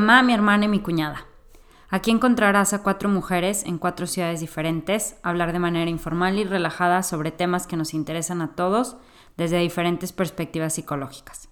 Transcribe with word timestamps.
mamá, 0.00 0.24
mi 0.24 0.34
hermana 0.34 0.64
y 0.64 0.68
mi 0.68 0.80
cuñada. 0.80 1.26
Aquí 1.88 2.10
encontrarás 2.10 2.72
a 2.72 2.82
cuatro 2.82 3.08
mujeres 3.08 3.62
en 3.64 3.78
cuatro 3.78 4.08
ciudades 4.08 4.40
diferentes 4.40 5.16
hablar 5.22 5.52
de 5.52 5.60
manera 5.60 5.88
informal 5.88 6.36
y 6.36 6.42
relajada 6.42 7.04
sobre 7.04 7.30
temas 7.30 7.68
que 7.68 7.76
nos 7.76 7.94
interesan 7.94 8.42
a 8.42 8.56
todos 8.56 8.96
desde 9.36 9.58
diferentes 9.58 10.12
perspectivas 10.12 10.74
psicológicas. 10.74 11.48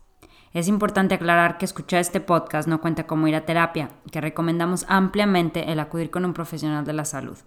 Es 0.52 0.66
importante 0.66 1.14
aclarar 1.14 1.56
que 1.56 1.64
escuchar 1.64 2.00
este 2.00 2.20
podcast 2.20 2.66
no 2.66 2.80
cuenta 2.80 3.06
como 3.06 3.28
ir 3.28 3.36
a 3.36 3.47
terapia, 3.47 3.91
que 4.10 4.20
recomendamos 4.20 4.86
ampliamente 4.88 5.70
el 5.70 5.78
acudir 5.78 6.11
con 6.11 6.24
un 6.24 6.34
profesional 6.34 6.84
de 6.84 6.95
la 6.95 7.05
salud. 7.05 7.38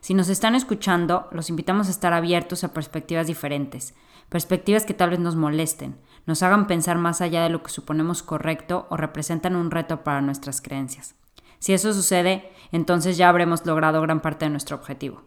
Si 0.00 0.14
nos 0.14 0.30
están 0.30 0.54
escuchando, 0.54 1.28
los 1.30 1.50
invitamos 1.50 1.88
a 1.88 1.90
estar 1.90 2.14
abiertos 2.14 2.64
a 2.64 2.72
perspectivas 2.72 3.26
diferentes, 3.26 3.94
perspectivas 4.30 4.86
que 4.86 4.94
tal 4.94 5.10
vez 5.10 5.18
nos 5.18 5.36
molesten, 5.36 5.98
nos 6.26 6.42
hagan 6.42 6.66
pensar 6.66 6.98
más 6.98 7.20
allá 7.20 7.42
de 7.42 7.50
lo 7.50 7.62
que 7.62 7.70
suponemos 7.70 8.22
correcto 8.22 8.86
o 8.90 8.96
representan 8.96 9.56
un 9.56 9.70
reto 9.70 10.04
para 10.04 10.20
nuestras 10.20 10.60
creencias. 10.60 11.14
Si 11.58 11.72
eso 11.72 11.92
sucede, 11.92 12.50
entonces 12.72 13.16
ya 13.16 13.28
habremos 13.28 13.64
logrado 13.66 14.00
gran 14.00 14.20
parte 14.20 14.44
de 14.44 14.50
nuestro 14.50 14.76
objetivo. 14.76 15.22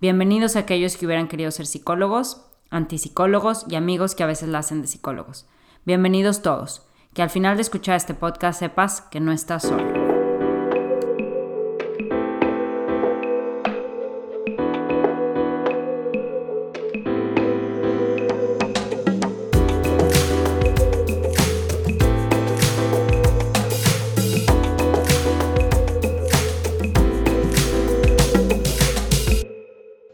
Bienvenidos 0.00 0.56
a 0.56 0.60
aquellos 0.60 0.96
que 0.96 1.06
hubieran 1.06 1.28
querido 1.28 1.50
ser 1.50 1.66
psicólogos, 1.66 2.46
antipsicólogos 2.70 3.64
y 3.68 3.76
amigos 3.76 4.14
que 4.14 4.22
a 4.22 4.26
veces 4.26 4.48
la 4.48 4.58
hacen 4.58 4.80
de 4.80 4.88
psicólogos. 4.88 5.46
Bienvenidos 5.84 6.42
todos. 6.42 6.82
Que 7.14 7.22
al 7.22 7.30
final 7.30 7.56
de 7.56 7.62
escuchar 7.62 7.96
este 7.96 8.14
podcast 8.14 8.60
sepas 8.60 9.00
que 9.00 9.20
no 9.20 9.32
estás 9.32 9.62
solo. 9.62 10.07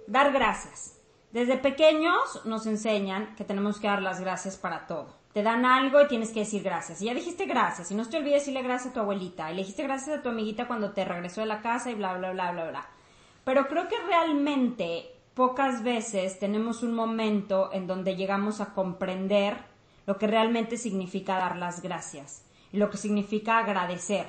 Dar 0.07 0.33
gracias. 0.33 0.99
Desde 1.33 1.57
pequeños 1.57 2.45
nos 2.45 2.67
enseñan 2.67 3.35
que 3.35 3.43
tenemos 3.43 3.81
que 3.81 3.89
dar 3.89 4.01
las 4.01 4.21
gracias 4.21 4.57
para 4.57 4.87
todo. 4.87 5.09
Te 5.33 5.43
dan 5.43 5.65
algo 5.65 6.01
y 6.01 6.07
tienes 6.07 6.31
que 6.31 6.41
decir 6.41 6.63
gracias. 6.63 7.03
Y 7.03 7.07
ya 7.07 7.15
dijiste 7.15 7.47
gracias. 7.47 7.91
Y 7.91 7.97
no 7.97 8.09
te 8.09 8.19
olvides 8.19 8.43
decirle 8.43 8.63
gracias 8.63 8.93
a 8.93 8.95
tu 8.95 9.01
abuelita. 9.01 9.51
Y 9.51 9.57
le 9.57 9.63
dijiste 9.63 9.83
gracias 9.83 10.19
a 10.19 10.23
tu 10.23 10.29
amiguita 10.29 10.69
cuando 10.69 10.93
te 10.93 11.05
regresó 11.05 11.41
de 11.41 11.49
la 11.49 11.61
casa 11.61 11.91
y 11.91 11.97
bla, 11.97 12.17
bla, 12.17 12.31
bla, 12.31 12.53
bla, 12.53 12.71
bla. 12.71 12.89
Pero 13.43 13.67
creo 13.67 13.89
que 13.89 13.99
realmente 14.07 15.11
pocas 15.35 15.83
veces 15.83 16.39
tenemos 16.39 16.85
un 16.85 16.95
momento 16.95 17.71
en 17.73 17.89
donde 17.89 18.15
llegamos 18.15 18.61
a 18.61 18.73
comprender 18.73 19.57
lo 20.07 20.17
que 20.19 20.29
realmente 20.29 20.77
significa 20.77 21.37
dar 21.37 21.57
las 21.57 21.83
gracias 21.83 22.45
y 22.73 22.77
lo 22.77 22.91
que 22.91 22.97
significa 22.97 23.59
agradecer. 23.59 24.27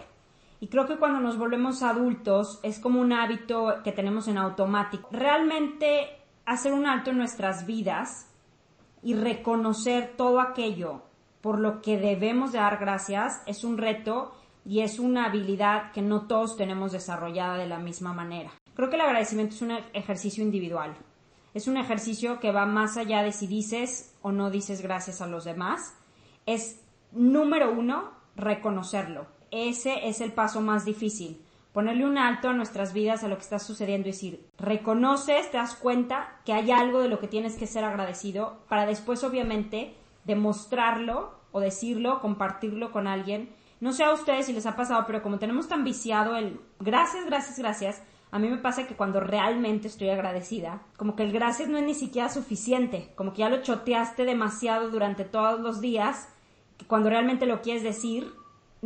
Y 0.60 0.68
creo 0.68 0.88
que 0.88 0.98
cuando 0.98 1.20
nos 1.20 1.38
volvemos 1.38 1.84
adultos 1.84 2.60
es 2.64 2.80
como 2.80 3.02
un 3.02 3.14
hábito 3.14 3.82
que 3.84 3.92
tenemos 3.92 4.28
en 4.28 4.38
automático. 4.38 5.10
Realmente 5.12 6.08
hacer 6.46 6.74
un 6.74 6.86
alto 6.86 7.12
en 7.12 7.18
nuestras 7.18 7.66
vidas 7.66 8.32
y 9.04 9.14
reconocer 9.14 10.14
todo 10.18 10.40
aquello 10.40 11.04
por 11.42 11.60
lo 11.60 11.82
que 11.82 11.98
debemos 11.98 12.54
de 12.54 12.58
dar 12.58 12.80
gracias 12.80 13.44
es 13.46 13.64
un 13.64 13.78
reto 13.78 14.34
y 14.66 14.80
es 14.80 14.98
una 14.98 15.26
habilidad 15.26 15.92
que 15.92 16.02
no 16.02 16.26
todos 16.26 16.58
tenemos 16.58 16.92
desarrollada 16.92 17.56
de 17.56 17.68
la 17.68 17.78
misma 17.78 18.14
manera. 18.14 18.52
Creo 18.74 18.90
que 18.90 18.96
el 18.96 19.04
agradecimiento 19.04 19.54
es 19.54 19.62
un 19.62 19.72
ejercicio 19.94 20.44
individual. 20.44 20.98
Es 21.54 21.68
un 21.68 21.78
ejercicio 21.78 22.40
que 22.40 22.52
va 22.52 22.66
más 22.66 22.98
allá 22.98 23.22
de 23.22 23.32
si 23.32 23.46
dices 23.46 24.16
o 24.24 24.32
no 24.32 24.50
dices 24.50 24.82
gracias 24.82 25.22
a 25.22 25.28
los 25.28 25.46
demás. 25.46 25.94
Es 26.48 26.82
número 27.12 27.72
uno, 27.72 28.12
reconocerlo. 28.36 29.28
Ese 29.56 30.10
es 30.10 30.20
el 30.20 30.34
paso 30.34 30.60
más 30.60 30.84
difícil 30.84 31.42
ponerle 31.72 32.06
un 32.06 32.18
alto 32.18 32.48
a 32.48 32.54
nuestras 32.54 32.94
vidas, 32.94 33.24
a 33.24 33.30
lo 33.30 33.36
que 33.36 33.44
está 33.44 33.60
sucediendo 33.60 34.08
y 34.08 34.12
decir, 34.12 34.46
reconoces, 34.58 35.52
te 35.52 35.58
das 35.58 35.76
cuenta 35.76 36.40
que 36.46 36.54
hay 36.54 36.72
algo 36.72 37.00
de 37.00 37.10
lo 37.10 37.20
que 37.20 37.28
tienes 37.28 37.56
que 37.58 37.68
ser 37.68 37.84
agradecido 37.84 38.60
para 38.70 38.86
después 38.86 39.26
obviamente 39.26 39.94
demostrarlo 40.24 41.36
o 41.52 41.60
decirlo, 41.60 42.22
compartirlo 42.22 42.92
con 42.94 43.08
alguien. 43.08 43.50
No 43.82 43.92
sé 43.92 44.06
a 44.06 44.14
ustedes 44.14 44.46
si 44.46 44.54
les 44.54 44.66
ha 44.66 44.78
pasado, 44.78 45.04
pero 45.06 45.22
como 45.22 45.38
tenemos 45.38 45.68
tan 45.68 45.84
viciado 45.84 46.38
el 46.38 46.62
gracias, 46.80 47.26
gracias, 47.26 47.60
gracias, 47.60 48.04
a 48.32 48.40
mí 48.40 48.50
me 48.50 48.58
pasa 48.58 48.88
que 48.88 48.96
cuando 48.96 49.20
realmente 49.20 49.88
estoy 49.88 50.10
agradecida, 50.10 50.82
como 50.98 51.18
que 51.18 51.24
el 51.24 51.34
gracias 51.34 51.68
no 51.68 51.78
es 51.78 51.84
ni 51.86 51.94
siquiera 51.94 52.30
suficiente, 52.30 53.12
como 53.16 53.34
que 53.34 53.40
ya 53.40 53.50
lo 53.50 53.62
choteaste 53.62 54.24
demasiado 54.24 54.90
durante 54.90 55.24
todos 55.24 55.60
los 55.60 55.82
días, 55.82 56.30
que 56.78 56.86
cuando 56.86 57.10
realmente 57.10 57.46
lo 57.46 57.62
quieres 57.62 57.84
decir, 57.84 58.34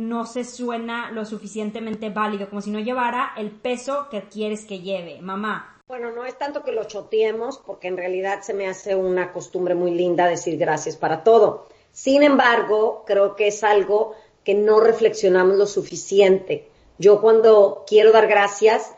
no 0.00 0.24
se 0.24 0.44
suena 0.44 1.10
lo 1.10 1.26
suficientemente 1.26 2.08
válido, 2.08 2.48
como 2.48 2.62
si 2.62 2.70
no 2.70 2.80
llevara 2.80 3.32
el 3.36 3.50
peso 3.50 4.08
que 4.10 4.22
quieres 4.22 4.64
que 4.64 4.80
lleve. 4.80 5.20
Mamá. 5.20 5.76
Bueno, 5.86 6.10
no 6.10 6.24
es 6.24 6.38
tanto 6.38 6.62
que 6.62 6.72
lo 6.72 6.84
choteemos, 6.84 7.58
porque 7.58 7.88
en 7.88 7.98
realidad 7.98 8.40
se 8.40 8.54
me 8.54 8.66
hace 8.66 8.94
una 8.94 9.30
costumbre 9.32 9.74
muy 9.74 9.90
linda 9.90 10.26
decir 10.26 10.56
gracias 10.56 10.96
para 10.96 11.22
todo. 11.22 11.68
Sin 11.92 12.22
embargo, 12.22 13.04
creo 13.06 13.36
que 13.36 13.48
es 13.48 13.62
algo 13.62 14.14
que 14.42 14.54
no 14.54 14.80
reflexionamos 14.80 15.58
lo 15.58 15.66
suficiente. 15.66 16.70
Yo 16.96 17.20
cuando 17.20 17.84
quiero 17.86 18.10
dar 18.10 18.26
gracias, 18.26 18.94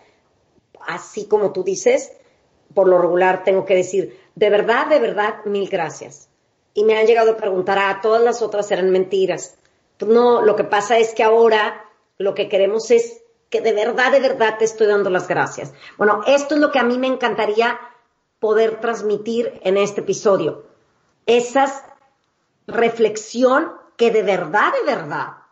así 0.86 1.26
como 1.26 1.52
tú 1.52 1.64
dices, 1.64 2.12
por 2.74 2.86
lo 2.86 2.98
regular 2.98 3.42
tengo 3.42 3.64
que 3.64 3.74
decir, 3.74 4.20
de 4.36 4.50
verdad, 4.50 4.86
de 4.86 5.00
verdad, 5.00 5.44
mil 5.46 5.68
gracias. 5.68 6.28
Y 6.74 6.84
me 6.84 6.96
han 6.96 7.06
llegado 7.06 7.32
a 7.32 7.36
preguntar, 7.36 7.78
ah, 7.80 7.98
todas 8.00 8.22
las 8.22 8.40
otras 8.40 8.70
eran 8.70 8.90
mentiras. 8.90 9.58
No, 10.06 10.42
lo 10.42 10.56
que 10.56 10.64
pasa 10.64 10.98
es 10.98 11.14
que 11.14 11.22
ahora 11.22 11.84
lo 12.18 12.34
que 12.34 12.48
queremos 12.48 12.90
es 12.90 13.22
que 13.50 13.60
de 13.60 13.72
verdad, 13.72 14.12
de 14.12 14.20
verdad 14.20 14.56
te 14.58 14.64
estoy 14.64 14.86
dando 14.86 15.10
las 15.10 15.28
gracias. 15.28 15.72
Bueno, 15.98 16.22
esto 16.26 16.54
es 16.54 16.60
lo 16.60 16.72
que 16.72 16.78
a 16.78 16.84
mí 16.84 16.98
me 16.98 17.06
encantaría 17.06 17.78
poder 18.40 18.80
transmitir 18.80 19.60
en 19.62 19.76
este 19.76 20.00
episodio. 20.00 20.64
Esa 21.26 21.96
reflexión 22.66 23.72
que 23.96 24.10
de 24.10 24.22
verdad, 24.22 24.72
de 24.72 24.84
verdad 24.84 25.42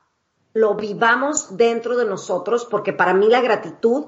lo 0.52 0.74
vivamos 0.74 1.56
dentro 1.56 1.96
de 1.96 2.04
nosotros, 2.04 2.64
porque 2.64 2.92
para 2.92 3.14
mí 3.14 3.28
la 3.28 3.40
gratitud 3.40 4.06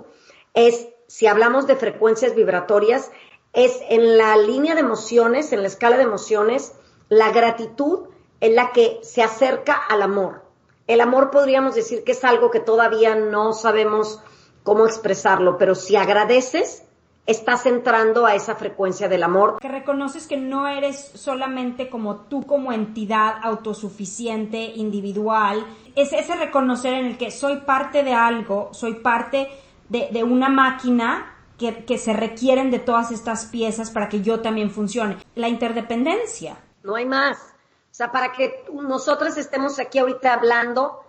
es, 0.54 0.88
si 1.06 1.26
hablamos 1.26 1.66
de 1.66 1.76
frecuencias 1.76 2.34
vibratorias, 2.34 3.10
es 3.52 3.80
en 3.88 4.16
la 4.16 4.36
línea 4.36 4.74
de 4.74 4.80
emociones, 4.80 5.52
en 5.52 5.60
la 5.60 5.68
escala 5.68 5.96
de 5.96 6.04
emociones, 6.04 6.72
la 7.08 7.30
gratitud 7.30 8.08
en 8.42 8.56
la 8.56 8.72
que 8.72 8.98
se 9.02 9.22
acerca 9.22 9.72
al 9.72 10.02
amor. 10.02 10.42
El 10.88 11.00
amor 11.00 11.30
podríamos 11.30 11.76
decir 11.76 12.02
que 12.02 12.10
es 12.10 12.24
algo 12.24 12.50
que 12.50 12.58
todavía 12.58 13.14
no 13.14 13.52
sabemos 13.52 14.20
cómo 14.64 14.84
expresarlo, 14.84 15.56
pero 15.58 15.76
si 15.76 15.94
agradeces, 15.94 16.84
estás 17.24 17.66
entrando 17.66 18.26
a 18.26 18.34
esa 18.34 18.56
frecuencia 18.56 19.08
del 19.08 19.22
amor. 19.22 19.60
Que 19.60 19.68
reconoces 19.68 20.26
que 20.26 20.36
no 20.36 20.66
eres 20.66 21.12
solamente 21.14 21.88
como 21.88 22.16
tú 22.22 22.44
como 22.44 22.72
entidad 22.72 23.36
autosuficiente, 23.42 24.72
individual. 24.74 25.64
Es 25.94 26.12
ese 26.12 26.34
reconocer 26.34 26.94
en 26.94 27.06
el 27.06 27.18
que 27.18 27.30
soy 27.30 27.58
parte 27.60 28.02
de 28.02 28.12
algo, 28.12 28.70
soy 28.72 28.94
parte 28.94 29.50
de, 29.88 30.24
una 30.24 30.48
máquina 30.48 31.36
que, 31.58 31.84
que 31.84 31.96
se 31.96 32.12
requieren 32.12 32.72
de 32.72 32.80
todas 32.80 33.12
estas 33.12 33.44
piezas 33.44 33.92
para 33.92 34.08
que 34.08 34.20
yo 34.20 34.40
también 34.40 34.72
funcione. 34.72 35.18
La 35.36 35.48
interdependencia. 35.48 36.56
No 36.82 36.96
hay 36.96 37.06
más. 37.06 37.51
O 37.92 37.94
sea, 37.94 38.10
para 38.10 38.32
que 38.32 38.64
nosotros 38.72 39.36
estemos 39.36 39.78
aquí 39.78 39.98
ahorita 39.98 40.32
hablando, 40.32 41.04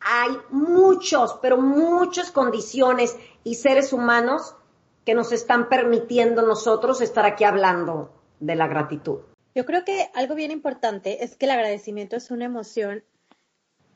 hay 0.00 0.30
muchos, 0.50 1.38
pero 1.42 1.58
muchas 1.58 2.30
condiciones 2.30 3.14
y 3.44 3.56
seres 3.56 3.92
humanos 3.92 4.56
que 5.04 5.14
nos 5.14 5.30
están 5.30 5.68
permitiendo 5.68 6.40
nosotros 6.40 7.02
estar 7.02 7.26
aquí 7.26 7.44
hablando 7.44 8.10
de 8.40 8.56
la 8.56 8.66
gratitud. 8.66 9.18
Yo 9.54 9.66
creo 9.66 9.84
que 9.84 10.10
algo 10.14 10.34
bien 10.34 10.50
importante 10.50 11.22
es 11.22 11.36
que 11.36 11.44
el 11.44 11.52
agradecimiento 11.52 12.16
es 12.16 12.30
una 12.30 12.46
emoción 12.46 13.04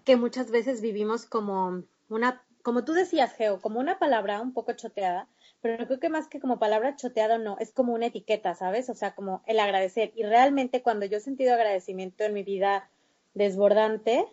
que 0.04 0.16
muchas 0.16 0.50
veces 0.50 0.82
vivimos 0.82 1.24
como 1.24 1.84
una, 2.10 2.44
como 2.62 2.84
tú 2.84 2.92
decías, 2.92 3.32
Geo, 3.32 3.62
como 3.62 3.80
una 3.80 3.98
palabra 3.98 4.42
un 4.42 4.52
poco 4.52 4.74
choteada, 4.74 5.26
pero 5.66 5.86
creo 5.86 5.98
que 5.98 6.08
más 6.08 6.28
que 6.28 6.38
como 6.38 6.60
palabra 6.60 6.94
choteado 6.94 7.38
no, 7.38 7.56
es 7.58 7.72
como 7.72 7.92
una 7.92 8.06
etiqueta, 8.06 8.54
¿sabes? 8.54 8.88
O 8.88 8.94
sea, 8.94 9.16
como 9.16 9.42
el 9.46 9.58
agradecer. 9.58 10.12
Y 10.14 10.22
realmente 10.22 10.80
cuando 10.80 11.06
yo 11.06 11.18
he 11.18 11.20
sentido 11.20 11.54
agradecimiento 11.54 12.22
en 12.22 12.34
mi 12.34 12.44
vida 12.44 12.88
desbordante, 13.34 14.26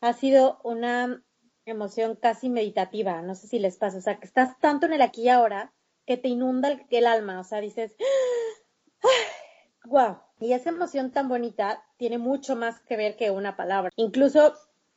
ha 0.00 0.12
sido 0.12 0.60
una 0.62 1.22
emoción 1.64 2.14
casi 2.14 2.48
meditativa, 2.48 3.20
no 3.22 3.34
sé 3.34 3.48
si 3.48 3.58
les 3.58 3.76
pasa, 3.76 3.98
o 3.98 4.00
sea, 4.00 4.20
que 4.20 4.26
estás 4.26 4.56
tanto 4.60 4.86
en 4.86 4.92
el 4.92 5.02
aquí 5.02 5.22
y 5.22 5.28
ahora 5.28 5.72
que 6.06 6.16
te 6.16 6.28
inunda 6.28 6.78
el, 6.88 7.06
alma, 7.06 7.40
o 7.40 7.44
sea, 7.44 7.60
dices, 7.60 7.96
wow. 9.86 10.18
Y 10.38 10.52
esa 10.52 10.70
emoción 10.70 11.10
tan 11.10 11.28
bonita 11.28 11.84
tiene 11.96 12.18
mucho 12.18 12.54
más 12.54 12.78
que 12.82 12.96
ver 12.96 13.16
que 13.16 13.32
una 13.32 13.56
palabra. 13.56 13.90
Incluso 13.96 14.54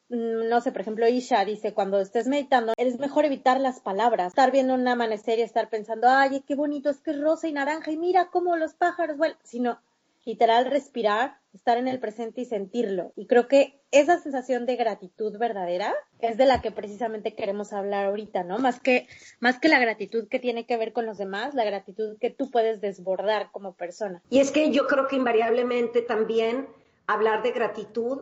no 0.10 0.60
sé, 0.62 0.72
por 0.72 0.82
ejemplo, 0.82 1.08
Isha 1.08 1.46
dice, 1.46 1.74
cuando 1.74 2.00
estés 2.00 2.28
meditando, 2.28 2.74
es 2.78 3.00
mejor 3.00 3.26
evitar 3.26 3.60
las 3.62 3.80
palabras, 3.80 4.30
estar 4.30 4.52
viendo 4.52 4.74
un 4.74 4.88
amanecer 4.88 5.40
y 5.40 5.44
estar 5.44 5.70
pensando, 5.70 6.08
ay, 6.10 6.44
qué 6.48 6.56
bonito, 6.56 6.90
es 6.90 7.00
que 7.00 7.12
es 7.12 7.22
rosa 7.22 7.48
y 7.48 7.54
naranja 7.54 7.92
y 7.92 7.98
mira 7.98 8.30
cómo 8.32 8.56
los 8.58 8.74
pájaros, 8.74 9.18
bueno, 9.18 9.36
sino 9.44 9.80
literal 10.26 10.66
respirar 10.66 11.38
estar 11.54 11.78
en 11.78 11.88
el 11.88 12.00
presente 12.00 12.42
y 12.42 12.46
sentirlo. 12.46 13.14
Y 13.16 13.26
creo 13.26 13.48
que 13.48 13.80
esa 13.92 14.20
sensación 14.20 14.66
de 14.66 14.76
gratitud 14.76 15.38
verdadera 15.38 15.96
es 16.20 16.38
de 16.38 16.46
la 16.46 16.62
que 16.62 16.72
precisamente 16.72 17.34
queremos 17.34 17.74
hablar 17.74 18.06
ahorita, 18.06 18.44
¿no? 18.44 18.60
Más 18.60 18.80
que, 18.80 19.08
más 19.40 19.60
que 19.60 19.70
la 19.70 19.80
gratitud 19.80 20.28
que 20.28 20.40
tiene 20.40 20.66
que 20.66 20.78
ver 20.78 20.94
con 20.94 21.08
los 21.08 21.18
demás, 21.18 21.56
la 21.56 21.64
gratitud 21.66 22.18
que 22.20 22.30
tú 22.30 22.52
puedes 22.52 22.82
desbordar 22.82 23.50
como 23.52 23.74
persona. 23.74 24.22
Y 24.30 24.40
es 24.40 24.52
que 24.52 24.70
yo 24.72 24.86
creo 24.86 25.08
que 25.08 25.16
invariablemente 25.16 26.02
también 26.02 26.68
hablar 27.08 27.42
de 27.42 27.52
gratitud 27.52 28.22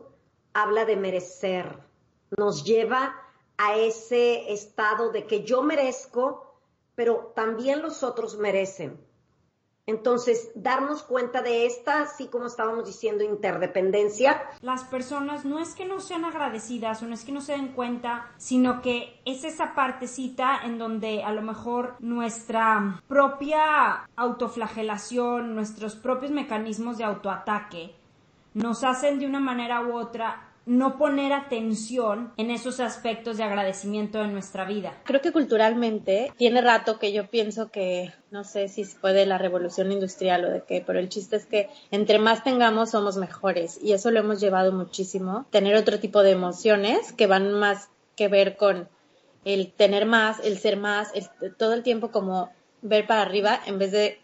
habla 0.57 0.85
de 0.85 0.95
merecer, 0.95 1.77
nos 2.35 2.63
lleva 2.63 3.15
a 3.57 3.75
ese 3.75 4.51
estado 4.51 5.11
de 5.11 5.27
que 5.27 5.43
yo 5.43 5.61
merezco, 5.61 6.55
pero 6.95 7.31
también 7.35 7.83
los 7.83 8.01
otros 8.01 8.37
merecen. 8.37 8.99
Entonces, 9.85 10.51
darnos 10.55 11.03
cuenta 11.03 11.41
de 11.41 11.65
esta, 11.65 12.01
así 12.01 12.27
como 12.27 12.47
estábamos 12.47 12.85
diciendo, 12.85 13.23
interdependencia. 13.23 14.49
Las 14.61 14.83
personas 14.83 15.45
no 15.45 15.59
es 15.59 15.75
que 15.75 15.85
no 15.85 16.01
sean 16.01 16.25
agradecidas 16.25 17.01
o 17.03 17.05
no 17.05 17.13
es 17.13 17.23
que 17.23 17.31
no 17.31 17.39
se 17.39 17.53
den 17.53 17.69
cuenta, 17.69 18.31
sino 18.37 18.81
que 18.81 19.21
es 19.25 19.43
esa 19.43 19.75
partecita 19.75 20.59
en 20.63 20.77
donde 20.77 21.23
a 21.23 21.31
lo 21.31 21.41
mejor 21.43 21.95
nuestra 21.99 23.01
propia 23.07 24.09
autoflagelación, 24.15 25.55
nuestros 25.55 25.95
propios 25.95 26.31
mecanismos 26.31 26.97
de 26.97 27.05
autoataque, 27.05 27.95
nos 28.57 28.83
hacen 28.83 29.19
de 29.19 29.27
una 29.27 29.39
manera 29.39 29.81
u 29.81 29.95
otra 29.95 30.46
no 30.67 30.97
poner 30.97 31.31
atención 31.31 32.33
en 32.35 32.51
esos 32.51 32.81
aspectos 32.81 33.37
de 33.37 33.43
agradecimiento 33.43 34.21
en 34.21 34.33
nuestra 34.33 34.65
vida. 34.65 34.93
Creo 35.05 35.21
que 35.21 35.31
culturalmente 35.31 36.31
tiene 36.37 36.61
rato 36.61 36.99
que 36.99 37.13
yo 37.13 37.29
pienso 37.29 37.71
que 37.71 38.13
no 38.31 38.43
sé 38.43 38.67
si 38.67 38.83
fue 38.83 39.13
de 39.13 39.25
la 39.25 39.37
revolución 39.37 39.91
industrial 39.93 40.43
o 40.43 40.49
de 40.49 40.63
qué, 40.63 40.83
pero 40.85 40.99
el 40.99 41.07
chiste 41.07 41.37
es 41.37 41.45
que 41.45 41.69
entre 41.89 42.19
más 42.19 42.43
tengamos 42.43 42.91
somos 42.91 43.15
mejores 43.15 43.79
y 43.81 43.93
eso 43.93 44.11
lo 44.11 44.19
hemos 44.19 44.41
llevado 44.41 44.73
muchísimo. 44.73 45.45
Tener 45.51 45.75
otro 45.75 45.99
tipo 45.99 46.21
de 46.21 46.31
emociones 46.31 47.13
que 47.13 47.27
van 47.27 47.53
más 47.53 47.89
que 48.17 48.27
ver 48.27 48.57
con 48.57 48.89
el 49.45 49.71
tener 49.71 50.05
más, 50.05 50.41
el 50.43 50.57
ser 50.57 50.75
más, 50.75 51.13
todo 51.57 51.73
el 51.73 51.83
tiempo 51.83 52.11
como 52.11 52.51
ver 52.81 53.07
para 53.07 53.21
arriba 53.21 53.59
en 53.65 53.79
vez 53.79 53.91
de 53.93 54.19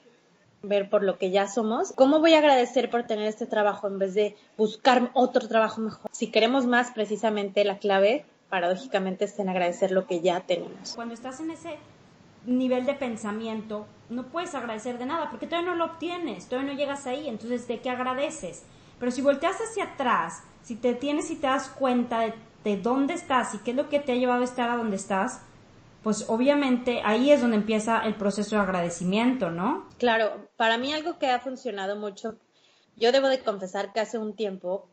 ver 0.64 0.90
por 0.90 1.04
lo 1.04 1.18
que 1.18 1.30
ya 1.30 1.48
somos. 1.48 1.92
¿Cómo 1.94 2.20
voy 2.20 2.34
a 2.34 2.40
agradecer 2.40 2.90
por 2.90 3.04
tener 3.04 3.28
este 3.28 3.46
trabajo 3.46 3.88
en 3.88 4.00
vez 4.00 4.14
de 4.14 4.36
buscar 4.58 5.12
otro 5.14 5.48
trabajo 5.48 5.82
mejor? 5.82 6.10
Si 6.12 6.32
queremos 6.32 6.66
más, 6.66 6.92
precisamente 6.92 7.66
la 7.66 7.78
clave, 7.78 8.26
paradójicamente, 8.50 9.26
es 9.26 9.38
en 9.40 9.50
agradecer 9.50 9.92
lo 9.92 10.08
que 10.08 10.22
ya 10.22 10.40
tenemos. 10.42 10.94
Cuando 10.96 11.14
estás 11.14 11.40
en 11.42 11.52
ese 11.52 11.78
nivel 12.46 12.86
de 12.86 12.94
pensamiento, 12.94 13.86
no 14.10 14.24
puedes 14.24 14.56
agradecer 14.56 14.98
de 14.98 15.06
nada 15.06 15.30
porque 15.30 15.48
todavía 15.48 15.72
no 15.72 15.78
lo 15.78 15.86
obtienes, 15.86 16.48
todavía 16.48 16.74
no 16.74 16.80
llegas 16.80 17.08
ahí, 17.08 17.28
entonces 17.28 17.68
¿de 17.68 17.80
qué 17.80 17.90
agradeces? 17.90 18.64
Pero 19.00 19.12
si 19.12 19.22
volteas 19.22 19.58
hacia 19.58 19.84
atrás, 19.86 20.44
si 20.62 20.76
te 20.76 20.94
tienes 20.94 21.30
y 21.30 21.36
te 21.36 21.48
das 21.48 21.68
cuenta 21.68 22.22
de, 22.22 22.34
de 22.64 22.78
dónde 22.78 23.14
estás 23.14 23.54
y 23.54 23.58
qué 23.60 23.72
es 23.72 23.78
lo 23.78 23.90
que 23.90 24.00
te 24.00 24.14
ha 24.14 24.16
llevado 24.16 24.42
a 24.42 24.46
estar 24.46 24.70
a 24.70 24.78
donde 24.78 24.96
estás, 24.96 25.42
pues 26.04 26.26
obviamente 26.28 27.02
ahí 27.04 27.32
es 27.32 27.42
donde 27.42 27.58
empieza 27.58 28.00
el 28.06 28.16
proceso 28.16 28.56
de 28.56 28.62
agradecimiento, 28.62 29.50
¿no? 29.50 29.88
Claro, 29.98 30.50
para 30.58 30.78
mí 30.78 30.94
algo 30.94 31.18
que 31.18 31.30
ha 31.30 31.40
funcionado 31.40 31.96
mucho, 31.96 32.36
yo 32.98 33.12
debo 33.12 33.28
de 33.28 33.40
confesar 33.40 33.94
que 33.94 34.02
hace 34.02 34.18
un 34.18 34.36
tiempo 34.36 34.90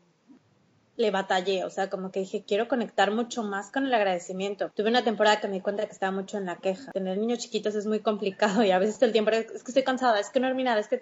le 1.01 1.11
batallé, 1.11 1.65
o 1.65 1.69
sea, 1.69 1.89
como 1.89 2.11
que 2.11 2.21
dije, 2.21 2.43
quiero 2.47 2.67
conectar 2.67 3.11
mucho 3.11 3.43
más 3.43 3.71
con 3.71 3.85
el 3.85 3.93
agradecimiento. 3.93 4.71
Tuve 4.75 4.89
una 4.89 5.03
temporada 5.03 5.39
que 5.39 5.47
me 5.47 5.55
di 5.55 5.61
cuenta 5.61 5.85
que 5.85 5.91
estaba 5.91 6.11
mucho 6.11 6.37
en 6.37 6.45
la 6.45 6.57
queja. 6.57 6.91
Tener 6.91 7.17
niños 7.17 7.39
chiquitos 7.39 7.75
es 7.75 7.85
muy 7.85 7.99
complicado 7.99 8.63
y 8.63 8.71
a 8.71 8.79
veces 8.79 9.01
el 9.01 9.11
tiempo 9.11 9.31
es 9.31 9.63
que 9.63 9.71
estoy 9.71 9.83
cansada, 9.83 10.19
es 10.19 10.29
que 10.29 10.39
no 10.39 10.47
he 10.47 10.79
es 10.79 10.87
que... 10.87 11.01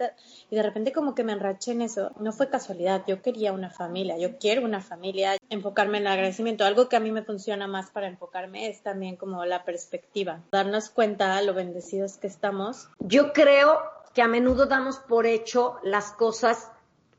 Y 0.50 0.56
de 0.56 0.64
repente 0.64 0.94
como 0.94 1.14
que 1.14 1.24
me 1.24 1.34
enraché 1.34 1.72
en 1.72 1.82
eso. 1.82 2.12
No 2.20 2.32
fue 2.32 2.50
casualidad, 2.50 3.04
yo 3.08 3.22
quería 3.22 3.52
una 3.52 3.70
familia, 3.70 4.18
yo 4.18 4.38
quiero 4.38 4.64
una 4.64 4.82
familia, 4.82 5.38
enfocarme 5.50 5.98
en 5.98 6.08
el 6.08 6.14
agradecimiento. 6.14 6.66
Algo 6.66 6.90
que 6.90 6.96
a 6.96 7.00
mí 7.00 7.12
me 7.12 7.24
funciona 7.24 7.68
más 7.68 7.92
para 7.92 8.08
enfocarme 8.08 8.70
es 8.70 8.82
también 8.82 9.18
como 9.18 9.46
la 9.46 9.66
perspectiva, 9.66 10.42
darnos 10.52 10.90
cuenta 10.90 11.42
lo 11.42 11.54
bendecidos 11.54 12.18
que 12.18 12.28
estamos. 12.28 12.90
Yo 13.00 13.34
creo 13.34 13.80
que 14.14 14.22
a 14.22 14.28
menudo 14.28 14.66
damos 14.66 14.98
por 14.98 15.26
hecho 15.26 15.78
las 15.84 16.12
cosas 16.12 16.72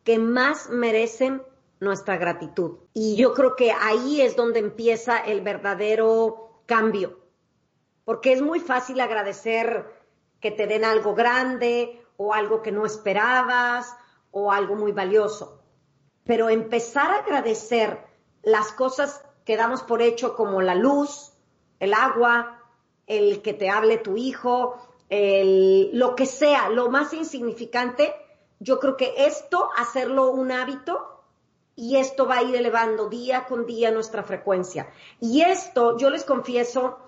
que 0.05 0.19
más 0.19 0.71
merecen 0.71 1.43
nuestra 1.81 2.17
gratitud. 2.19 2.79
Y 2.95 3.17
yo 3.17 3.35
creo 3.35 3.57
que 3.57 3.73
ahí 3.73 4.21
es 4.21 4.37
donde 4.37 4.61
empieza 4.61 5.19
el 5.19 5.41
verdadero 5.41 6.63
cambio, 6.67 7.19
porque 8.05 8.33
es 8.33 8.43
muy 8.43 8.61
fácil 8.61 9.01
agradecer 9.01 9.87
que 10.41 10.51
te 10.51 10.67
den 10.67 10.85
algo 10.85 11.15
grande 11.15 12.03
o 12.17 12.35
algo 12.35 12.63
que 12.63 12.73
no 12.73 12.87
esperabas 12.87 13.95
o 14.31 14.53
algo 14.53 14.77
muy 14.77 14.93
valioso. 14.93 15.63
Pero 16.25 16.49
empezar 16.49 17.11
a 17.11 17.19
agradecer 17.21 18.05
las 18.43 18.73
cosas 18.73 19.25
que 19.45 19.57
damos 19.57 19.83
por 19.83 20.03
hecho 20.03 20.37
como 20.37 20.61
la 20.63 20.75
luz, 20.75 21.33
el 21.79 21.95
agua, 21.95 22.63
el 23.07 23.43
que 23.43 23.55
te 23.55 23.71
hable 23.71 23.99
tu 23.99 24.17
hijo, 24.17 24.77
el, 25.09 25.91
lo 25.99 26.15
que 26.15 26.27
sea, 26.27 26.69
lo 26.69 26.91
más 26.91 27.13
insignificante, 27.13 28.15
yo 28.61 28.79
creo 28.79 28.97
que 28.97 29.27
esto, 29.27 29.71
hacerlo 29.77 30.31
un 30.31 30.53
hábito, 30.53 31.20
y 31.81 31.97
esto 31.97 32.27
va 32.27 32.37
a 32.37 32.43
ir 32.43 32.55
elevando 32.55 33.09
día 33.09 33.47
con 33.47 33.65
día 33.65 33.91
nuestra 33.91 34.23
frecuencia. 34.23 34.91
Y 35.19 35.41
esto, 35.41 35.97
yo 35.97 36.11
les 36.11 36.25
confieso 36.25 36.99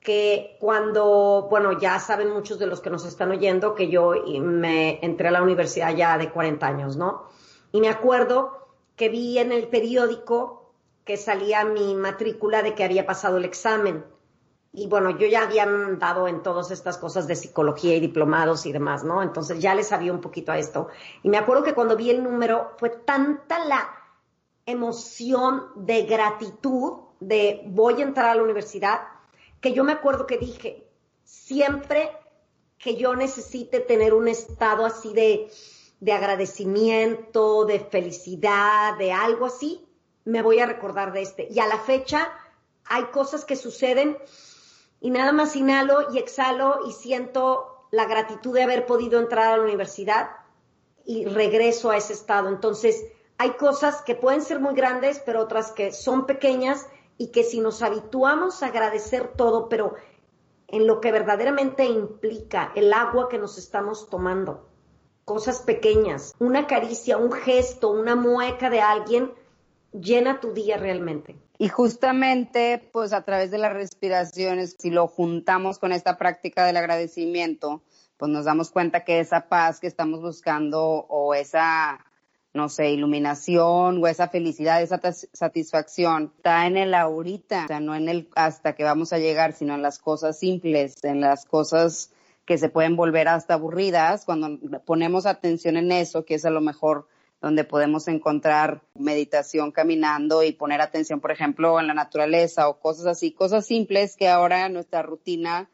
que 0.00 0.58
cuando, 0.60 1.46
bueno, 1.48 1.80
ya 1.80 1.98
saben 1.98 2.30
muchos 2.30 2.58
de 2.58 2.66
los 2.66 2.82
que 2.82 2.90
nos 2.90 3.06
están 3.06 3.30
oyendo 3.30 3.74
que 3.74 3.88
yo 3.88 4.12
me 4.42 4.98
entré 5.02 5.28
a 5.28 5.30
la 5.30 5.42
universidad 5.42 5.96
ya 5.96 6.18
de 6.18 6.30
40 6.30 6.66
años, 6.66 6.96
¿no? 6.98 7.28
Y 7.72 7.80
me 7.80 7.88
acuerdo 7.88 8.68
que 8.96 9.08
vi 9.08 9.38
en 9.38 9.50
el 9.50 9.68
periódico 9.68 10.74
que 11.06 11.16
salía 11.16 11.64
mi 11.64 11.94
matrícula 11.94 12.60
de 12.60 12.74
que 12.74 12.84
había 12.84 13.06
pasado 13.06 13.38
el 13.38 13.46
examen. 13.46 14.04
Y 14.74 14.88
bueno, 14.88 15.08
yo 15.16 15.26
ya 15.26 15.44
había 15.44 15.66
dado 15.96 16.28
en 16.28 16.42
todas 16.42 16.70
estas 16.70 16.98
cosas 16.98 17.26
de 17.26 17.36
psicología 17.36 17.96
y 17.96 18.00
diplomados 18.00 18.66
y 18.66 18.72
demás, 18.72 19.04
¿no? 19.04 19.22
Entonces 19.22 19.58
ya 19.58 19.74
les 19.74 19.88
sabía 19.88 20.12
un 20.12 20.20
poquito 20.20 20.52
a 20.52 20.58
esto. 20.58 20.88
Y 21.22 21.30
me 21.30 21.38
acuerdo 21.38 21.62
que 21.62 21.72
cuando 21.72 21.96
vi 21.96 22.10
el 22.10 22.22
número 22.22 22.72
fue 22.76 22.90
tanta 22.90 23.64
la 23.64 24.00
emoción 24.66 25.66
de 25.76 26.02
gratitud 26.02 27.00
de 27.20 27.62
voy 27.66 28.00
a 28.00 28.04
entrar 28.04 28.30
a 28.30 28.34
la 28.34 28.42
universidad, 28.42 29.00
que 29.60 29.72
yo 29.72 29.84
me 29.84 29.92
acuerdo 29.92 30.26
que 30.26 30.38
dije, 30.38 30.86
siempre 31.24 32.10
que 32.78 32.96
yo 32.96 33.14
necesite 33.14 33.80
tener 33.80 34.12
un 34.12 34.28
estado 34.28 34.84
así 34.84 35.12
de, 35.12 35.50
de 36.00 36.12
agradecimiento, 36.12 37.64
de 37.64 37.78
felicidad, 37.78 38.98
de 38.98 39.12
algo 39.12 39.46
así, 39.46 39.86
me 40.24 40.42
voy 40.42 40.58
a 40.58 40.66
recordar 40.66 41.12
de 41.12 41.22
este. 41.22 41.48
Y 41.50 41.60
a 41.60 41.66
la 41.66 41.78
fecha 41.78 42.32
hay 42.84 43.04
cosas 43.04 43.44
que 43.44 43.56
suceden 43.56 44.18
y 45.00 45.10
nada 45.10 45.32
más 45.32 45.56
inhalo 45.56 46.12
y 46.12 46.18
exhalo 46.18 46.80
y 46.88 46.92
siento 46.92 47.86
la 47.90 48.06
gratitud 48.06 48.54
de 48.54 48.62
haber 48.62 48.86
podido 48.86 49.20
entrar 49.20 49.52
a 49.52 49.56
la 49.56 49.62
universidad 49.62 50.30
y 51.04 51.24
regreso 51.26 51.90
a 51.90 51.96
ese 51.96 52.12
estado. 52.12 52.48
Entonces, 52.48 53.04
hay 53.42 53.54
cosas 53.54 54.02
que 54.02 54.14
pueden 54.14 54.40
ser 54.40 54.60
muy 54.60 54.72
grandes, 54.72 55.20
pero 55.26 55.40
otras 55.40 55.72
que 55.72 55.90
son 55.90 56.26
pequeñas 56.26 56.86
y 57.18 57.32
que 57.32 57.42
si 57.42 57.58
nos 57.58 57.82
habituamos 57.82 58.62
a 58.62 58.66
agradecer 58.66 59.32
todo, 59.36 59.68
pero 59.68 59.96
en 60.68 60.86
lo 60.86 61.00
que 61.00 61.10
verdaderamente 61.10 61.84
implica 61.84 62.70
el 62.76 62.92
agua 62.92 63.28
que 63.28 63.38
nos 63.38 63.58
estamos 63.58 64.08
tomando, 64.08 64.68
cosas 65.24 65.58
pequeñas, 65.62 66.36
una 66.38 66.68
caricia, 66.68 67.16
un 67.16 67.32
gesto, 67.32 67.90
una 67.90 68.14
mueca 68.14 68.70
de 68.70 68.80
alguien, 68.80 69.32
llena 69.90 70.38
tu 70.38 70.52
día 70.52 70.76
realmente. 70.76 71.34
Y 71.58 71.68
justamente, 71.68 72.88
pues 72.92 73.12
a 73.12 73.24
través 73.24 73.50
de 73.50 73.58
las 73.58 73.72
respiraciones, 73.72 74.76
si 74.78 74.90
lo 74.90 75.08
juntamos 75.08 75.80
con 75.80 75.90
esta 75.90 76.16
práctica 76.16 76.64
del 76.64 76.76
agradecimiento, 76.76 77.82
pues 78.18 78.30
nos 78.30 78.44
damos 78.44 78.70
cuenta 78.70 79.04
que 79.04 79.18
esa 79.18 79.48
paz 79.48 79.80
que 79.80 79.88
estamos 79.88 80.20
buscando 80.20 80.80
o 81.08 81.34
esa 81.34 81.98
no 82.54 82.68
sé, 82.68 82.90
iluminación 82.90 84.02
o 84.02 84.06
esa 84.06 84.28
felicidad, 84.28 84.82
esa 84.82 85.00
satisfacción, 85.32 86.32
está 86.36 86.66
en 86.66 86.76
el 86.76 86.94
ahorita, 86.94 87.64
o 87.64 87.68
sea, 87.68 87.80
no 87.80 87.94
en 87.94 88.08
el 88.08 88.28
hasta 88.34 88.74
que 88.74 88.84
vamos 88.84 89.12
a 89.12 89.18
llegar, 89.18 89.54
sino 89.54 89.74
en 89.74 89.82
las 89.82 89.98
cosas 89.98 90.38
simples, 90.38 90.96
en 91.02 91.20
las 91.20 91.46
cosas 91.46 92.12
que 92.44 92.58
se 92.58 92.68
pueden 92.68 92.96
volver 92.96 93.28
hasta 93.28 93.54
aburridas, 93.54 94.24
cuando 94.24 94.58
ponemos 94.84 95.26
atención 95.26 95.76
en 95.76 95.92
eso, 95.92 96.24
que 96.24 96.34
es 96.34 96.44
a 96.44 96.50
lo 96.50 96.60
mejor 96.60 97.08
donde 97.40 97.64
podemos 97.64 98.06
encontrar 98.06 98.82
meditación 98.94 99.72
caminando 99.72 100.42
y 100.42 100.52
poner 100.52 100.80
atención, 100.80 101.20
por 101.20 101.32
ejemplo, 101.32 101.80
en 101.80 101.86
la 101.86 101.94
naturaleza 101.94 102.68
o 102.68 102.78
cosas 102.78 103.06
así, 103.06 103.32
cosas 103.32 103.66
simples 103.66 104.16
que 104.16 104.28
ahora 104.28 104.68
nuestra 104.68 105.02
rutina 105.02 105.70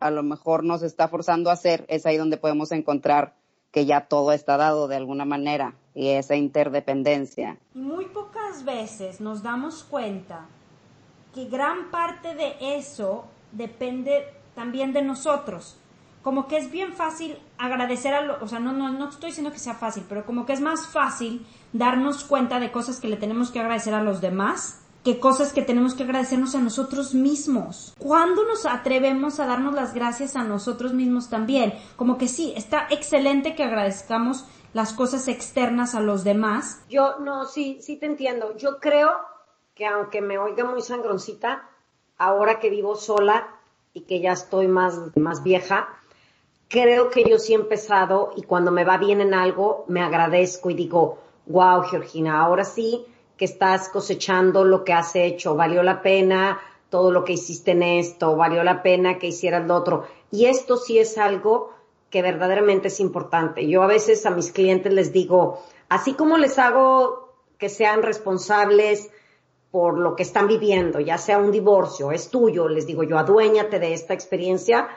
a 0.00 0.10
lo 0.10 0.22
mejor 0.22 0.64
nos 0.64 0.82
está 0.82 1.08
forzando 1.08 1.50
a 1.50 1.54
hacer, 1.54 1.84
es 1.88 2.04
ahí 2.04 2.16
donde 2.16 2.36
podemos 2.36 2.72
encontrar 2.72 3.34
que 3.70 3.86
ya 3.86 4.08
todo 4.08 4.32
está 4.32 4.56
dado 4.56 4.88
de 4.88 4.96
alguna 4.96 5.24
manera 5.24 5.74
y 5.94 6.08
esa 6.08 6.36
interdependencia. 6.36 7.58
Muy 7.74 8.06
pocas 8.06 8.64
veces 8.64 9.20
nos 9.20 9.42
damos 9.42 9.84
cuenta 9.84 10.46
que 11.34 11.46
gran 11.46 11.90
parte 11.90 12.34
de 12.34 12.54
eso 12.76 13.24
depende 13.52 14.24
también 14.54 14.92
de 14.92 15.02
nosotros. 15.02 15.76
Como 16.22 16.48
que 16.48 16.58
es 16.58 16.70
bien 16.70 16.92
fácil 16.92 17.38
agradecer 17.56 18.12
a 18.12 18.20
lo, 18.20 18.42
o 18.42 18.46
sea, 18.46 18.60
no, 18.60 18.72
no, 18.72 18.90
no 18.90 19.08
estoy 19.08 19.30
diciendo 19.30 19.52
que 19.52 19.58
sea 19.58 19.74
fácil, 19.74 20.04
pero 20.08 20.26
como 20.26 20.44
que 20.44 20.52
es 20.52 20.60
más 20.60 20.86
fácil 20.86 21.46
darnos 21.72 22.24
cuenta 22.24 22.60
de 22.60 22.70
cosas 22.70 23.00
que 23.00 23.08
le 23.08 23.16
tenemos 23.16 23.50
que 23.50 23.60
agradecer 23.60 23.94
a 23.94 24.02
los 24.02 24.20
demás 24.20 24.80
que 25.04 25.18
cosas 25.18 25.52
que 25.52 25.62
tenemos 25.62 25.94
que 25.94 26.02
agradecernos 26.02 26.54
a 26.54 26.60
nosotros 26.60 27.14
mismos. 27.14 27.94
¿Cuándo 27.98 28.44
nos 28.44 28.66
atrevemos 28.66 29.40
a 29.40 29.46
darnos 29.46 29.74
las 29.74 29.94
gracias 29.94 30.36
a 30.36 30.44
nosotros 30.44 30.92
mismos 30.92 31.30
también? 31.30 31.72
Como 31.96 32.18
que 32.18 32.28
sí, 32.28 32.52
está 32.54 32.86
excelente 32.90 33.54
que 33.54 33.64
agradezcamos 33.64 34.44
las 34.72 34.92
cosas 34.92 35.28
externas 35.28 35.94
a 35.94 36.00
los 36.00 36.24
demás. 36.24 36.82
Yo 36.88 37.18
no, 37.18 37.44
sí, 37.46 37.78
sí 37.80 37.96
te 37.96 38.06
entiendo. 38.06 38.56
Yo 38.56 38.78
creo 38.78 39.10
que 39.74 39.86
aunque 39.86 40.20
me 40.20 40.38
oiga 40.38 40.64
muy 40.64 40.82
sangroncita, 40.82 41.68
ahora 42.18 42.58
que 42.58 42.70
vivo 42.70 42.96
sola 42.96 43.48
y 43.92 44.02
que 44.02 44.20
ya 44.20 44.32
estoy 44.32 44.68
más, 44.68 45.16
más 45.16 45.42
vieja, 45.42 45.88
creo 46.68 47.10
que 47.10 47.24
yo 47.28 47.38
sí 47.38 47.52
he 47.52 47.56
empezado 47.56 48.32
y 48.36 48.42
cuando 48.42 48.70
me 48.70 48.84
va 48.84 48.98
bien 48.98 49.20
en 49.20 49.34
algo, 49.34 49.84
me 49.88 50.02
agradezco 50.02 50.70
y 50.70 50.74
digo, 50.74 51.18
wow, 51.46 51.82
Georgina, 51.82 52.40
ahora 52.40 52.64
sí 52.64 53.04
que 53.36 53.46
estás 53.46 53.88
cosechando 53.88 54.64
lo 54.64 54.84
que 54.84 54.92
has 54.92 55.16
hecho, 55.16 55.56
valió 55.56 55.82
la 55.82 56.02
pena 56.02 56.60
todo 56.90 57.12
lo 57.12 57.24
que 57.24 57.34
hiciste 57.34 57.70
en 57.70 57.82
esto, 57.82 58.36
valió 58.36 58.62
la 58.64 58.82
pena 58.82 59.18
que 59.18 59.28
hicieras 59.28 59.66
lo 59.66 59.76
otro. 59.76 60.06
Y 60.30 60.46
esto 60.46 60.76
sí 60.76 60.98
es 60.98 61.16
algo 61.16 61.72
que 62.10 62.22
verdaderamente 62.22 62.88
es 62.88 63.00
importante. 63.00 63.66
Yo 63.68 63.82
a 63.82 63.86
veces 63.86 64.26
a 64.26 64.30
mis 64.30 64.52
clientes 64.52 64.92
les 64.92 65.12
digo, 65.12 65.62
así 65.88 66.14
como 66.14 66.36
les 66.36 66.58
hago 66.58 67.34
que 67.56 67.68
sean 67.68 68.02
responsables 68.02 69.10
por 69.70 69.98
lo 69.98 70.16
que 70.16 70.24
están 70.24 70.48
viviendo, 70.48 70.98
ya 70.98 71.16
sea 71.16 71.38
un 71.38 71.52
divorcio, 71.52 72.10
es 72.10 72.28
tuyo, 72.28 72.68
les 72.68 72.86
digo 72.86 73.04
yo, 73.04 73.16
aduéñate 73.18 73.78
de 73.78 73.92
esta 73.92 74.14
experiencia, 74.14 74.88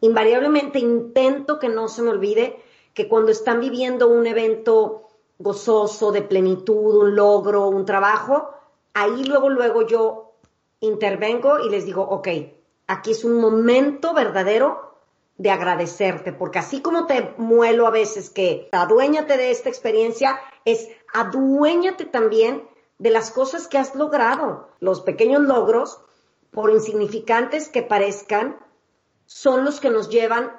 invariablemente 0.00 0.78
intento 0.78 1.58
que 1.58 1.68
no 1.68 1.88
se 1.88 2.02
me 2.02 2.10
olvide 2.10 2.56
que 2.94 3.08
cuando 3.08 3.30
están 3.30 3.60
viviendo 3.60 4.08
un 4.08 4.26
evento 4.26 5.08
gozoso, 5.38 6.12
de 6.12 6.22
plenitud, 6.22 7.02
un 7.02 7.14
logro, 7.14 7.68
un 7.68 7.84
trabajo, 7.84 8.48
ahí 8.94 9.24
luego, 9.24 9.50
luego 9.50 9.86
yo 9.86 10.32
intervengo 10.80 11.58
y 11.60 11.68
les 11.68 11.84
digo, 11.84 12.02
ok, 12.02 12.28
aquí 12.86 13.10
es 13.10 13.24
un 13.24 13.40
momento 13.40 14.14
verdadero 14.14 14.91
de 15.38 15.50
agradecerte, 15.50 16.32
porque 16.32 16.58
así 16.58 16.82
como 16.82 17.06
te 17.06 17.34
muelo 17.36 17.86
a 17.86 17.90
veces 17.90 18.30
que 18.30 18.68
aduéñate 18.72 19.36
de 19.36 19.50
esta 19.50 19.68
experiencia, 19.68 20.38
es 20.64 20.88
aduéñate 21.12 22.04
también 22.04 22.68
de 22.98 23.10
las 23.10 23.30
cosas 23.30 23.66
que 23.66 23.78
has 23.78 23.94
logrado. 23.94 24.68
Los 24.78 25.00
pequeños 25.00 25.42
logros, 25.42 26.00
por 26.50 26.70
insignificantes 26.70 27.68
que 27.68 27.82
parezcan, 27.82 28.58
son 29.26 29.64
los 29.64 29.80
que 29.80 29.90
nos 29.90 30.10
llevan 30.10 30.52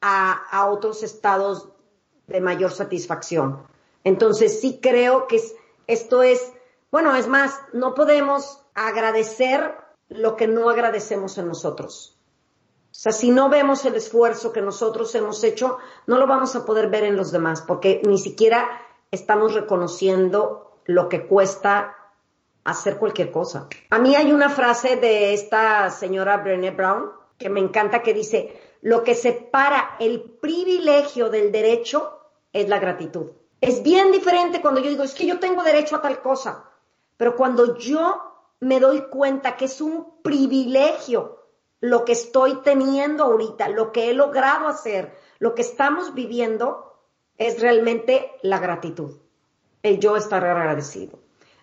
a, 0.00 0.32
a 0.32 0.68
otros 0.70 1.02
estados 1.02 1.68
de 2.26 2.40
mayor 2.40 2.72
satisfacción. 2.72 3.62
Entonces 4.04 4.60
sí 4.60 4.80
creo 4.82 5.26
que 5.26 5.40
esto 5.86 6.22
es, 6.22 6.52
bueno, 6.90 7.14
es 7.14 7.28
más, 7.28 7.58
no 7.72 7.94
podemos 7.94 8.60
agradecer 8.74 9.74
lo 10.08 10.36
que 10.36 10.46
no 10.46 10.68
agradecemos 10.68 11.38
en 11.38 11.48
nosotros. 11.48 12.15
O 12.96 12.98
sea, 12.98 13.12
si 13.12 13.30
no 13.30 13.50
vemos 13.50 13.84
el 13.84 13.94
esfuerzo 13.94 14.54
que 14.54 14.62
nosotros 14.62 15.14
hemos 15.14 15.44
hecho, 15.44 15.76
no 16.06 16.16
lo 16.16 16.26
vamos 16.26 16.56
a 16.56 16.64
poder 16.64 16.88
ver 16.88 17.04
en 17.04 17.14
los 17.14 17.30
demás, 17.30 17.60
porque 17.60 18.00
ni 18.06 18.16
siquiera 18.16 18.66
estamos 19.10 19.52
reconociendo 19.52 20.80
lo 20.86 21.10
que 21.10 21.26
cuesta 21.26 21.94
hacer 22.64 22.96
cualquier 22.96 23.30
cosa. 23.30 23.68
A 23.90 23.98
mí 23.98 24.16
hay 24.16 24.32
una 24.32 24.48
frase 24.48 24.96
de 24.96 25.34
esta 25.34 25.90
señora 25.90 26.38
Brené 26.38 26.70
Brown 26.70 27.10
que 27.36 27.50
me 27.50 27.60
encanta 27.60 28.02
que 28.02 28.14
dice, 28.14 28.58
lo 28.80 29.04
que 29.04 29.14
separa 29.14 29.96
el 30.00 30.22
privilegio 30.22 31.28
del 31.28 31.52
derecho 31.52 32.18
es 32.50 32.66
la 32.66 32.78
gratitud. 32.78 33.32
Es 33.60 33.82
bien 33.82 34.10
diferente 34.10 34.62
cuando 34.62 34.80
yo 34.80 34.88
digo, 34.88 35.02
es 35.02 35.12
que 35.12 35.26
yo 35.26 35.38
tengo 35.38 35.62
derecho 35.62 35.96
a 35.96 36.00
tal 36.02 36.22
cosa, 36.22 36.70
pero 37.18 37.36
cuando 37.36 37.76
yo 37.76 38.22
me 38.60 38.80
doy 38.80 39.02
cuenta 39.10 39.54
que 39.54 39.66
es 39.66 39.82
un 39.82 40.22
privilegio 40.22 41.45
lo 41.80 42.04
que 42.04 42.12
estoy 42.12 42.56
teniendo 42.62 43.24
ahorita, 43.24 43.68
lo 43.68 43.92
que 43.92 44.10
he 44.10 44.14
logrado 44.14 44.68
hacer, 44.68 45.16
lo 45.38 45.54
que 45.54 45.62
estamos 45.62 46.14
viviendo, 46.14 46.94
es 47.38 47.60
realmente 47.60 48.30
la 48.42 48.58
gratitud, 48.58 49.18
el 49.82 50.00
yo 50.00 50.16
estar 50.16 50.44
agradecido. 50.44 51.18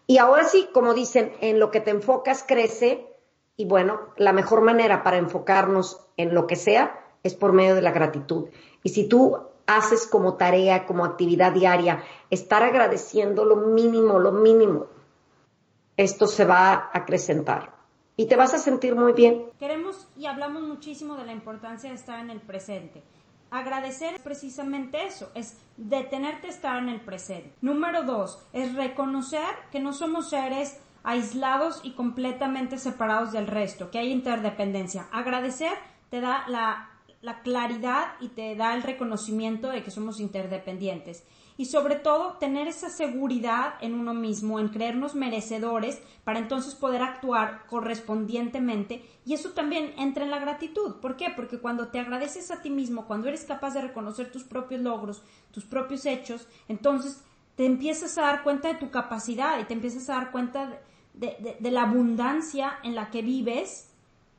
Y 0.06 0.18
ahora 0.18 0.44
sí, 0.44 0.70
como 0.74 0.94
dicen, 0.94 1.34
en 1.42 1.60
lo 1.60 1.72
que 1.72 1.80
te 1.80 1.92
enfocas 1.92 2.44
crece 2.48 3.08
y 3.56 3.66
bueno, 3.66 4.14
la 4.18 4.34
mejor 4.34 4.62
manera 4.62 5.04
para 5.04 5.18
enfocarnos 5.18 6.00
en 6.18 6.34
lo 6.34 6.48
que 6.48 6.56
sea 6.56 7.00
es 7.24 7.36
por 7.36 7.54
medio 7.54 7.76
de 7.76 7.82
la 7.82 7.92
gratitud. 7.92 8.50
Y 8.84 8.90
si 8.90 9.08
tú 9.08 9.38
haces 9.66 10.08
como 10.08 10.36
tarea, 10.36 10.86
como 10.86 11.06
actividad 11.06 11.54
diaria, 11.54 12.04
estar 12.30 12.64
agradeciendo 12.64 13.46
lo 13.46 13.56
mínimo, 13.56 14.20
lo 14.20 14.32
mínimo, 14.32 14.88
esto 15.96 16.28
se 16.28 16.46
va 16.46 16.74
a 16.74 16.92
acrecentar 16.94 17.73
y 18.16 18.28
te 18.28 18.36
vas 18.36 18.54
a 18.54 18.60
sentir 18.60 18.96
muy 18.96 19.14
bien. 19.14 19.46
Queremos 19.60 20.08
y 20.18 20.26
hablamos 20.26 20.64
muchísimo 20.64 21.16
de 21.16 21.26
la 21.26 21.34
importancia 21.34 21.90
de 21.90 21.96
estar 21.96 22.20
en 22.20 22.30
el 22.30 22.40
presente. 22.42 23.02
Agradecer 23.50 24.16
es 24.16 24.22
precisamente 24.22 25.06
eso, 25.06 25.32
es 25.36 25.58
detenerte 25.78 26.48
a 26.48 26.50
estar 26.50 26.78
en 26.78 26.90
el 26.90 27.02
presente. 27.02 27.54
Número 27.62 28.04
dos, 28.04 28.44
es 28.52 28.74
reconocer 28.74 29.48
que 29.72 29.80
no 29.80 29.94
somos 29.94 30.30
seres 30.30 30.80
aislados 31.04 31.82
y 31.84 31.92
completamente 31.92 32.78
separados 32.78 33.32
del 33.32 33.46
resto, 33.48 33.92
que 33.92 34.00
hay 34.00 34.12
interdependencia. 34.12 35.08
Agradecer 35.12 35.74
te 36.10 36.22
da 36.22 36.46
la, 36.48 36.90
la 37.22 37.42
claridad 37.42 38.14
y 38.22 38.30
te 38.30 38.56
da 38.56 38.74
el 38.74 38.84
reconocimiento 38.84 39.70
de 39.70 39.84
que 39.84 39.92
somos 39.92 40.20
interdependientes 40.20 41.24
y 41.58 41.66
sobre 41.66 41.96
todo 41.96 42.34
tener 42.34 42.68
esa 42.68 42.90
seguridad 42.90 43.76
en 43.82 43.94
uno 43.94 44.14
mismo, 44.14 44.60
en 44.60 44.70
creernos 44.70 45.16
merecedores 45.16 46.02
para 46.24 46.40
entonces 46.40 46.76
poder 46.76 47.02
actuar 47.02 47.66
correspondientemente 47.68 49.06
y 49.26 49.34
eso 49.34 49.52
también 49.52 49.94
entra 49.98 50.24
en 50.24 50.32
la 50.32 50.40
gratitud. 50.40 50.96
¿Por 50.96 51.16
qué? 51.16 51.32
Porque 51.36 51.60
cuando 51.60 51.88
te 51.90 52.00
agradeces 52.00 52.52
a 52.52 52.62
ti 52.62 52.70
mismo, 52.70 53.06
cuando 53.06 53.28
eres 53.28 53.46
capaz 53.46 53.74
de 53.74 53.82
reconocer 53.82 54.32
tus 54.32 54.44
propios 54.44 54.82
logros, 54.82 55.24
tus 55.52 55.66
propios 55.66 56.06
hechos, 56.06 56.48
entonces 56.68 57.24
te 57.56 57.66
empiezas 57.66 58.18
a 58.18 58.24
dar 58.24 58.44
cuenta 58.44 58.70
de 58.70 58.76
tu 58.76 58.90
capacidad 58.90 59.60
y 59.60 59.66
te 59.66 59.74
empiezas 59.74 60.10
a 60.10 60.16
dar 60.16 60.32
cuenta 60.32 60.82
de, 61.14 61.72
la 61.72 61.84
abundancia 61.84 62.80
en 62.84 62.96
la 62.96 63.12
que 63.12 63.22
vives 63.22 63.92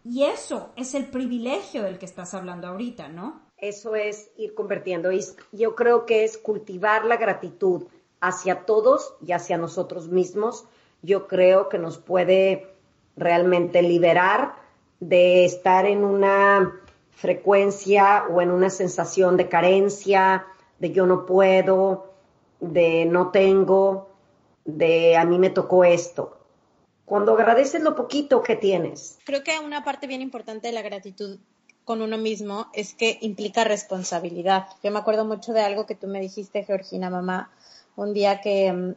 y 0.04 0.25
eso 0.25 0.73
es 0.76 0.94
el 0.94 1.06
privilegio 1.06 1.83
del 1.83 1.99
que 1.99 2.06
estás 2.06 2.35
hablando 2.35 2.66
ahorita, 2.66 3.09
¿no? 3.09 3.44
Eso 3.68 3.94
es 3.94 4.30
ir 4.37 4.54
convirtiendo. 4.54 5.11
Y 5.12 5.25
yo 5.52 5.75
creo 5.75 6.06
que 6.06 6.25
es 6.25 6.37
cultivar 6.37 7.04
la 7.04 7.16
gratitud 7.16 7.85
hacia 8.21 8.66
todos 8.66 9.14
y 9.25 9.33
hacia 9.33 9.56
nosotros 9.56 10.09
mismos. 10.09 10.66
Yo 11.02 11.26
creo 11.26 11.68
que 11.68 11.78
nos 11.78 11.99
puede 11.99 12.75
realmente 13.16 13.83
liberar 13.83 14.54
de 15.00 15.44
estar 15.44 15.87
en 15.87 16.04
una 16.04 16.80
frecuencia 17.12 18.25
o 18.30 18.40
en 18.40 18.50
una 18.50 18.71
sensación 18.71 19.37
de 19.37 19.49
carencia, 19.49 20.47
de 20.78 20.92
yo 20.92 21.06
no 21.06 21.26
puedo, 21.26 22.12
de 22.61 23.04
no 23.04 23.30
tengo, 23.30 24.11
de 24.64 25.16
a 25.16 25.25
mí 25.25 25.38
me 25.38 25.50
tocó 25.50 25.85
esto. 25.85 26.38
Cuando 27.04 27.35
agradeces 27.35 27.83
lo 27.83 27.94
poquito 27.94 28.42
que 28.42 28.56
tienes. 28.56 29.18
Creo 29.25 29.44
que 29.44 29.59
una 29.59 29.85
parte 29.85 30.06
bien 30.06 30.23
importante 30.23 30.68
de 30.68 30.73
la 30.73 30.83
gratitud 30.83 31.38
con 31.85 32.03
uno 32.03 32.19
mismo 32.19 32.69
es 32.73 32.95
que 32.95 33.19
implica 33.21 33.64
responsabilidad. 33.64 34.67
Yo 34.83 34.91
me 34.91 34.99
acuerdo 34.99 35.25
mucho 35.25 35.53
de 35.53 35.62
algo 35.62 35.87
que 35.87 35.95
tú 35.95 36.07
me 36.07 36.21
dijiste, 36.21 36.64
Georgina, 36.64 37.11
mamá, 37.11 37.50
un 37.97 38.12
día 38.12 38.41
que 38.41 38.73
mm, 38.73 38.95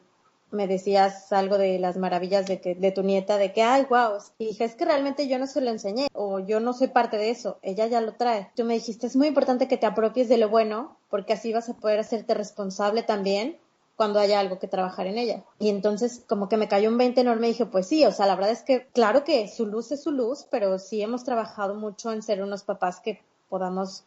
me 0.51 0.67
decías 0.67 1.32
algo 1.34 1.58
de 1.58 1.79
las 1.79 1.98
maravillas 1.98 2.46
de, 2.46 2.62
que, 2.62 2.75
de 2.75 2.91
tu 2.91 3.03
nieta, 3.03 3.38
de 3.38 3.51
que, 3.51 3.63
ay, 3.63 3.86
wow, 3.89 4.17
y 4.38 4.48
dije, 4.48 4.63
es 4.63 4.75
que 4.75 4.86
realmente 4.86 5.27
yo 5.27 5.38
no 5.39 5.48
se 5.48 5.62
lo 5.62 5.70
enseñé, 5.70 6.08
o 6.13 6.39
yo 6.39 6.60
no 6.60 6.74
soy 6.74 6.88
parte 6.88 7.17
de 7.17 7.29
eso, 7.29 7.60
ella 7.62 7.88
ya 7.88 8.01
lo 8.01 8.13
trae. 8.13 8.50
Tú 8.56 8.63
me 8.63 8.75
dijiste, 8.75 9.08
es 9.08 9.15
muy 9.15 9.27
importante 9.27 9.67
que 9.67 9.77
te 9.77 9.86
apropies 9.86 10.29
de 10.29 10.38
lo 10.38 10.50
bueno, 10.50 10.98
porque 11.10 11.34
así 11.34 11.51
vas 11.51 11.70
a 11.70 11.74
poder 11.74 12.00
hacerte 12.00 12.34
responsable 12.34 13.03
también 13.03 13.58
cuando 13.98 14.20
haya 14.20 14.39
algo 14.39 14.60
que 14.60 14.68
trabajar 14.68 15.08
en 15.08 15.18
ella. 15.18 15.44
Y 15.60 15.70
entonces 15.70 16.24
como 16.27 16.48
que 16.48 16.56
me 16.56 16.70
cayó 16.70 16.89
un 16.89 17.00
20 17.00 17.20
enorme 17.20 17.48
y 17.48 17.51
dije, 17.51 17.66
pues 17.66 17.88
sí, 17.88 18.06
o 18.06 18.12
sea, 18.12 18.27
la 18.27 18.36
verdad 18.36 18.51
es 18.51 18.62
que 18.62 18.88
claro 18.94 19.24
que 19.24 19.48
su 19.50 19.66
luz 19.66 19.92
es 19.92 20.04
su 20.04 20.12
luz, 20.12 20.46
pero 20.50 20.77
sí 20.80 21.01
hemos 21.01 21.24
trabajado 21.24 21.74
mucho 21.75 22.13
en 22.13 22.22
ser 22.22 22.42
unos 22.44 22.63
papás 22.63 23.01
que 23.01 23.22
podamos 23.50 24.06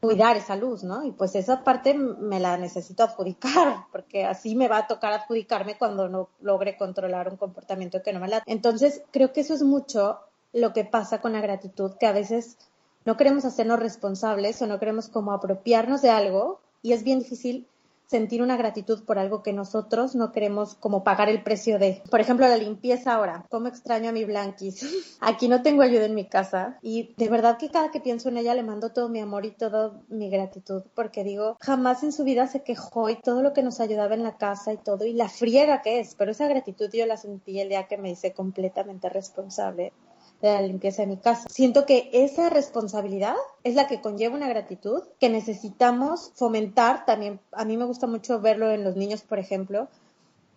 cuidar 0.00 0.36
esa 0.36 0.56
luz, 0.56 0.82
¿no? 0.82 1.04
Y 1.04 1.12
pues 1.12 1.34
esa 1.34 1.62
parte 1.62 1.92
me 1.92 2.40
la 2.40 2.56
necesito 2.56 3.02
adjudicar, 3.02 3.84
porque 3.92 4.24
así 4.24 4.56
me 4.56 4.66
va 4.66 4.78
a 4.78 4.86
tocar 4.86 5.12
adjudicarme 5.12 5.76
cuando 5.76 6.08
no 6.08 6.30
logre 6.40 6.78
controlar 6.78 7.28
un 7.28 7.36
comportamiento 7.36 8.02
que 8.02 8.14
no 8.14 8.20
me 8.20 8.28
la... 8.28 8.42
Entonces, 8.46 9.02
creo 9.10 9.32
que 9.32 9.42
eso 9.42 9.52
es 9.52 9.62
mucho 9.62 10.20
lo 10.54 10.72
que 10.72 10.84
pasa 10.84 11.20
con 11.20 11.32
la 11.34 11.42
gratitud, 11.42 11.92
que 12.00 12.06
a 12.06 12.12
veces 12.12 12.56
no 13.04 13.18
queremos 13.18 13.44
hacernos 13.44 13.78
responsables 13.78 14.62
o 14.62 14.66
no 14.66 14.78
queremos 14.78 15.10
como 15.10 15.32
apropiarnos 15.32 16.00
de 16.00 16.10
algo 16.10 16.60
y 16.80 16.92
es 16.92 17.04
bien 17.04 17.18
difícil 17.18 17.66
sentir 18.08 18.42
una 18.42 18.56
gratitud 18.56 19.04
por 19.04 19.18
algo 19.18 19.42
que 19.42 19.52
nosotros 19.52 20.14
no 20.14 20.32
queremos 20.32 20.74
como 20.74 21.04
pagar 21.04 21.28
el 21.28 21.42
precio 21.42 21.78
de. 21.78 22.02
Por 22.10 22.20
ejemplo, 22.20 22.48
la 22.48 22.56
limpieza 22.56 23.14
ahora. 23.14 23.46
¿Cómo 23.50 23.68
extraño 23.68 24.08
a 24.08 24.12
mi 24.12 24.24
Blanquis? 24.24 24.82
Aquí 25.20 25.48
no 25.48 25.62
tengo 25.62 25.82
ayuda 25.82 26.06
en 26.06 26.14
mi 26.14 26.28
casa 26.28 26.78
y 26.82 27.14
de 27.16 27.28
verdad 27.28 27.58
que 27.58 27.70
cada 27.70 27.90
que 27.90 28.00
pienso 28.00 28.28
en 28.28 28.38
ella 28.38 28.54
le 28.54 28.62
mando 28.62 28.92
todo 28.92 29.08
mi 29.08 29.20
amor 29.20 29.44
y 29.44 29.50
toda 29.50 30.00
mi 30.08 30.30
gratitud 30.30 30.82
porque 30.94 31.24
digo, 31.24 31.56
jamás 31.60 32.02
en 32.02 32.12
su 32.12 32.24
vida 32.24 32.46
se 32.46 32.62
quejó 32.62 33.10
y 33.10 33.16
todo 33.16 33.42
lo 33.42 33.52
que 33.52 33.62
nos 33.62 33.80
ayudaba 33.80 34.14
en 34.14 34.22
la 34.22 34.36
casa 34.36 34.72
y 34.72 34.78
todo 34.78 35.04
y 35.04 35.12
la 35.12 35.28
friega 35.28 35.82
que 35.82 36.00
es, 36.00 36.14
pero 36.14 36.30
esa 36.30 36.48
gratitud 36.48 36.90
yo 36.92 37.06
la 37.06 37.16
sentí 37.16 37.60
el 37.60 37.68
día 37.68 37.86
que 37.86 37.98
me 37.98 38.10
hice 38.10 38.32
completamente 38.32 39.08
responsable 39.08 39.92
de 40.40 40.52
la 40.52 40.62
limpieza 40.62 41.02
de 41.02 41.08
mi 41.08 41.16
casa. 41.16 41.48
Siento 41.50 41.86
que 41.86 42.10
esa 42.12 42.50
responsabilidad 42.50 43.34
es 43.64 43.74
la 43.74 43.86
que 43.86 44.00
conlleva 44.00 44.36
una 44.36 44.48
gratitud 44.48 45.02
que 45.20 45.28
necesitamos 45.28 46.32
fomentar 46.34 47.04
también. 47.04 47.40
A 47.52 47.64
mí 47.64 47.76
me 47.76 47.84
gusta 47.84 48.06
mucho 48.06 48.40
verlo 48.40 48.70
en 48.70 48.84
los 48.84 48.96
niños, 48.96 49.22
por 49.22 49.38
ejemplo. 49.38 49.88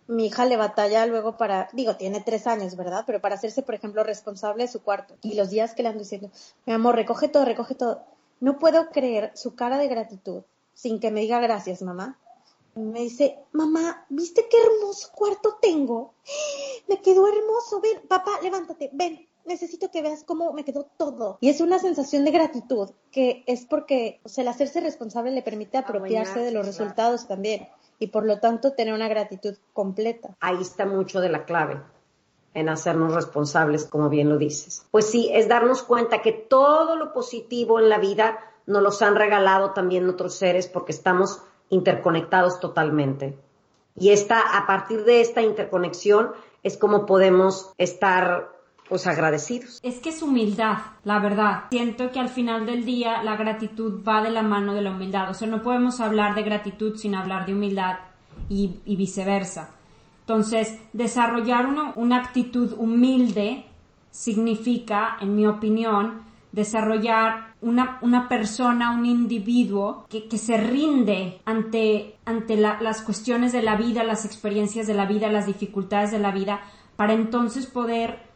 Mi 0.08 0.26
hija 0.26 0.44
le 0.44 0.56
batalla 0.56 1.06
luego 1.06 1.36
para, 1.36 1.68
digo, 1.72 1.96
tiene 1.96 2.20
tres 2.20 2.46
años, 2.46 2.76
¿verdad? 2.76 3.04
Pero 3.06 3.20
para 3.20 3.36
hacerse, 3.36 3.62
por 3.62 3.74
ejemplo, 3.74 4.04
responsable 4.04 4.64
de 4.64 4.72
su 4.72 4.82
cuarto. 4.82 5.14
Y 5.22 5.34
los 5.34 5.50
días 5.50 5.74
que 5.74 5.82
le 5.82 5.88
ando 5.88 6.00
diciendo, 6.00 6.30
mi 6.66 6.72
amor, 6.72 6.96
recoge 6.96 7.28
todo, 7.28 7.44
recoge 7.44 7.74
todo. 7.74 8.02
No 8.40 8.58
puedo 8.58 8.90
creer 8.90 9.30
su 9.34 9.54
cara 9.54 9.78
de 9.78 9.88
gratitud 9.88 10.42
sin 10.74 11.00
que 11.00 11.10
me 11.10 11.20
diga 11.20 11.40
gracias, 11.40 11.82
mamá. 11.82 12.18
Me 12.74 13.00
dice, 13.00 13.38
mamá, 13.52 14.06
¿viste 14.08 14.48
qué 14.48 14.56
hermoso 14.60 15.10
cuarto 15.14 15.58
tengo? 15.60 16.14
Me 16.88 17.00
quedó 17.00 17.28
hermoso. 17.28 17.80
Ven, 17.80 18.00
papá, 18.08 18.40
levántate, 18.42 18.90
ven, 18.92 19.28
necesito 19.44 19.90
que 19.90 20.02
veas 20.02 20.24
cómo 20.24 20.52
me 20.52 20.64
quedó 20.64 20.86
todo. 20.96 21.38
Y 21.40 21.48
es 21.48 21.60
una 21.60 21.78
sensación 21.78 22.24
de 22.24 22.30
gratitud 22.30 22.90
que 23.10 23.44
es 23.46 23.66
porque 23.66 24.20
o 24.24 24.28
sea, 24.28 24.42
el 24.42 24.48
hacerse 24.48 24.80
responsable 24.80 25.30
le 25.30 25.42
permite 25.42 25.78
apropiarse 25.78 26.40
de 26.40 26.52
los 26.52 26.66
resultados 26.66 27.26
también 27.26 27.68
y 27.98 28.08
por 28.08 28.24
lo 28.24 28.40
tanto 28.40 28.72
tener 28.72 28.94
una 28.94 29.08
gratitud 29.08 29.56
completa. 29.72 30.36
Ahí 30.40 30.60
está 30.60 30.86
mucho 30.86 31.20
de 31.20 31.28
la 31.28 31.44
clave 31.44 31.80
en 32.54 32.68
hacernos 32.68 33.14
responsables, 33.14 33.84
como 33.84 34.08
bien 34.08 34.28
lo 34.28 34.38
dices. 34.38 34.84
Pues 34.90 35.06
sí, 35.06 35.30
es 35.32 35.48
darnos 35.48 35.82
cuenta 35.82 36.20
que 36.20 36.32
todo 36.32 36.96
lo 36.96 37.12
positivo 37.12 37.78
en 37.78 37.88
la 37.88 37.98
vida 37.98 38.38
nos 38.66 38.82
los 38.82 39.02
han 39.02 39.16
regalado 39.16 39.72
también 39.72 40.08
otros 40.08 40.34
seres 40.34 40.68
porque 40.68 40.92
estamos 40.92 41.42
interconectados 41.70 42.60
totalmente. 42.60 43.38
Y 43.96 44.10
esta, 44.10 44.40
a 44.40 44.66
partir 44.66 45.04
de 45.04 45.20
esta 45.20 45.42
interconexión 45.42 46.32
es 46.62 46.76
como 46.76 47.06
podemos 47.06 47.72
estar 47.78 48.50
agradecidos. 49.06 49.80
Es 49.82 49.98
que 49.98 50.10
es 50.10 50.22
humildad, 50.22 50.78
la 51.04 51.18
verdad. 51.18 51.64
Siento 51.70 52.10
que 52.10 52.20
al 52.20 52.28
final 52.28 52.66
del 52.66 52.84
día 52.84 53.22
la 53.22 53.36
gratitud 53.36 54.02
va 54.06 54.22
de 54.22 54.30
la 54.30 54.42
mano 54.42 54.74
de 54.74 54.82
la 54.82 54.90
humildad. 54.90 55.30
O 55.30 55.34
sea, 55.34 55.48
no 55.48 55.62
podemos 55.62 56.00
hablar 56.00 56.34
de 56.34 56.42
gratitud 56.42 56.96
sin 56.96 57.14
hablar 57.14 57.46
de 57.46 57.54
humildad 57.54 57.98
y, 58.48 58.80
viceversa. 58.84 59.70
Entonces, 60.20 60.78
desarrollar 60.92 61.66
una, 61.66 61.92
una 61.96 62.18
actitud 62.18 62.74
humilde 62.76 63.64
significa, 64.10 65.16
en 65.20 65.34
mi 65.34 65.46
opinión, 65.46 66.22
desarrollar 66.52 67.54
una, 67.62 67.98
una, 68.02 68.28
persona, 68.28 68.92
un 68.92 69.06
individuo 69.06 70.06
que, 70.08 70.28
que 70.28 70.36
se 70.36 70.58
rinde 70.58 71.40
ante, 71.44 72.16
ante 72.26 72.56
las 72.56 73.00
cuestiones 73.02 73.52
de 73.52 73.62
la 73.62 73.76
vida, 73.76 74.04
las 74.04 74.24
experiencias 74.26 74.86
de 74.86 74.94
la 74.94 75.06
vida, 75.06 75.32
las 75.32 75.46
dificultades 75.46 76.10
de 76.10 76.18
la 76.18 76.30
vida, 76.30 76.60
para 76.96 77.14
entonces 77.14 77.66
poder 77.66 78.31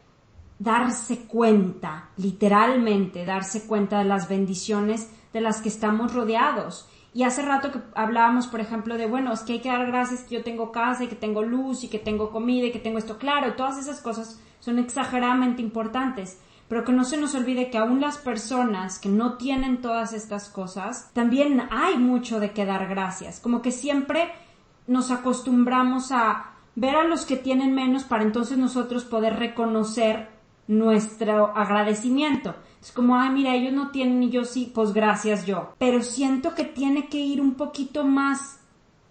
darse 0.59 1.25
cuenta, 1.27 2.09
literalmente 2.17 3.25
darse 3.25 3.67
cuenta 3.67 3.99
de 3.99 4.05
las 4.05 4.27
bendiciones 4.27 5.11
de 5.33 5.41
las 5.41 5.61
que 5.61 5.69
estamos 5.69 6.13
rodeados. 6.13 6.89
Y 7.13 7.23
hace 7.23 7.41
rato 7.41 7.71
que 7.71 7.79
hablábamos, 7.95 8.47
por 8.47 8.59
ejemplo, 8.59 8.97
de, 8.97 9.07
bueno, 9.07 9.33
es 9.33 9.41
que 9.41 9.53
hay 9.53 9.59
que 9.59 9.69
dar 9.69 9.87
gracias 9.87 10.21
que 10.21 10.35
yo 10.35 10.43
tengo 10.43 10.71
casa 10.71 11.03
y 11.03 11.07
que 11.07 11.15
tengo 11.15 11.41
luz 11.41 11.83
y 11.83 11.87
que 11.87 11.99
tengo 11.99 12.31
comida 12.31 12.67
y 12.67 12.71
que 12.71 12.79
tengo 12.79 12.97
esto. 12.97 13.17
Claro, 13.17 13.53
todas 13.53 13.77
esas 13.77 14.01
cosas 14.01 14.39
son 14.59 14.79
exageradamente 14.79 15.61
importantes, 15.61 16.39
pero 16.67 16.83
que 16.83 16.91
no 16.91 17.05
se 17.05 17.17
nos 17.17 17.33
olvide 17.33 17.69
que 17.69 17.77
aún 17.77 18.01
las 18.01 18.17
personas 18.17 18.99
que 18.99 19.09
no 19.09 19.37
tienen 19.37 19.81
todas 19.81 20.13
estas 20.13 20.49
cosas, 20.49 21.11
también 21.13 21.67
hay 21.71 21.97
mucho 21.97 22.39
de 22.39 22.51
que 22.51 22.65
dar 22.65 22.87
gracias. 22.87 23.39
Como 23.39 23.61
que 23.61 23.71
siempre 23.71 24.31
nos 24.85 25.09
acostumbramos 25.11 26.11
a 26.11 26.51
ver 26.75 26.95
a 26.95 27.03
los 27.03 27.25
que 27.25 27.37
tienen 27.37 27.73
menos 27.73 28.03
para 28.03 28.23
entonces 28.23 28.57
nosotros 28.57 29.05
poder 29.05 29.37
reconocer 29.37 30.36
nuestro 30.67 31.55
agradecimiento. 31.55 32.55
Es 32.81 32.91
como, 32.91 33.15
ay, 33.15 33.29
mira, 33.31 33.55
ellos 33.55 33.73
no 33.73 33.91
tienen 33.91 34.21
y 34.23 34.29
yo 34.29 34.45
sí, 34.45 34.71
pues 34.73 34.93
gracias 34.93 35.45
yo. 35.45 35.73
Pero 35.77 36.01
siento 36.01 36.53
que 36.53 36.63
tiene 36.63 37.07
que 37.07 37.17
ir 37.17 37.41
un 37.41 37.55
poquito 37.55 38.03
más, 38.03 38.59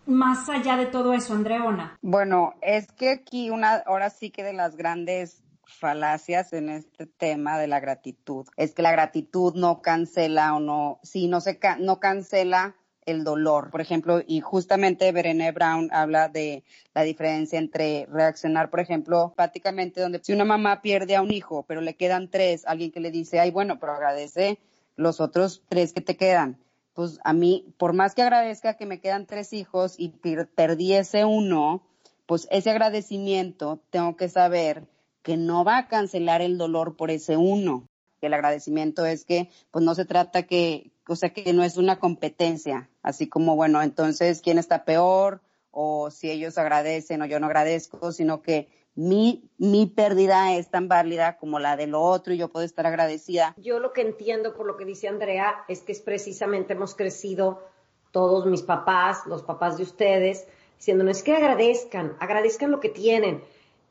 más 0.06 0.48
allá 0.48 0.76
de 0.76 0.86
todo 0.86 1.12
eso, 1.12 1.34
Andreona. 1.34 1.98
Bueno, 2.02 2.54
es 2.62 2.92
que 2.92 3.10
aquí 3.10 3.50
una, 3.50 3.76
ahora 3.86 4.10
sí 4.10 4.30
que 4.30 4.44
de 4.44 4.52
las 4.52 4.76
grandes 4.76 5.42
falacias 5.66 6.52
en 6.52 6.68
este 6.70 7.06
tema 7.06 7.58
de 7.58 7.66
la 7.66 7.80
gratitud 7.80 8.46
es 8.56 8.72
que 8.72 8.82
la 8.82 8.92
gratitud 8.92 9.54
no 9.54 9.82
cancela 9.82 10.54
o 10.54 10.60
no, 10.60 11.00
sí, 11.02 11.26
no 11.26 11.40
se, 11.40 11.58
no 11.80 11.98
cancela 11.98 12.76
el 13.06 13.24
dolor. 13.24 13.70
Por 13.70 13.80
ejemplo, 13.80 14.20
y 14.26 14.40
justamente 14.40 15.10
Brené 15.12 15.52
Brown 15.52 15.88
habla 15.92 16.28
de 16.28 16.64
la 16.92 17.02
diferencia 17.02 17.58
entre 17.58 18.06
reaccionar, 18.10 18.68
por 18.68 18.80
ejemplo, 18.80 19.32
prácticamente 19.36 20.00
donde 20.00 20.20
si 20.22 20.32
una 20.32 20.44
mamá 20.44 20.82
pierde 20.82 21.16
a 21.16 21.22
un 21.22 21.32
hijo, 21.32 21.64
pero 21.66 21.80
le 21.80 21.94
quedan 21.94 22.28
tres, 22.28 22.66
alguien 22.66 22.90
que 22.90 23.00
le 23.00 23.10
dice, 23.10 23.40
ay, 23.40 23.50
bueno, 23.50 23.78
pero 23.78 23.92
agradece 23.92 24.58
los 24.96 25.20
otros 25.20 25.62
tres 25.68 25.92
que 25.92 26.00
te 26.00 26.16
quedan. 26.16 26.58
Pues 26.94 27.20
a 27.24 27.32
mí, 27.32 27.74
por 27.78 27.92
más 27.92 28.14
que 28.14 28.22
agradezca 28.22 28.74
que 28.74 28.86
me 28.86 29.00
quedan 29.00 29.26
tres 29.26 29.52
hijos 29.52 29.94
y 29.98 30.08
perdiese 30.54 31.24
uno, 31.24 31.82
pues 32.26 32.48
ese 32.50 32.70
agradecimiento 32.70 33.80
tengo 33.90 34.16
que 34.16 34.28
saber 34.28 34.86
que 35.22 35.36
no 35.36 35.64
va 35.64 35.78
a 35.78 35.88
cancelar 35.88 36.40
el 36.40 36.56
dolor 36.56 36.96
por 36.96 37.10
ese 37.10 37.36
uno. 37.36 37.86
El 38.20 38.32
agradecimiento 38.32 39.04
es 39.04 39.24
que, 39.24 39.50
pues 39.70 39.84
no 39.84 39.94
se 39.94 40.04
trata 40.04 40.44
que, 40.44 40.90
o 41.08 41.16
sea, 41.16 41.30
que 41.30 41.52
no 41.52 41.62
es 41.62 41.76
una 41.76 41.98
competencia, 41.98 42.88
así 43.02 43.28
como, 43.28 43.56
bueno, 43.56 43.82
entonces, 43.82 44.40
¿quién 44.42 44.58
está 44.58 44.84
peor? 44.84 45.40
O 45.70 46.10
si 46.10 46.30
ellos 46.30 46.58
agradecen 46.58 47.22
o 47.22 47.26
yo 47.26 47.38
no 47.38 47.46
agradezco, 47.46 48.12
sino 48.12 48.42
que 48.42 48.68
mi, 48.94 49.50
mi 49.58 49.86
pérdida 49.86 50.54
es 50.56 50.70
tan 50.70 50.88
válida 50.88 51.36
como 51.36 51.58
la 51.58 51.76
del 51.76 51.94
otro 51.94 52.32
y 52.32 52.38
yo 52.38 52.48
puedo 52.48 52.64
estar 52.64 52.86
agradecida. 52.86 53.54
Yo 53.58 53.78
lo 53.78 53.92
que 53.92 54.00
entiendo 54.00 54.54
por 54.54 54.66
lo 54.66 54.76
que 54.76 54.84
dice 54.84 55.06
Andrea 55.06 55.64
es 55.68 55.82
que 55.82 55.92
es 55.92 56.00
precisamente 56.00 56.72
hemos 56.72 56.94
crecido 56.94 57.62
todos 58.10 58.46
mis 58.46 58.62
papás, 58.62 59.26
los 59.26 59.42
papás 59.42 59.76
de 59.76 59.82
ustedes, 59.82 60.48
diciéndonos 60.78 61.22
que 61.22 61.34
agradezcan, 61.34 62.16
agradezcan 62.20 62.70
lo 62.70 62.80
que 62.80 62.88
tienen. 62.88 63.44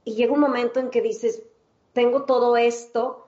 Y 0.04 0.16
llega 0.16 0.34
un 0.34 0.40
momento 0.40 0.80
en 0.80 0.90
que 0.90 1.02
dices, 1.02 1.44
tengo 1.94 2.24
todo 2.24 2.58
esto, 2.58 3.28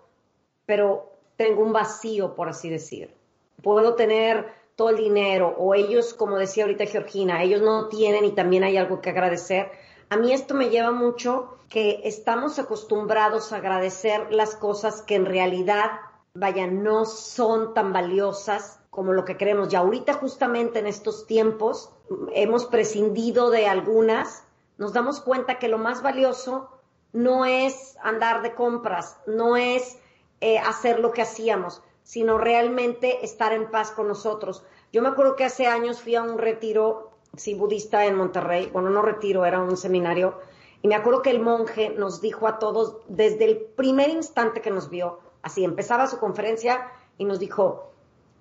pero 0.65 1.13
tengo 1.35 1.61
un 1.61 1.73
vacío, 1.73 2.33
por 2.35 2.49
así 2.49 2.69
decir 2.69 3.16
puedo 3.61 3.95
tener 3.95 4.53
todo 4.75 4.89
el 4.91 4.97
dinero 4.97 5.55
o 5.57 5.73
ellos, 5.73 6.13
como 6.13 6.37
decía 6.37 6.63
ahorita 6.63 6.85
Georgina, 6.85 7.41
ellos 7.43 7.61
no 7.61 7.87
tienen 7.87 8.25
y 8.25 8.31
también 8.31 8.63
hay 8.63 8.77
algo 8.77 9.01
que 9.01 9.09
agradecer. 9.09 9.71
A 10.09 10.17
mí 10.17 10.31
esto 10.31 10.53
me 10.53 10.69
lleva 10.69 10.91
mucho 10.91 11.57
que 11.67 12.01
estamos 12.03 12.59
acostumbrados 12.59 13.51
a 13.51 13.57
agradecer 13.57 14.31
las 14.31 14.55
cosas 14.55 15.01
que 15.01 15.15
en 15.15 15.25
realidad, 15.25 15.91
vaya, 16.33 16.67
no 16.67 17.05
son 17.05 17.73
tan 17.73 17.91
valiosas 17.91 18.79
como 18.89 19.13
lo 19.13 19.25
que 19.25 19.35
creemos. 19.35 19.73
Y 19.73 19.75
ahorita 19.75 20.13
justamente 20.13 20.79
en 20.79 20.87
estos 20.87 21.27
tiempos 21.27 21.91
hemos 22.33 22.65
prescindido 22.65 23.49
de 23.49 23.67
algunas, 23.67 24.43
nos 24.77 24.93
damos 24.93 25.19
cuenta 25.19 25.59
que 25.59 25.67
lo 25.67 25.79
más 25.79 26.01
valioso 26.03 26.69
no 27.11 27.45
es 27.45 27.97
andar 28.01 28.43
de 28.43 28.53
compras, 28.53 29.17
no 29.25 29.57
es 29.57 29.97
eh, 30.39 30.59
hacer 30.59 30.99
lo 30.99 31.11
que 31.11 31.23
hacíamos 31.23 31.81
sino 32.07 32.37
realmente 32.37 33.25
estar 33.25 33.51
en 33.51 33.69
paz 33.69 33.91
con 33.91 34.07
nosotros. 34.07 34.63
Yo 34.93 35.01
me 35.01 35.09
acuerdo 35.09 35.35
que 35.35 35.43
hace 35.43 35.67
años 35.67 36.01
fui 36.01 36.15
a 36.15 36.23
un 36.23 36.37
retiro, 36.37 37.11
sí, 37.35 37.53
budista 37.53 38.05
en 38.05 38.15
Monterrey, 38.15 38.69
bueno, 38.71 38.89
no 38.89 39.01
retiro, 39.01 39.45
era 39.45 39.59
un 39.59 39.75
seminario, 39.75 40.39
y 40.81 40.87
me 40.87 40.95
acuerdo 40.95 41.21
que 41.21 41.31
el 41.31 41.41
monje 41.41 41.89
nos 41.89 42.21
dijo 42.21 42.47
a 42.47 42.59
todos, 42.59 42.95
desde 43.09 43.43
el 43.43 43.57
primer 43.57 44.09
instante 44.09 44.61
que 44.61 44.71
nos 44.71 44.89
vio, 44.89 45.19
así 45.41 45.65
empezaba 45.65 46.07
su 46.07 46.17
conferencia 46.17 46.89
y 47.17 47.25
nos 47.25 47.39
dijo, 47.39 47.91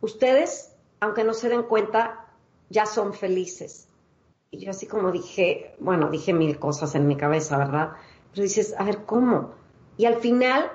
ustedes, 0.00 0.76
aunque 1.00 1.24
no 1.24 1.34
se 1.34 1.48
den 1.48 1.64
cuenta, 1.64 2.24
ya 2.70 2.86
son 2.86 3.14
felices. 3.14 3.88
Y 4.52 4.58
yo 4.58 4.70
así 4.70 4.86
como 4.86 5.10
dije, 5.10 5.74
bueno, 5.80 6.08
dije 6.08 6.32
mil 6.32 6.60
cosas 6.60 6.94
en 6.94 7.08
mi 7.08 7.16
cabeza, 7.16 7.58
¿verdad? 7.58 7.94
Pero 8.30 8.44
dices, 8.44 8.76
a 8.78 8.84
ver, 8.84 9.04
¿cómo? 9.06 9.54
Y 9.96 10.04
al 10.04 10.18
final 10.18 10.70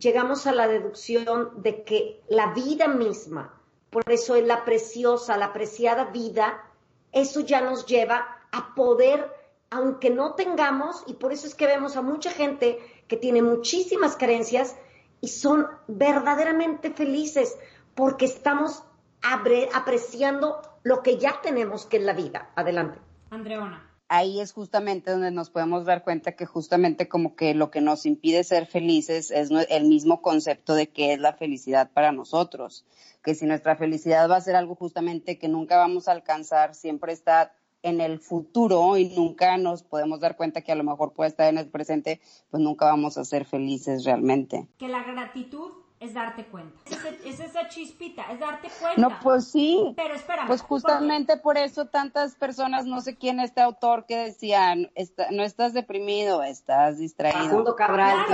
llegamos 0.00 0.46
a 0.46 0.52
la 0.52 0.66
deducción 0.66 1.62
de 1.62 1.84
que 1.84 2.22
la 2.28 2.52
vida 2.52 2.88
misma, 2.88 3.54
por 3.90 4.02
eso 4.10 4.34
es 4.34 4.46
la 4.46 4.64
preciosa, 4.64 5.36
la 5.36 5.52
preciada 5.52 6.06
vida, 6.06 6.64
eso 7.12 7.40
ya 7.40 7.60
nos 7.60 7.86
lleva 7.86 8.38
a 8.50 8.74
poder, 8.74 9.30
aunque 9.70 10.10
no 10.10 10.34
tengamos, 10.34 11.04
y 11.06 11.14
por 11.14 11.32
eso 11.32 11.46
es 11.46 11.54
que 11.54 11.66
vemos 11.66 11.96
a 11.96 12.02
mucha 12.02 12.30
gente 12.30 12.78
que 13.08 13.16
tiene 13.16 13.42
muchísimas 13.42 14.16
carencias 14.16 14.76
y 15.20 15.28
son 15.28 15.68
verdaderamente 15.86 16.90
felices, 16.90 17.58
porque 17.94 18.24
estamos 18.24 18.82
apreciando 19.22 20.62
lo 20.82 21.02
que 21.02 21.18
ya 21.18 21.40
tenemos 21.42 21.84
que 21.84 21.98
es 21.98 22.04
la 22.04 22.14
vida. 22.14 22.50
Adelante. 22.56 22.98
Andreona. 23.30 23.89
Ahí 24.12 24.40
es 24.40 24.52
justamente 24.52 25.12
donde 25.12 25.30
nos 25.30 25.50
podemos 25.50 25.84
dar 25.84 26.02
cuenta 26.02 26.32
que 26.32 26.44
justamente 26.44 27.06
como 27.08 27.36
que 27.36 27.54
lo 27.54 27.70
que 27.70 27.80
nos 27.80 28.06
impide 28.06 28.42
ser 28.42 28.66
felices 28.66 29.30
es 29.30 29.50
el 29.68 29.84
mismo 29.84 30.20
concepto 30.20 30.74
de 30.74 30.88
qué 30.88 31.12
es 31.12 31.20
la 31.20 31.34
felicidad 31.34 31.92
para 31.92 32.10
nosotros. 32.10 32.84
Que 33.22 33.36
si 33.36 33.46
nuestra 33.46 33.76
felicidad 33.76 34.28
va 34.28 34.34
a 34.34 34.40
ser 34.40 34.56
algo 34.56 34.74
justamente 34.74 35.38
que 35.38 35.46
nunca 35.46 35.76
vamos 35.76 36.08
a 36.08 36.12
alcanzar, 36.12 36.74
siempre 36.74 37.12
está 37.12 37.54
en 37.82 38.00
el 38.00 38.18
futuro 38.18 38.96
y 38.96 39.10
nunca 39.10 39.56
nos 39.58 39.84
podemos 39.84 40.18
dar 40.18 40.36
cuenta 40.36 40.62
que 40.62 40.72
a 40.72 40.74
lo 40.74 40.82
mejor 40.82 41.12
puede 41.12 41.30
estar 41.30 41.48
en 41.48 41.58
el 41.58 41.68
presente, 41.68 42.20
pues 42.50 42.60
nunca 42.60 42.86
vamos 42.86 43.16
a 43.16 43.24
ser 43.24 43.44
felices 43.44 44.02
realmente. 44.04 44.66
Que 44.76 44.88
la 44.88 45.04
gratitud 45.04 45.70
es 46.00 46.14
darte 46.14 46.46
cuenta. 46.46 46.80
Es, 47.24 47.40
esa 47.40 47.68
chispita, 47.68 48.32
es 48.32 48.40
darte 48.40 48.70
cuenta. 48.80 49.00
No, 49.00 49.20
pues 49.22 49.48
sí. 49.48 49.92
Pero 49.94 50.14
espera. 50.14 50.46
Pues 50.46 50.62
justamente 50.62 51.36
por 51.36 51.58
eso 51.58 51.86
tantas 51.86 52.34
personas, 52.34 52.86
no 52.86 53.02
sé 53.02 53.16
quién, 53.16 53.38
este 53.38 53.60
autor 53.60 54.06
que 54.06 54.16
decían, 54.16 54.90
no 55.30 55.42
estás 55.42 55.74
deprimido, 55.74 56.42
estás 56.42 56.98
distraído. 56.98 57.50
Facundo 57.50 57.76
Cabral. 57.76 58.26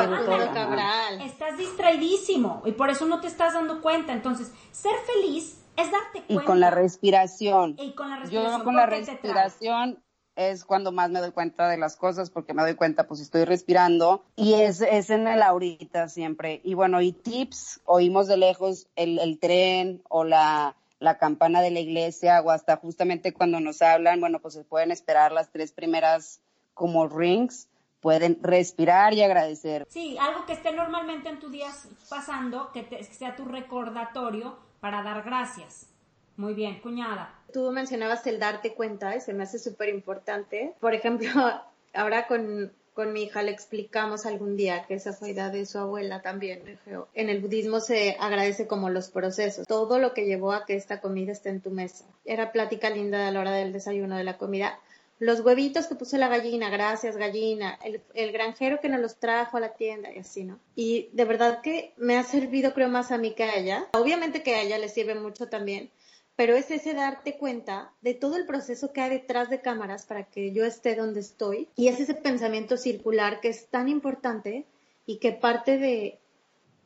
Cabral. 0.55 1.21
Estás 1.21 1.59
distraidísimo 1.59 2.63
y 2.65 2.73
por 2.73 2.89
eso 2.89 3.05
no 3.05 3.21
te 3.21 3.27
estás 3.27 3.55
dando 3.55 3.83
cuenta. 3.83 4.13
Entonces, 4.13 4.53
ser 4.71 4.95
feliz 5.15 5.61
es 5.77 5.91
darte 5.91 6.23
cuenta. 6.23 6.45
Y 6.45 6.47
con 6.47 6.61
la 6.61 6.71
respiración. 6.71 7.75
Y 7.81 7.95
con 7.95 8.11
la 8.11 8.17
respiración. 8.21 8.59
Yo 8.59 8.65
con 8.65 8.77
la 8.77 8.87
respiración 8.87 10.06
es 10.37 10.64
cuando 10.64 10.92
más 10.92 11.11
me 11.11 11.20
doy 11.20 11.33
cuenta 11.33 11.68
de 11.68 11.79
las 11.79 11.96
cosas 11.96 12.31
porque 12.31 12.55
me 12.55 12.62
doy 12.62 12.75
cuenta 12.75 13.07
pues 13.09 13.20
estoy 13.20 13.44
respirando 13.44 14.25
y 14.37 14.55
es, 14.55 14.83
es 14.83 15.11
en 15.11 15.27
el 15.27 15.42
ahorita 15.42 16.09
siempre. 16.09 16.61
Y 16.62 16.75
bueno, 16.75 17.01
y 17.01 17.12
tips, 17.12 17.81
oímos 17.85 18.29
de 18.29 18.37
lejos 18.37 18.87
el, 18.94 19.38
tren 19.40 20.03
o 20.09 20.25
la, 20.25 20.77
la 21.01 21.18
campana 21.18 21.62
de 21.62 21.70
la 21.70 21.81
iglesia 21.81 22.42
o 22.42 22.51
hasta 22.51 22.77
justamente 22.77 23.33
cuando 23.33 23.59
nos 23.61 23.83
hablan, 23.83 24.20
bueno, 24.20 24.38
pues 24.40 24.55
se 24.55 24.64
pueden 24.64 24.92
esperar 24.92 25.33
las 25.33 25.51
tres 25.51 25.72
primeras 25.72 26.40
como 26.75 27.09
rings, 27.09 27.68
pueden 28.01 28.38
respirar 28.42 29.14
y 29.14 29.22
agradecer. 29.22 29.87
Sí, 29.88 30.16
algo 30.20 30.44
que 30.44 30.53
esté 30.53 30.72
normalmente 30.72 31.31
en 31.31 31.40
tu 31.40 31.49
día 31.49 31.68
pasando, 32.11 32.70
que 32.72 33.05
sea 33.05 33.35
tu 33.35 33.46
recordatorio 33.46 34.59
para 34.81 35.03
dar 35.03 35.22
gracias. 35.22 35.88
Muy 36.37 36.55
bien, 36.55 36.81
cuñada. 36.81 37.35
Tú 37.53 37.70
mencionabas 37.72 38.27
el 38.27 38.38
darte 38.38 38.75
cuenta 38.75 39.16
y 39.16 39.20
se 39.20 39.33
me 39.33 39.44
hace 39.44 39.59
súper 39.59 39.88
importante. 39.88 40.75
Por 40.81 40.94
ejemplo, 40.94 41.29
ahora 41.94 42.27
con, 42.27 42.72
con 42.96 43.12
mi 43.12 43.25
hija 43.25 43.42
le 43.42 43.53
explicamos 43.53 44.27
algún 44.27 44.57
día 44.57 44.85
que 44.87 44.94
esa 44.94 45.12
fue 45.12 45.31
idea 45.31 45.51
de 45.51 45.66
su 45.66 45.79
abuela 45.79 46.22
también. 46.22 46.79
En 47.14 47.29
el 47.29 47.40
budismo 47.40 47.81
se 47.81 48.16
agradece 48.18 48.66
como 48.66 48.88
los 48.90 49.11
procesos, 49.11 49.66
todo 49.66 49.99
lo 49.99 50.14
que 50.14 50.27
llevó 50.27 50.53
a 50.53 50.64
que 50.64 50.77
esta 50.77 51.01
comida 51.03 51.33
esté 51.33 51.51
en 51.51 51.61
tu 51.61 51.70
mesa. 51.70 52.07
Era 52.25 52.53
plática 52.53 52.90
linda 52.90 53.29
a 53.29 53.31
la 53.31 53.40
hora 53.40 53.53
del 53.53 53.72
desayuno 53.72 54.16
de 54.16 54.25
la 54.25 54.38
comida. 54.38 54.79
Los 55.18 55.40
huevitos 55.40 55.87
que 55.87 55.94
puso 55.94 56.18
la 56.18 56.29
gallina, 56.29 56.68
gracias 56.68 57.16
gallina, 57.16 57.79
el, 57.85 58.03
el 58.12 58.33
granjero 58.33 58.81
que 58.81 58.90
nos 58.90 59.01
los 59.01 59.16
trajo 59.16 59.57
a 59.57 59.61
la 59.61 59.75
tienda 59.75 60.12
y 60.12 60.18
así, 60.18 60.44
¿no? 60.44 60.59
Y 60.75 61.09
de 61.12 61.25
verdad 61.25 61.62
que 61.62 61.94
me 61.96 62.18
ha 62.18 62.22
servido 62.22 62.75
creo 62.75 62.88
más 62.88 63.12
a 63.12 63.18
mí 63.18 63.33
que 63.33 63.44
a 63.44 63.57
ella. 63.57 63.87
Obviamente 63.92 64.42
que 64.42 64.55
a 64.55 64.62
ella 64.62 64.77
le 64.77 64.90
sirve 64.90 65.14
mucho 65.14 65.49
también, 65.49 65.90
pero 66.37 66.55
es 66.55 66.70
ese 66.70 66.94
darte 66.94 67.38
cuenta 67.38 67.92
de 68.03 68.14
todo 68.14 68.37
el 68.37 68.46
proceso 68.46 68.92
que 68.92 69.01
hay 69.01 69.11
detrás 69.11 69.51
de 69.51 69.62
cámaras 69.62 70.05
para 70.05 70.25
que 70.25 70.53
yo 70.53 70.64
esté 70.64 70.94
donde 70.94 71.20
estoy 71.20 71.68
y 71.75 71.88
es 71.88 71.99
ese 71.99 72.14
pensamiento 72.14 72.77
circular 72.77 73.40
que 73.40 73.49
es 73.49 73.66
tan 73.66 73.88
importante 73.88 74.66
y 75.07 75.16
que 75.16 75.33
parte 75.33 75.79
de, 75.79 76.18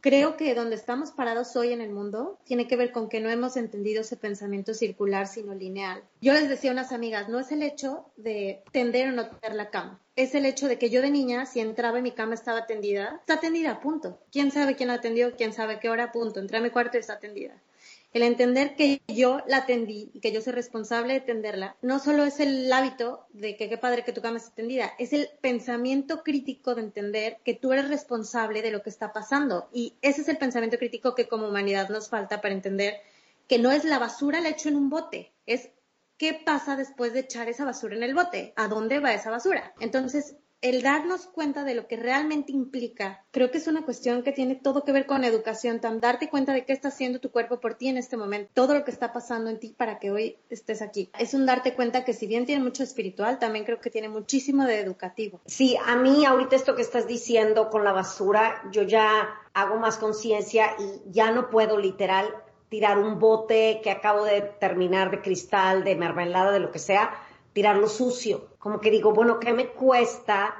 creo 0.00 0.36
que 0.36 0.54
donde 0.54 0.76
estamos 0.76 1.10
parados 1.10 1.56
hoy 1.56 1.72
en 1.72 1.80
el 1.80 1.90
mundo 1.90 2.38
tiene 2.44 2.68
que 2.68 2.76
ver 2.76 2.92
con 2.92 3.08
que 3.08 3.20
no 3.20 3.28
hemos 3.28 3.56
entendido 3.56 4.02
ese 4.02 4.16
pensamiento 4.16 4.72
circular 4.72 5.26
sino 5.26 5.54
lineal. 5.54 6.02
Yo 6.20 6.32
les 6.32 6.48
decía 6.48 6.70
a 6.70 6.74
unas 6.74 6.92
amigas, 6.92 7.28
no 7.28 7.40
es 7.40 7.50
el 7.50 7.62
hecho 7.62 8.06
de 8.16 8.62
tender 8.72 9.08
o 9.08 9.12
no 9.12 9.28
tender 9.28 9.54
la 9.54 9.70
cama, 9.70 10.00
es 10.14 10.34
el 10.34 10.46
hecho 10.46 10.68
de 10.68 10.78
que 10.78 10.90
yo 10.90 11.02
de 11.02 11.10
niña, 11.10 11.46
si 11.46 11.60
entraba 11.60 11.98
y 11.98 12.02
mi 12.02 12.12
cama 12.12 12.34
estaba 12.34 12.66
tendida, 12.66 13.16
está 13.20 13.40
tendida, 13.40 13.80
punto. 13.80 14.18
¿Quién 14.30 14.52
sabe 14.52 14.76
quién 14.76 14.88
la 14.88 14.94
atendió? 14.94 15.34
¿Quién 15.34 15.52
sabe 15.52 15.80
qué 15.80 15.88
hora? 15.88 16.12
Punto. 16.12 16.38
Entré 16.40 16.58
a 16.58 16.60
mi 16.60 16.70
cuarto 16.70 16.98
y 16.98 17.00
está 17.00 17.18
tendida. 17.18 17.60
El 18.12 18.22
entender 18.22 18.74
que 18.74 19.02
yo 19.06 19.40
la 19.46 19.58
atendí 19.58 20.10
y 20.12 20.20
que 20.20 20.32
yo 20.32 20.40
soy 20.40 20.52
responsable 20.52 21.12
de 21.12 21.20
atenderla, 21.20 21.76
no 21.80 22.00
solo 22.00 22.24
es 22.24 22.40
el 22.40 22.72
hábito 22.72 23.26
de 23.32 23.56
que 23.56 23.68
qué 23.68 23.78
padre 23.78 24.02
que 24.02 24.12
tu 24.12 24.20
cama 24.20 24.38
esté 24.38 24.50
tendida, 24.50 24.92
es 24.98 25.12
el 25.12 25.28
pensamiento 25.40 26.24
crítico 26.24 26.74
de 26.74 26.82
entender 26.82 27.38
que 27.44 27.54
tú 27.54 27.72
eres 27.72 27.88
responsable 27.88 28.62
de 28.62 28.72
lo 28.72 28.82
que 28.82 28.90
está 28.90 29.12
pasando. 29.12 29.68
Y 29.72 29.94
ese 30.02 30.22
es 30.22 30.28
el 30.28 30.38
pensamiento 30.38 30.76
crítico 30.76 31.14
que 31.14 31.28
como 31.28 31.48
humanidad 31.48 31.88
nos 31.88 32.08
falta 32.08 32.40
para 32.40 32.54
entender 32.54 32.94
que 33.46 33.58
no 33.58 33.70
es 33.70 33.84
la 33.84 34.00
basura 34.00 34.40
la 34.40 34.48
echo 34.48 34.68
en 34.68 34.76
un 34.76 34.90
bote, 34.90 35.32
es 35.46 35.70
qué 36.16 36.34
pasa 36.34 36.76
después 36.76 37.12
de 37.12 37.20
echar 37.20 37.48
esa 37.48 37.64
basura 37.64 37.96
en 37.96 38.02
el 38.02 38.14
bote, 38.14 38.52
a 38.56 38.68
dónde 38.68 39.00
va 39.00 39.14
esa 39.14 39.30
basura. 39.30 39.72
Entonces, 39.80 40.36
el 40.60 40.82
darnos 40.82 41.26
cuenta 41.26 41.64
de 41.64 41.74
lo 41.74 41.86
que 41.86 41.96
realmente 41.96 42.52
implica, 42.52 43.24
creo 43.30 43.50
que 43.50 43.58
es 43.58 43.66
una 43.66 43.82
cuestión 43.82 44.22
que 44.22 44.32
tiene 44.32 44.54
todo 44.54 44.84
que 44.84 44.92
ver 44.92 45.06
con 45.06 45.24
educación, 45.24 45.80
tan 45.80 46.00
darte 46.00 46.28
cuenta 46.28 46.52
de 46.52 46.64
qué 46.64 46.72
está 46.72 46.88
haciendo 46.88 47.18
tu 47.18 47.30
cuerpo 47.30 47.60
por 47.60 47.74
ti 47.74 47.88
en 47.88 47.96
este 47.96 48.16
momento, 48.16 48.50
todo 48.54 48.74
lo 48.74 48.84
que 48.84 48.90
está 48.90 49.12
pasando 49.12 49.50
en 49.50 49.58
ti 49.58 49.74
para 49.76 49.98
que 49.98 50.10
hoy 50.10 50.36
estés 50.50 50.82
aquí. 50.82 51.10
Es 51.18 51.32
un 51.32 51.46
darte 51.46 51.74
cuenta 51.74 52.04
que 52.04 52.12
si 52.12 52.26
bien 52.26 52.44
tiene 52.44 52.62
mucho 52.62 52.82
espiritual, 52.82 53.38
también 53.38 53.64
creo 53.64 53.80
que 53.80 53.90
tiene 53.90 54.08
muchísimo 54.08 54.64
de 54.64 54.80
educativo. 54.80 55.40
Sí, 55.46 55.76
a 55.86 55.96
mí 55.96 56.24
ahorita 56.26 56.56
esto 56.56 56.76
que 56.76 56.82
estás 56.82 57.06
diciendo 57.06 57.70
con 57.70 57.84
la 57.84 57.92
basura, 57.92 58.62
yo 58.70 58.82
ya 58.82 59.28
hago 59.54 59.78
más 59.78 59.96
conciencia 59.96 60.76
y 60.78 61.10
ya 61.10 61.30
no 61.30 61.48
puedo 61.48 61.78
literal 61.78 62.28
tirar 62.68 62.98
un 62.98 63.18
bote 63.18 63.80
que 63.82 63.90
acabo 63.90 64.24
de 64.24 64.42
terminar 64.42 65.10
de 65.10 65.20
cristal, 65.20 65.82
de 65.84 65.96
mermelada, 65.96 66.52
de 66.52 66.60
lo 66.60 66.70
que 66.70 66.78
sea, 66.78 67.12
tirarlo 67.52 67.88
sucio. 67.88 68.48
Como 68.58 68.80
que 68.80 68.90
digo, 68.90 69.12
bueno, 69.12 69.38
¿qué 69.38 69.52
me 69.52 69.68
cuesta 69.68 70.54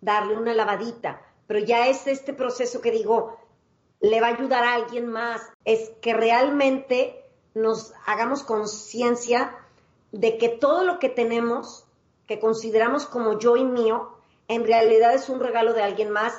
darle 0.00 0.36
una 0.36 0.54
lavadita? 0.54 1.22
Pero 1.46 1.60
ya 1.60 1.88
es 1.88 2.06
este 2.06 2.32
proceso 2.32 2.80
que 2.80 2.90
digo, 2.90 3.38
le 4.00 4.20
va 4.20 4.28
a 4.28 4.34
ayudar 4.34 4.64
a 4.64 4.74
alguien 4.74 5.08
más. 5.08 5.42
Es 5.64 5.90
que 6.00 6.14
realmente 6.14 7.24
nos 7.54 7.92
hagamos 8.06 8.42
conciencia 8.42 9.56
de 10.12 10.38
que 10.38 10.48
todo 10.48 10.84
lo 10.84 10.98
que 10.98 11.08
tenemos, 11.08 11.84
que 12.26 12.38
consideramos 12.38 13.06
como 13.06 13.38
yo 13.38 13.56
y 13.56 13.64
mío, 13.64 14.10
en 14.48 14.64
realidad 14.64 15.14
es 15.14 15.28
un 15.28 15.40
regalo 15.40 15.72
de 15.72 15.82
alguien 15.82 16.10
más, 16.10 16.34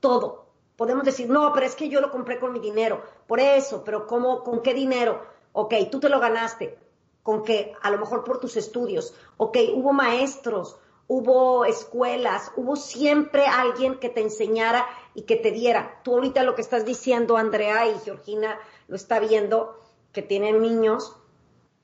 todo. 0.00 0.46
Podemos 0.76 1.04
decir, 1.04 1.28
no, 1.28 1.52
pero 1.52 1.66
es 1.66 1.76
que 1.76 1.88
yo 1.88 2.00
lo 2.00 2.10
compré 2.10 2.40
con 2.40 2.52
mi 2.52 2.58
dinero, 2.58 3.02
por 3.26 3.40
eso, 3.40 3.84
pero 3.84 4.06
¿cómo, 4.06 4.42
con 4.42 4.62
qué 4.62 4.74
dinero? 4.74 5.22
Ok, 5.52 5.74
tú 5.90 6.00
te 6.00 6.08
lo 6.08 6.18
ganaste, 6.18 6.78
con 7.22 7.44
que 7.44 7.74
a 7.82 7.90
lo 7.90 7.98
mejor 7.98 8.24
por 8.24 8.40
tus 8.40 8.56
estudios, 8.56 9.14
ok, 9.36 9.56
hubo 9.74 9.92
maestros, 9.92 10.76
hubo 11.06 11.64
escuelas, 11.64 12.52
hubo 12.56 12.76
siempre 12.76 13.46
alguien 13.46 13.98
que 13.98 14.08
te 14.08 14.20
enseñara 14.20 14.86
y 15.14 15.22
que 15.22 15.36
te 15.36 15.50
diera. 15.50 16.00
Tú 16.02 16.14
ahorita 16.14 16.42
lo 16.42 16.54
que 16.54 16.62
estás 16.62 16.84
diciendo, 16.84 17.36
Andrea 17.36 17.86
y 17.86 17.98
Georgina 18.00 18.58
lo 18.88 18.96
está 18.96 19.20
viendo, 19.20 19.78
que 20.12 20.22
tienen 20.22 20.60
niños, 20.60 21.16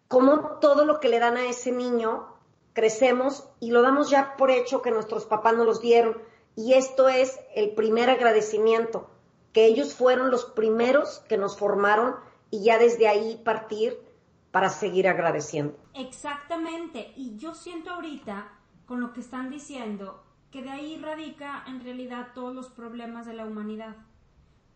como 0.08 0.58
todo 0.60 0.84
lo 0.84 1.00
que 1.00 1.08
le 1.08 1.18
dan 1.18 1.36
a 1.36 1.48
ese 1.48 1.72
niño, 1.72 2.26
crecemos 2.72 3.48
y 3.60 3.70
lo 3.70 3.82
damos 3.82 4.08
ya 4.08 4.36
por 4.36 4.50
hecho 4.50 4.82
que 4.82 4.90
nuestros 4.90 5.26
papás 5.26 5.54
nos 5.54 5.66
los 5.66 5.80
dieron. 5.80 6.16
Y 6.56 6.74
esto 6.74 7.08
es 7.08 7.38
el 7.54 7.70
primer 7.70 8.08
agradecimiento, 8.08 9.08
que 9.52 9.66
ellos 9.66 9.94
fueron 9.94 10.30
los 10.30 10.46
primeros 10.46 11.20
que 11.28 11.36
nos 11.36 11.56
formaron 11.56 12.16
y 12.50 12.64
ya 12.64 12.78
desde 12.78 13.08
ahí 13.08 13.40
partir 13.44 14.07
para 14.50 14.70
seguir 14.70 15.08
agradeciendo. 15.08 15.76
Exactamente, 15.94 17.12
y 17.16 17.36
yo 17.36 17.54
siento 17.54 17.90
ahorita, 17.90 18.48
con 18.86 19.00
lo 19.00 19.12
que 19.12 19.20
están 19.20 19.50
diciendo, 19.50 20.24
que 20.50 20.62
de 20.62 20.70
ahí 20.70 20.96
radica 20.96 21.64
en 21.66 21.82
realidad 21.82 22.28
todos 22.34 22.54
los 22.54 22.68
problemas 22.68 23.26
de 23.26 23.34
la 23.34 23.44
humanidad. 23.44 23.96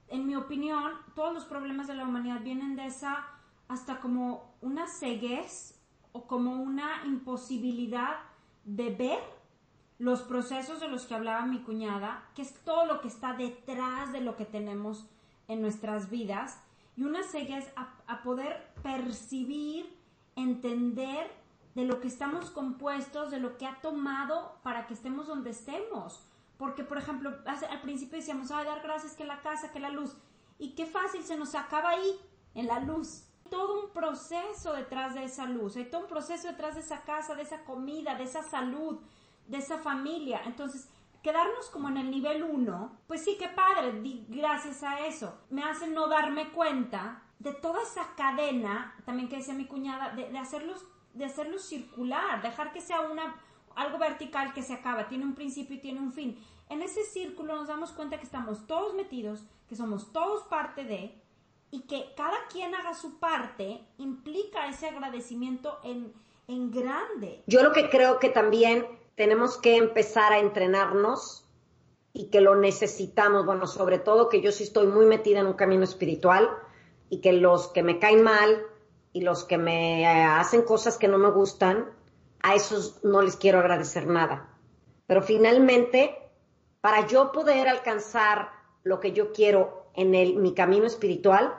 En 0.08 0.26
mi 0.26 0.36
opinión, 0.36 0.92
todos 1.14 1.32
los 1.32 1.46
problemas 1.46 1.86
de 1.86 1.94
la 1.94 2.04
humanidad 2.04 2.42
vienen 2.42 2.76
de 2.76 2.86
esa 2.86 3.26
hasta 3.68 4.00
como 4.00 4.54
una 4.60 4.86
ceguez 4.86 5.80
o 6.12 6.26
como 6.26 6.62
una 6.62 7.04
imposibilidad 7.06 8.16
de 8.64 8.90
ver 8.90 9.18
los 9.98 10.20
procesos 10.22 10.80
de 10.80 10.88
los 10.88 11.06
que 11.06 11.14
hablaba 11.14 11.46
mi 11.46 11.60
cuñada, 11.60 12.28
que 12.34 12.42
es 12.42 12.54
todo 12.64 12.84
lo 12.84 13.00
que 13.00 13.08
está 13.08 13.32
detrás 13.34 14.12
de 14.12 14.20
lo 14.20 14.36
que 14.36 14.44
tenemos 14.44 15.08
en 15.48 15.62
nuestras 15.62 16.10
vidas 16.10 16.60
y 16.96 17.04
una 17.04 17.22
ceguez 17.22 17.72
a, 17.76 18.22
poder 18.22 18.72
percibir, 18.82 19.98
entender 20.36 21.30
de 21.74 21.84
lo 21.84 22.00
que 22.00 22.08
estamos 22.08 22.50
compuestos, 22.50 23.30
de 23.30 23.40
lo 23.40 23.56
que 23.56 23.66
ha 23.66 23.80
tomado 23.80 24.58
para 24.62 24.86
que 24.86 24.94
estemos 24.94 25.26
donde 25.26 25.50
estemos. 25.50 26.20
Porque, 26.58 26.84
por 26.84 26.98
ejemplo, 26.98 27.34
al 27.46 27.80
principio 27.80 28.18
decíamos, 28.18 28.50
ay, 28.50 28.66
dar 28.66 28.82
gracias 28.82 29.14
que 29.14 29.24
la 29.24 29.40
casa, 29.40 29.72
que 29.72 29.80
la 29.80 29.88
luz. 29.88 30.16
Y 30.58 30.74
qué 30.74 30.86
fácil 30.86 31.22
se 31.24 31.36
nos 31.36 31.54
acaba 31.54 31.90
ahí, 31.90 32.20
en 32.54 32.66
la 32.66 32.80
luz. 32.80 33.24
Hay 33.44 33.50
todo 33.50 33.84
un 33.84 33.90
proceso 33.90 34.72
detrás 34.74 35.14
de 35.14 35.24
esa 35.24 35.46
luz, 35.46 35.76
hay 35.76 35.84
todo 35.86 36.02
un 36.02 36.08
proceso 36.08 36.48
detrás 36.48 36.74
de 36.74 36.80
esa 36.80 37.02
casa, 37.02 37.34
de 37.34 37.42
esa 37.42 37.64
comida, 37.64 38.14
de 38.14 38.24
esa 38.24 38.42
salud, 38.42 38.98
de 39.46 39.58
esa 39.58 39.78
familia. 39.78 40.42
Entonces, 40.46 40.88
quedarnos 41.22 41.70
como 41.70 41.88
en 41.88 41.96
el 41.98 42.10
nivel 42.10 42.42
1, 42.42 42.98
pues 43.06 43.24
sí, 43.24 43.36
qué 43.38 43.48
padre, 43.48 43.92
gracias 44.28 44.82
a 44.82 45.06
eso. 45.06 45.38
Me 45.50 45.62
hace 45.62 45.86
no 45.86 46.08
darme 46.08 46.50
cuenta 46.50 47.22
de 47.38 47.52
toda 47.52 47.82
esa 47.82 48.14
cadena, 48.16 48.94
también 49.04 49.28
que 49.28 49.36
decía 49.36 49.54
mi 49.54 49.66
cuñada, 49.66 50.10
de, 50.10 50.36
hacerlos, 50.38 50.84
de 51.14 51.24
hacerlos 51.24 51.62
circular, 51.62 52.42
dejar 52.42 52.72
que 52.72 52.80
sea 52.80 53.00
una, 53.00 53.36
algo 53.74 53.98
vertical 53.98 54.52
que 54.52 54.62
se 54.62 54.74
acaba, 54.74 55.08
tiene 55.08 55.24
un 55.24 55.34
principio 55.34 55.76
y 55.76 55.80
tiene 55.80 56.00
un 56.00 56.12
fin. 56.12 56.38
En 56.68 56.82
ese 56.82 57.04
círculo 57.04 57.54
nos 57.56 57.68
damos 57.68 57.92
cuenta 57.92 58.18
que 58.18 58.24
estamos 58.24 58.66
todos 58.66 58.94
metidos, 58.94 59.44
que 59.68 59.76
somos 59.76 60.12
todos 60.12 60.44
parte 60.44 60.84
de, 60.84 61.20
y 61.70 61.82
que 61.82 62.12
cada 62.16 62.46
quien 62.48 62.74
haga 62.74 62.94
su 62.94 63.18
parte 63.18 63.80
implica 63.98 64.68
ese 64.68 64.88
agradecimiento 64.88 65.80
en, 65.84 66.12
en 66.46 66.70
grande. 66.70 67.42
Yo 67.46 67.62
lo 67.62 67.72
que 67.72 67.88
creo 67.88 68.18
que 68.18 68.28
también 68.28 68.86
tenemos 69.16 69.58
que 69.58 69.76
empezar 69.76 70.32
a 70.32 70.38
entrenarnos 70.38 71.44
y 72.12 72.26
que 72.26 72.40
lo 72.40 72.56
necesitamos, 72.56 73.46
bueno, 73.46 73.66
sobre 73.66 73.98
todo 73.98 74.28
que 74.28 74.40
yo 74.40 74.52
sí 74.52 74.64
estoy 74.64 74.86
muy 74.86 75.06
metida 75.06 75.40
en 75.40 75.46
un 75.46 75.54
camino 75.54 75.84
espiritual 75.84 76.50
y 77.08 77.20
que 77.20 77.32
los 77.32 77.68
que 77.68 77.82
me 77.82 77.98
caen 77.98 78.22
mal 78.22 78.62
y 79.12 79.22
los 79.22 79.44
que 79.44 79.58
me 79.58 80.06
hacen 80.06 80.62
cosas 80.62 80.98
que 80.98 81.08
no 81.08 81.18
me 81.18 81.30
gustan, 81.30 81.90
a 82.42 82.54
esos 82.54 83.02
no 83.04 83.22
les 83.22 83.36
quiero 83.36 83.58
agradecer 83.58 84.06
nada. 84.06 84.48
Pero 85.06 85.22
finalmente, 85.22 86.18
para 86.80 87.06
yo 87.06 87.32
poder 87.32 87.68
alcanzar 87.68 88.50
lo 88.82 89.00
que 89.00 89.12
yo 89.12 89.32
quiero 89.32 89.86
en 89.94 90.14
el, 90.14 90.36
mi 90.36 90.54
camino 90.54 90.86
espiritual, 90.86 91.54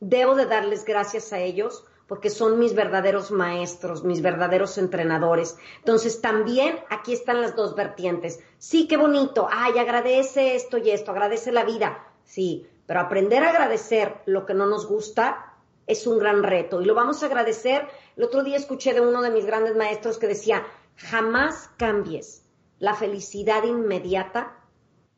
debo 0.00 0.34
de 0.34 0.46
darles 0.46 0.84
gracias 0.84 1.32
a 1.32 1.40
ellos 1.40 1.84
porque 2.08 2.30
son 2.30 2.58
mis 2.58 2.74
verdaderos 2.74 3.30
maestros, 3.30 4.02
mis 4.02 4.22
verdaderos 4.22 4.78
entrenadores. 4.78 5.56
Entonces 5.76 6.20
también 6.20 6.80
aquí 6.88 7.12
están 7.12 7.42
las 7.42 7.54
dos 7.54 7.76
vertientes. 7.76 8.40
Sí, 8.56 8.88
qué 8.88 8.96
bonito, 8.96 9.46
ay, 9.50 9.78
agradece 9.78 10.56
esto 10.56 10.78
y 10.78 10.90
esto, 10.90 11.12
agradece 11.12 11.52
la 11.52 11.64
vida. 11.64 12.04
Sí, 12.24 12.66
pero 12.86 13.00
aprender 13.00 13.44
a 13.44 13.50
agradecer 13.50 14.16
lo 14.24 14.46
que 14.46 14.54
no 14.54 14.66
nos 14.66 14.88
gusta 14.88 15.54
es 15.86 16.06
un 16.06 16.18
gran 16.18 16.42
reto 16.42 16.80
y 16.80 16.86
lo 16.86 16.94
vamos 16.94 17.22
a 17.22 17.26
agradecer. 17.26 17.86
El 18.16 18.24
otro 18.24 18.42
día 18.42 18.56
escuché 18.56 18.94
de 18.94 19.02
uno 19.02 19.20
de 19.20 19.30
mis 19.30 19.46
grandes 19.46 19.76
maestros 19.76 20.18
que 20.18 20.26
decía, 20.26 20.66
jamás 20.96 21.70
cambies 21.76 22.44
la 22.78 22.94
felicidad 22.94 23.64
inmediata 23.64 24.56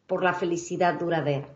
por 0.07 0.24
la 0.24 0.35
felicidad 0.35 0.94
duradera. 0.94 1.48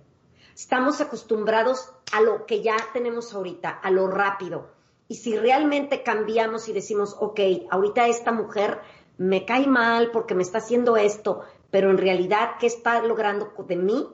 Estamos 0.54 1.00
acostumbrados 1.00 1.92
a 2.12 2.20
lo 2.20 2.46
que 2.46 2.62
ya 2.62 2.76
tenemos 2.92 3.34
ahorita, 3.34 3.70
a 3.70 3.90
lo 3.90 4.06
rápido. 4.06 4.70
Y 5.08 5.16
si 5.16 5.36
realmente 5.36 6.02
cambiamos 6.02 6.68
y 6.68 6.72
decimos, 6.72 7.16
ok, 7.20 7.40
ahorita 7.70 8.06
esta 8.06 8.32
mujer 8.32 8.80
me 9.18 9.44
cae 9.44 9.66
mal 9.66 10.10
porque 10.10 10.34
me 10.34 10.42
está 10.42 10.58
haciendo 10.58 10.96
esto, 10.96 11.42
pero 11.70 11.90
en 11.90 11.98
realidad, 11.98 12.52
¿qué 12.58 12.66
está 12.66 13.02
logrando 13.02 13.52
de 13.66 13.76
mí? 13.76 14.06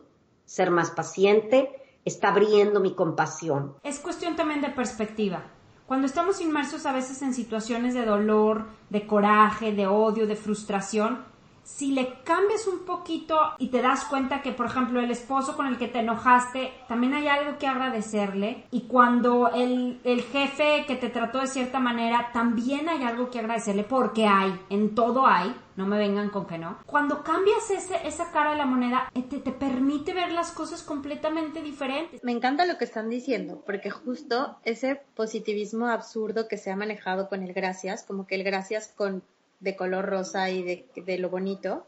Ser 0.44 0.70
más 0.70 0.90
paciente, 0.90 1.70
está 2.05 2.29
abriendo 2.29 2.81
mi 2.81 2.94
compasión. 2.94 3.76
Es 3.83 4.00
cuestión 4.00 4.37
también 4.37 4.61
de 4.61 4.70
perspectiva. 4.70 5.44
Cuando 5.87 6.07
estamos 6.07 6.40
inmersos 6.40 6.87
a 6.87 6.92
veces 6.92 7.20
en 7.22 7.35
situaciones 7.35 7.94
de 7.94 8.05
dolor, 8.05 8.66
de 8.90 9.07
coraje, 9.07 9.72
de 9.72 9.87
odio, 9.87 10.26
de 10.26 10.37
frustración, 10.37 11.24
si 11.62 11.92
le 11.92 12.23
cambias 12.25 12.66
un 12.66 12.81
poquito 12.81 13.38
y 13.59 13.68
te 13.68 13.81
das 13.81 14.05
cuenta 14.05 14.42
que, 14.42 14.53
por 14.53 14.66
ejemplo, 14.66 15.01
el 15.01 15.11
esposo 15.11 15.57
con 15.57 15.66
el 15.66 15.79
que 15.79 15.88
te 15.88 16.01
enojaste, 16.01 16.73
también 16.88 17.14
hay 17.14 17.29
algo 17.29 17.59
que 17.59 17.66
agradecerle. 17.66 18.64
Y 18.70 18.83
cuando 18.83 19.49
el, 19.49 20.01
el, 20.05 20.23
jefe 20.23 20.85
que 20.87 20.96
te 20.96 21.09
trató 21.09 21.38
de 21.38 21.46
cierta 21.46 21.79
manera, 21.79 22.31
también 22.33 22.88
hay 22.88 23.03
algo 23.03 23.31
que 23.31 23.38
agradecerle, 23.38 23.85
porque 23.85 24.27
hay, 24.27 24.59
en 24.68 24.94
todo 24.94 25.27
hay, 25.27 25.55
no 25.77 25.87
me 25.87 25.99
vengan 25.99 26.31
con 26.31 26.46
que 26.46 26.59
no. 26.59 26.79
Cuando 26.87 27.23
cambias 27.23 27.70
ese, 27.70 28.07
esa 28.07 28.31
cara 28.31 28.51
de 28.51 28.59
la 28.59 28.66
moneda, 28.66 29.11
te, 29.14 29.38
te 29.38 29.53
permite 29.53 30.12
ver 30.12 30.33
las 30.33 30.53
cosas 30.53 30.83
completamente 30.83 31.62
diferentes. 31.62 32.23
Me 32.23 32.33
encanta 32.33 32.66
lo 32.66 32.77
que 32.77 32.85
están 32.85 33.09
diciendo, 33.09 33.62
porque 33.64 33.90
justo 33.90 34.59
ese 34.64 35.01
positivismo 35.14 35.87
absurdo 35.87 36.49
que 36.49 36.59
se 36.59 36.70
ha 36.70 36.77
manejado 36.77 37.29
con 37.29 37.42
el 37.42 37.55
gracias, 37.55 38.03
como 38.03 38.27
que 38.27 38.35
el 38.35 38.44
gracias 38.44 38.92
con 38.96 39.23
de 39.61 39.77
color 39.77 40.07
rosa 40.07 40.51
y 40.51 40.62
de, 40.62 41.18
lo 41.18 41.31
bonito, 41.31 41.87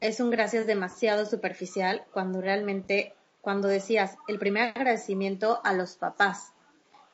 es 0.00 0.20
un 0.20 0.30
gracias 0.30 0.66
demasiado 0.66 1.26
superficial 1.26 2.04
cuando 2.12 2.40
realmente, 2.40 3.14
cuando 3.40 3.68
decías 3.68 4.16
el 4.28 4.38
primer 4.38 4.68
agradecimiento 4.76 5.60
a 5.64 5.72
los 5.72 5.96
papás, 5.96 6.52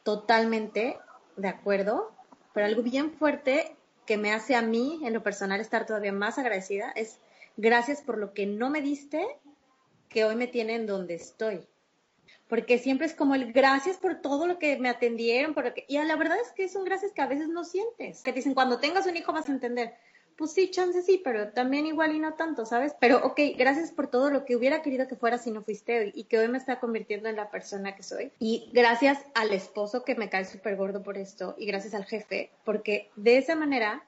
totalmente 0.03 0.99
de 1.37 1.49
acuerdo, 1.49 2.13
pero 2.53 2.67
algo 2.67 2.83
bien 2.83 3.13
fuerte 3.13 3.77
que 4.07 4.17
me 4.17 4.33
hace 4.33 4.55
a 4.55 4.63
mí 4.63 5.01
en 5.05 5.15
lo 5.15 5.23
personal 5.23 5.61
estar 5.61 5.87
todavía 5.87 6.13
más 6.13 6.39
agradecida 6.39 6.91
es 6.97 7.19
gracias 7.57 8.03
por 8.03 8.19
lo 8.19 8.35
que 8.35 8.47
no 8.47 8.71
me 8.71 8.83
diste 8.83 9.25
que 10.09 10.25
hoy 10.25 10.35
me 10.35 10.49
tiene 10.49 10.75
en 10.75 10.87
donde 10.87 11.15
estoy 11.15 11.67
porque 12.51 12.79
siempre 12.79 13.07
es 13.07 13.15
como 13.15 13.37
el 13.37 13.53
gracias 13.53 13.97
por 13.97 14.17
todo 14.17 14.47
lo 14.47 14.59
que 14.59 14.77
me 14.77 14.89
atendieron, 14.91 15.55
por 15.55 15.73
y 15.87 15.99
la 15.99 16.17
verdad 16.17 16.37
es 16.45 16.51
que 16.51 16.65
es 16.65 16.75
un 16.75 16.85
gracias 16.85 17.13
que 17.13 17.23
a 17.23 17.27
veces 17.27 17.49
no 17.49 17.65
sientes, 17.65 18.23
que 18.23 18.33
dicen, 18.33 18.55
cuando 18.55 18.81
tengas 18.81 19.07
un 19.07 19.17
hijo 19.17 19.33
vas 19.33 19.49
a 19.49 19.53
entender, 19.53 19.95
pues 20.37 20.53
sí, 20.53 20.71
chance 20.71 21.01
sí, 21.03 21.21
pero 21.23 21.53
también 21.53 21.87
igual 21.87 22.15
y 22.15 22.19
no 22.19 22.35
tanto, 22.35 22.67
¿sabes? 22.67 22.95
Pero 22.99 23.25
ok, 23.25 23.39
gracias 23.57 23.93
por 23.93 24.09
todo 24.09 24.31
lo 24.31 24.45
que 24.45 24.57
hubiera 24.57 24.83
querido 24.83 25.07
que 25.07 25.15
fuera 25.15 25.39
si 25.39 25.53
no 25.53 25.63
fuiste 25.63 26.01
hoy 26.01 26.13
y 26.15 26.25
que 26.25 26.39
hoy 26.39 26.49
me 26.49 26.59
está 26.59 26.81
convirtiendo 26.81 27.29
en 27.29 27.37
la 27.37 27.51
persona 27.51 27.95
que 27.95 28.03
soy. 28.03 28.33
Y 28.41 28.69
gracias 28.73 29.19
al 29.35 29.53
esposo 29.53 30.03
que 30.03 30.17
me 30.17 30.29
cae 30.29 30.45
súper 30.45 30.77
gordo 30.77 31.03
por 31.03 31.19
esto 31.19 31.55
y 31.57 31.67
gracias 31.67 31.95
al 31.95 32.05
jefe, 32.05 32.51
porque 32.65 33.11
de 33.15 33.39
esa 33.39 33.55
manera 33.55 34.05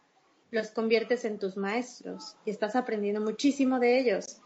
los 0.50 0.70
conviertes 0.70 1.24
en 1.24 1.38
tus 1.38 1.56
maestros 1.56 2.36
y 2.44 2.50
estás 2.50 2.74
aprendiendo 2.74 3.20
muchísimo 3.20 3.78
de 3.78 4.00
ellos. 4.00 4.40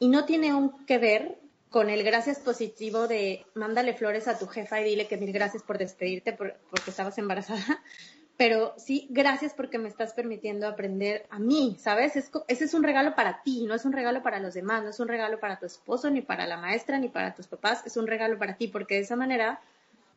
Y 0.00 0.08
no 0.08 0.24
tiene 0.24 0.52
un 0.52 0.84
que 0.84 0.98
ver 0.98 1.38
con 1.76 1.90
el 1.90 2.04
gracias 2.04 2.38
positivo 2.38 3.06
de 3.06 3.44
mándale 3.52 3.92
flores 3.92 4.28
a 4.28 4.38
tu 4.38 4.46
jefa 4.46 4.80
y 4.80 4.84
dile 4.84 5.06
que 5.08 5.18
mil 5.18 5.30
gracias 5.30 5.62
por 5.62 5.76
despedirte 5.76 6.32
porque 6.32 6.88
estabas 6.88 7.18
embarazada. 7.18 7.82
Pero 8.38 8.72
sí, 8.78 9.06
gracias 9.10 9.52
porque 9.52 9.78
me 9.78 9.90
estás 9.90 10.14
permitiendo 10.14 10.66
aprender 10.68 11.26
a 11.28 11.38
mí, 11.38 11.76
¿sabes? 11.78 12.16
ese 12.16 12.64
es 12.64 12.72
un 12.72 12.82
regalo 12.82 13.14
para 13.14 13.42
ti, 13.42 13.66
no 13.66 13.74
es 13.74 13.84
un 13.84 13.92
regalo 13.92 14.22
para 14.22 14.40
los 14.40 14.54
demás, 14.54 14.84
no 14.84 14.88
es 14.88 15.00
un 15.00 15.08
regalo 15.08 15.38
para 15.38 15.58
tu 15.58 15.66
esposo, 15.66 16.08
ni 16.08 16.22
para 16.22 16.46
la 16.46 16.56
maestra, 16.56 16.98
ni 16.98 17.10
para 17.10 17.34
tus 17.34 17.46
papás, 17.46 17.82
es 17.84 17.98
un 17.98 18.06
regalo 18.06 18.38
para 18.38 18.56
ti, 18.56 18.68
porque 18.68 18.94
de 18.94 19.00
esa 19.02 19.16
manera 19.16 19.60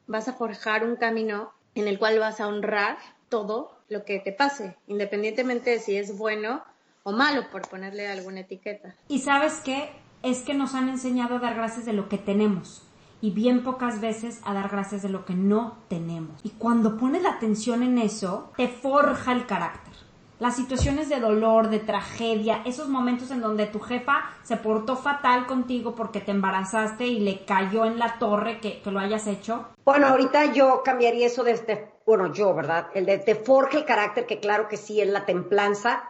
vas 0.07 0.29
a 0.29 0.33
forjar 0.35 0.85
un 0.85 0.95
camino 0.95 1.51
en 1.75 1.89
el 1.89 1.99
cual 1.99 2.19
vas 2.19 2.39
a 2.39 2.47
honrar 2.47 2.99
todo 3.27 3.77
lo 3.89 4.05
que 4.05 4.19
te 4.19 4.31
pase, 4.31 4.77
independientemente 4.87 5.71
de 5.71 5.79
si 5.79 5.97
es 5.97 6.17
bueno 6.17 6.63
o 7.03 7.11
malo, 7.11 7.49
por 7.51 7.67
ponerle 7.67 8.07
alguna 8.07 8.39
etiqueta. 8.41 8.95
Y 9.09 9.19
sabes 9.19 9.59
qué, 9.65 9.89
es 10.23 10.41
que 10.41 10.53
nos 10.53 10.75
han 10.75 10.89
enseñado 10.89 11.37
a 11.37 11.39
dar 11.39 11.55
gracias 11.55 11.85
de 11.85 11.93
lo 11.93 12.09
que 12.09 12.17
tenemos 12.17 12.83
y 13.21 13.31
bien 13.31 13.63
pocas 13.63 14.01
veces 14.01 14.41
a 14.45 14.53
dar 14.53 14.69
gracias 14.69 15.01
de 15.01 15.09
lo 15.09 15.25
que 15.25 15.33
no 15.33 15.77
tenemos. 15.89 16.39
Y 16.43 16.51
cuando 16.51 16.97
pones 16.97 17.21
la 17.23 17.31
atención 17.31 17.83
en 17.83 17.97
eso, 17.97 18.51
te 18.55 18.67
forja 18.67 19.33
el 19.33 19.45
carácter. 19.45 19.93
Las 20.39 20.55
situaciones 20.55 21.09
de 21.09 21.19
dolor, 21.19 21.69
de 21.69 21.79
tragedia, 21.79 22.61
esos 22.63 22.87
momentos 22.87 23.29
en 23.29 23.41
donde 23.41 23.65
tu 23.65 23.81
jefa 23.81 24.23
se 24.41 24.55
portó 24.55 24.95
fatal 24.95 25.45
contigo 25.47 25.95
porque 25.95 26.21
te 26.21 26.31
embarazaste 26.31 27.05
y 27.05 27.19
le 27.19 27.43
cayó 27.43 27.83
en 27.83 27.99
la 27.99 28.17
torre 28.19 28.61
que, 28.61 28.81
lo 28.85 28.99
hayas 28.99 29.27
hecho. 29.27 29.67
Bueno, 29.83 30.07
ahorita 30.07 30.53
yo 30.53 30.81
cambiaría 30.85 31.27
eso 31.27 31.43
de 31.43 31.51
este, 31.51 31.91
bueno, 32.05 32.31
yo, 32.31 32.55
¿verdad? 32.55 32.87
El 32.93 33.05
de 33.05 33.17
te 33.17 33.35
forja 33.35 33.79
el 33.79 33.85
carácter, 33.85 34.25
que 34.25 34.39
claro 34.39 34.69
que 34.69 34.77
sí 34.77 35.01
es 35.01 35.09
la 35.09 35.25
templanza, 35.25 36.03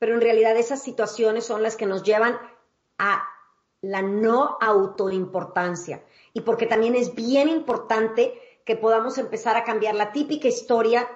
pero 0.00 0.14
en 0.14 0.20
realidad 0.20 0.56
esas 0.56 0.82
situaciones 0.82 1.46
son 1.46 1.62
las 1.62 1.76
que 1.76 1.86
nos 1.86 2.02
llevan 2.02 2.36
a 2.98 3.22
la 3.80 4.02
no 4.02 4.58
autoimportancia 4.60 6.04
y 6.32 6.40
porque 6.40 6.66
también 6.66 6.94
es 6.94 7.14
bien 7.14 7.48
importante 7.48 8.40
que 8.64 8.76
podamos 8.76 9.18
empezar 9.18 9.56
a 9.56 9.64
cambiar 9.64 9.94
la 9.94 10.12
típica 10.12 10.48
historia 10.48 11.08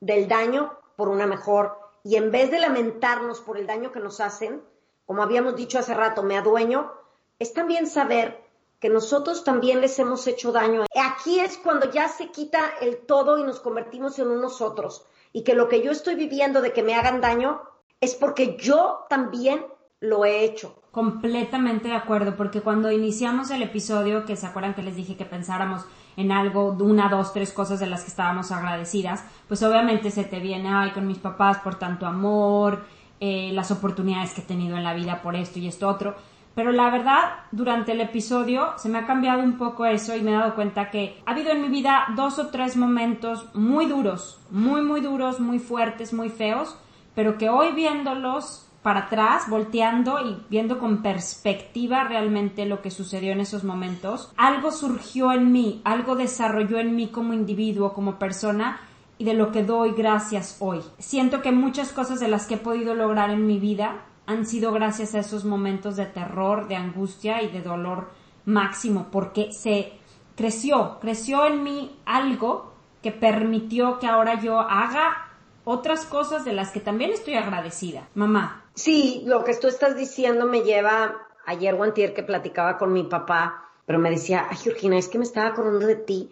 del 0.00 0.28
daño 0.28 0.76
por 0.96 1.08
una 1.08 1.26
mejor 1.26 1.78
y 2.02 2.16
en 2.16 2.30
vez 2.30 2.50
de 2.50 2.60
lamentarnos 2.60 3.40
por 3.40 3.58
el 3.58 3.66
daño 3.66 3.92
que 3.92 4.00
nos 4.00 4.20
hacen, 4.20 4.62
como 5.06 5.22
habíamos 5.22 5.56
dicho 5.56 5.78
hace 5.78 5.94
rato, 5.94 6.22
me 6.22 6.36
adueño, 6.36 6.92
es 7.38 7.52
también 7.52 7.86
saber 7.86 8.44
que 8.80 8.88
nosotros 8.88 9.44
también 9.44 9.80
les 9.80 9.98
hemos 9.98 10.26
hecho 10.26 10.52
daño. 10.52 10.84
Aquí 10.94 11.40
es 11.40 11.56
cuando 11.58 11.90
ya 11.90 12.08
se 12.08 12.28
quita 12.28 12.74
el 12.80 12.98
todo 12.98 13.38
y 13.38 13.42
nos 13.42 13.60
convertimos 13.60 14.18
en 14.18 14.28
unos 14.28 14.60
otros 14.60 15.06
y 15.32 15.42
que 15.42 15.54
lo 15.54 15.68
que 15.68 15.82
yo 15.82 15.90
estoy 15.90 16.14
viviendo 16.14 16.60
de 16.60 16.72
que 16.72 16.82
me 16.82 16.94
hagan 16.94 17.20
daño 17.20 17.62
es 18.00 18.14
porque 18.14 18.56
yo 18.56 19.06
también 19.08 19.66
lo 20.00 20.24
he 20.24 20.44
hecho. 20.44 20.74
Completamente 20.96 21.88
de 21.88 21.94
acuerdo, 21.94 22.36
porque 22.36 22.62
cuando 22.62 22.90
iniciamos 22.90 23.50
el 23.50 23.60
episodio, 23.60 24.24
que 24.24 24.34
se 24.34 24.46
acuerdan 24.46 24.72
que 24.72 24.82
les 24.82 24.96
dije 24.96 25.14
que 25.14 25.26
pensáramos 25.26 25.84
en 26.16 26.32
algo, 26.32 26.70
una, 26.80 27.10
dos, 27.10 27.34
tres 27.34 27.52
cosas 27.52 27.80
de 27.80 27.86
las 27.86 28.00
que 28.00 28.08
estábamos 28.08 28.50
agradecidas, 28.50 29.22
pues 29.46 29.62
obviamente 29.62 30.10
se 30.10 30.24
te 30.24 30.40
viene, 30.40 30.70
ay, 30.70 30.92
con 30.92 31.06
mis 31.06 31.18
papás 31.18 31.58
por 31.58 31.74
tanto 31.74 32.06
amor, 32.06 32.86
eh, 33.20 33.50
las 33.52 33.70
oportunidades 33.70 34.32
que 34.32 34.40
he 34.40 34.44
tenido 34.44 34.78
en 34.78 34.84
la 34.84 34.94
vida 34.94 35.20
por 35.20 35.36
esto 35.36 35.58
y 35.58 35.68
esto 35.68 35.86
otro. 35.86 36.14
Pero 36.54 36.72
la 36.72 36.88
verdad, 36.88 37.20
durante 37.52 37.92
el 37.92 38.00
episodio 38.00 38.70
se 38.78 38.88
me 38.88 38.96
ha 38.96 39.06
cambiado 39.06 39.42
un 39.42 39.58
poco 39.58 39.84
eso 39.84 40.16
y 40.16 40.22
me 40.22 40.30
he 40.30 40.34
dado 40.34 40.54
cuenta 40.54 40.90
que 40.90 41.20
ha 41.26 41.32
habido 41.32 41.50
en 41.50 41.60
mi 41.60 41.68
vida 41.68 42.06
dos 42.16 42.38
o 42.38 42.46
tres 42.46 42.74
momentos 42.74 43.54
muy 43.54 43.84
duros, 43.84 44.40
muy, 44.50 44.80
muy 44.80 45.02
duros, 45.02 45.40
muy 45.40 45.58
fuertes, 45.58 46.14
muy 46.14 46.30
feos, 46.30 46.74
pero 47.14 47.36
que 47.36 47.50
hoy 47.50 47.72
viéndolos 47.74 48.65
para 48.86 49.06
atrás, 49.06 49.50
volteando 49.50 50.20
y 50.20 50.40
viendo 50.48 50.78
con 50.78 51.02
perspectiva 51.02 52.04
realmente 52.04 52.66
lo 52.66 52.82
que 52.82 52.92
sucedió 52.92 53.32
en 53.32 53.40
esos 53.40 53.64
momentos, 53.64 54.32
algo 54.36 54.70
surgió 54.70 55.32
en 55.32 55.50
mí, 55.50 55.80
algo 55.82 56.14
desarrolló 56.14 56.78
en 56.78 56.94
mí 56.94 57.08
como 57.08 57.32
individuo, 57.32 57.94
como 57.94 58.20
persona 58.20 58.78
y 59.18 59.24
de 59.24 59.34
lo 59.34 59.50
que 59.50 59.64
doy 59.64 59.90
gracias 59.90 60.58
hoy. 60.60 60.82
Siento 61.00 61.42
que 61.42 61.50
muchas 61.50 61.90
cosas 61.90 62.20
de 62.20 62.28
las 62.28 62.46
que 62.46 62.54
he 62.54 62.58
podido 62.58 62.94
lograr 62.94 63.30
en 63.30 63.44
mi 63.44 63.58
vida 63.58 64.04
han 64.24 64.46
sido 64.46 64.70
gracias 64.70 65.16
a 65.16 65.18
esos 65.18 65.44
momentos 65.44 65.96
de 65.96 66.06
terror, 66.06 66.68
de 66.68 66.76
angustia 66.76 67.42
y 67.42 67.50
de 67.50 67.62
dolor 67.62 68.12
máximo, 68.44 69.08
porque 69.10 69.48
se 69.50 69.94
creció, 70.36 70.98
creció 71.00 71.44
en 71.44 71.64
mí 71.64 71.98
algo 72.04 72.72
que 73.02 73.10
permitió 73.10 73.98
que 73.98 74.06
ahora 74.06 74.40
yo 74.40 74.60
haga 74.60 75.26
otras 75.64 76.06
cosas 76.06 76.44
de 76.44 76.52
las 76.52 76.70
que 76.70 76.78
también 76.78 77.10
estoy 77.10 77.34
agradecida. 77.34 78.06
Mamá, 78.14 78.62
Sí, 78.76 79.22
lo 79.24 79.42
que 79.42 79.54
tú 79.56 79.68
estás 79.68 79.96
diciendo 79.96 80.44
me 80.44 80.60
lleva 80.60 81.26
ayer 81.46 81.74
o 81.74 81.94
que 81.94 82.22
platicaba 82.22 82.76
con 82.76 82.92
mi 82.92 83.04
papá, 83.04 83.70
pero 83.86 83.98
me 83.98 84.10
decía, 84.10 84.46
ay 84.50 84.56
Georgina, 84.58 84.98
es 84.98 85.08
que 85.08 85.16
me 85.16 85.24
estaba 85.24 85.48
acordando 85.48 85.86
de 85.86 85.96
ti, 85.96 86.30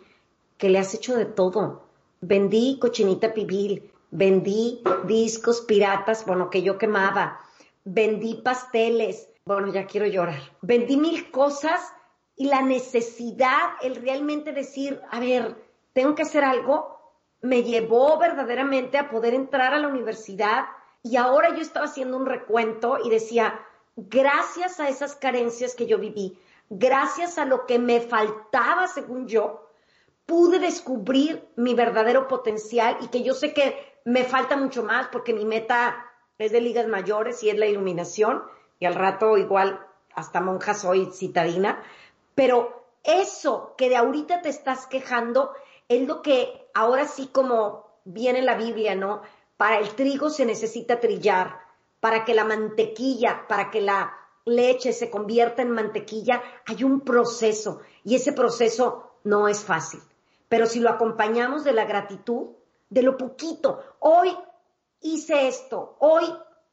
que 0.59 0.69
le 0.69 0.79
has 0.79 0.93
hecho 0.93 1.17
de 1.17 1.25
todo. 1.25 1.87
Vendí 2.21 2.79
cochinita 2.79 3.33
pibil, 3.33 3.91
vendí 4.11 4.83
discos 5.05 5.63
piratas, 5.63 6.27
bueno, 6.27 6.51
que 6.51 6.61
yo 6.61 6.77
quemaba, 6.77 7.41
vendí 7.83 8.35
pasteles, 8.35 9.27
bueno, 9.47 9.73
ya 9.73 9.87
quiero 9.87 10.07
llorar. 10.07 10.43
Vendí 10.61 10.99
mil 10.99 11.31
cosas 11.31 11.81
y 12.37 12.49
la 12.49 12.61
necesidad, 12.61 13.71
el 13.81 13.97
realmente 13.97 14.53
decir, 14.53 15.01
a 15.11 15.19
ver, 15.19 15.57
tengo 15.95 16.15
que 16.15 16.23
hacer 16.23 16.45
algo, 16.45 16.99
me 17.41 17.63
llevó 17.63 18.19
verdaderamente 18.19 18.99
a 18.99 19.09
poder 19.09 19.33
entrar 19.33 19.73
a 19.73 19.79
la 19.79 19.89
universidad 19.89 20.67
y 21.05 21.17
ahora 21.17 21.55
yo 21.55 21.61
estaba 21.61 21.85
haciendo 21.85 22.17
un 22.17 22.25
recuento 22.25 22.99
y 23.05 23.11
decía, 23.11 23.61
gracias 23.95 24.81
a 24.81 24.89
esas 24.89 25.15
carencias 25.15 25.75
que 25.75 25.87
yo 25.87 25.99
viví, 25.99 26.41
gracias 26.71 27.37
a 27.37 27.45
lo 27.45 27.67
que 27.67 27.79
me 27.79 28.01
faltaba 28.01 28.89
según 28.89 29.29
yo, 29.29 29.69
pude 30.25 30.59
descubrir 30.59 31.47
mi 31.57 31.75
verdadero 31.75 32.27
potencial 32.27 32.97
y 33.03 33.09
que 33.09 33.23
yo 33.23 33.35
sé 33.35 33.53
que 33.53 34.01
me 34.07 34.25
falta 34.25 34.57
mucho 34.57 34.83
más 34.83 35.09
porque 35.09 35.35
mi 35.35 35.45
meta 35.45 36.11
es 36.39 36.53
de 36.53 36.63
ligas 36.63 36.89
mayores 36.89 37.43
y 37.43 37.51
es 37.51 37.59
la 37.59 37.67
iluminación 37.67 38.43
y 38.81 38.87
al 38.87 38.95
rato 38.95 39.37
igual 39.37 39.87
hasta 40.15 40.41
monja 40.41 40.73
soy 40.73 41.11
citadina, 41.13 41.83
pero 42.35 42.87
eso 43.03 43.75
que 43.77 43.91
de 43.91 43.97
ahorita 43.97 44.41
te 44.41 44.49
estás 44.49 44.87
quejando 44.87 45.53
es 45.87 46.09
lo 46.09 46.23
que 46.23 46.71
ahora 46.73 47.07
sí 47.07 47.27
como 47.27 47.99
viene 48.05 48.41
la 48.41 48.55
Biblia, 48.55 48.95
¿no? 48.95 49.21
Para 49.65 49.79
el 49.79 49.95
trigo 49.95 50.29
se 50.29 50.45
necesita 50.45 51.01
trillar, 51.01 51.59
para 51.99 52.27
que 52.27 52.35
la 52.35 52.45
mantequilla, 52.45 53.49
para 53.49 53.71
que 53.71 53.81
la 53.81 54.15
leche 54.45 54.93
se 54.93 55.09
convierta 55.09 55.63
en 55.63 55.71
mantequilla, 55.71 56.43
hay 56.67 56.85
un 56.85 57.01
proceso 57.01 57.81
y 58.03 58.15
ese 58.15 58.35
proceso 58.35 59.13
no 59.25 59.49
es 59.49 59.65
fácil. 59.65 60.03
Pero 60.51 60.67
si 60.67 60.81
lo 60.81 60.91
acompañamos 60.91 61.65
de 61.65 61.73
la 61.73 61.87
gratitud, 61.87 62.49
de 62.91 63.03
lo 63.03 63.17
poquito, 63.17 63.83
hoy 64.01 64.37
hice 65.01 65.49
esto, 65.49 65.97
hoy, 65.99 66.27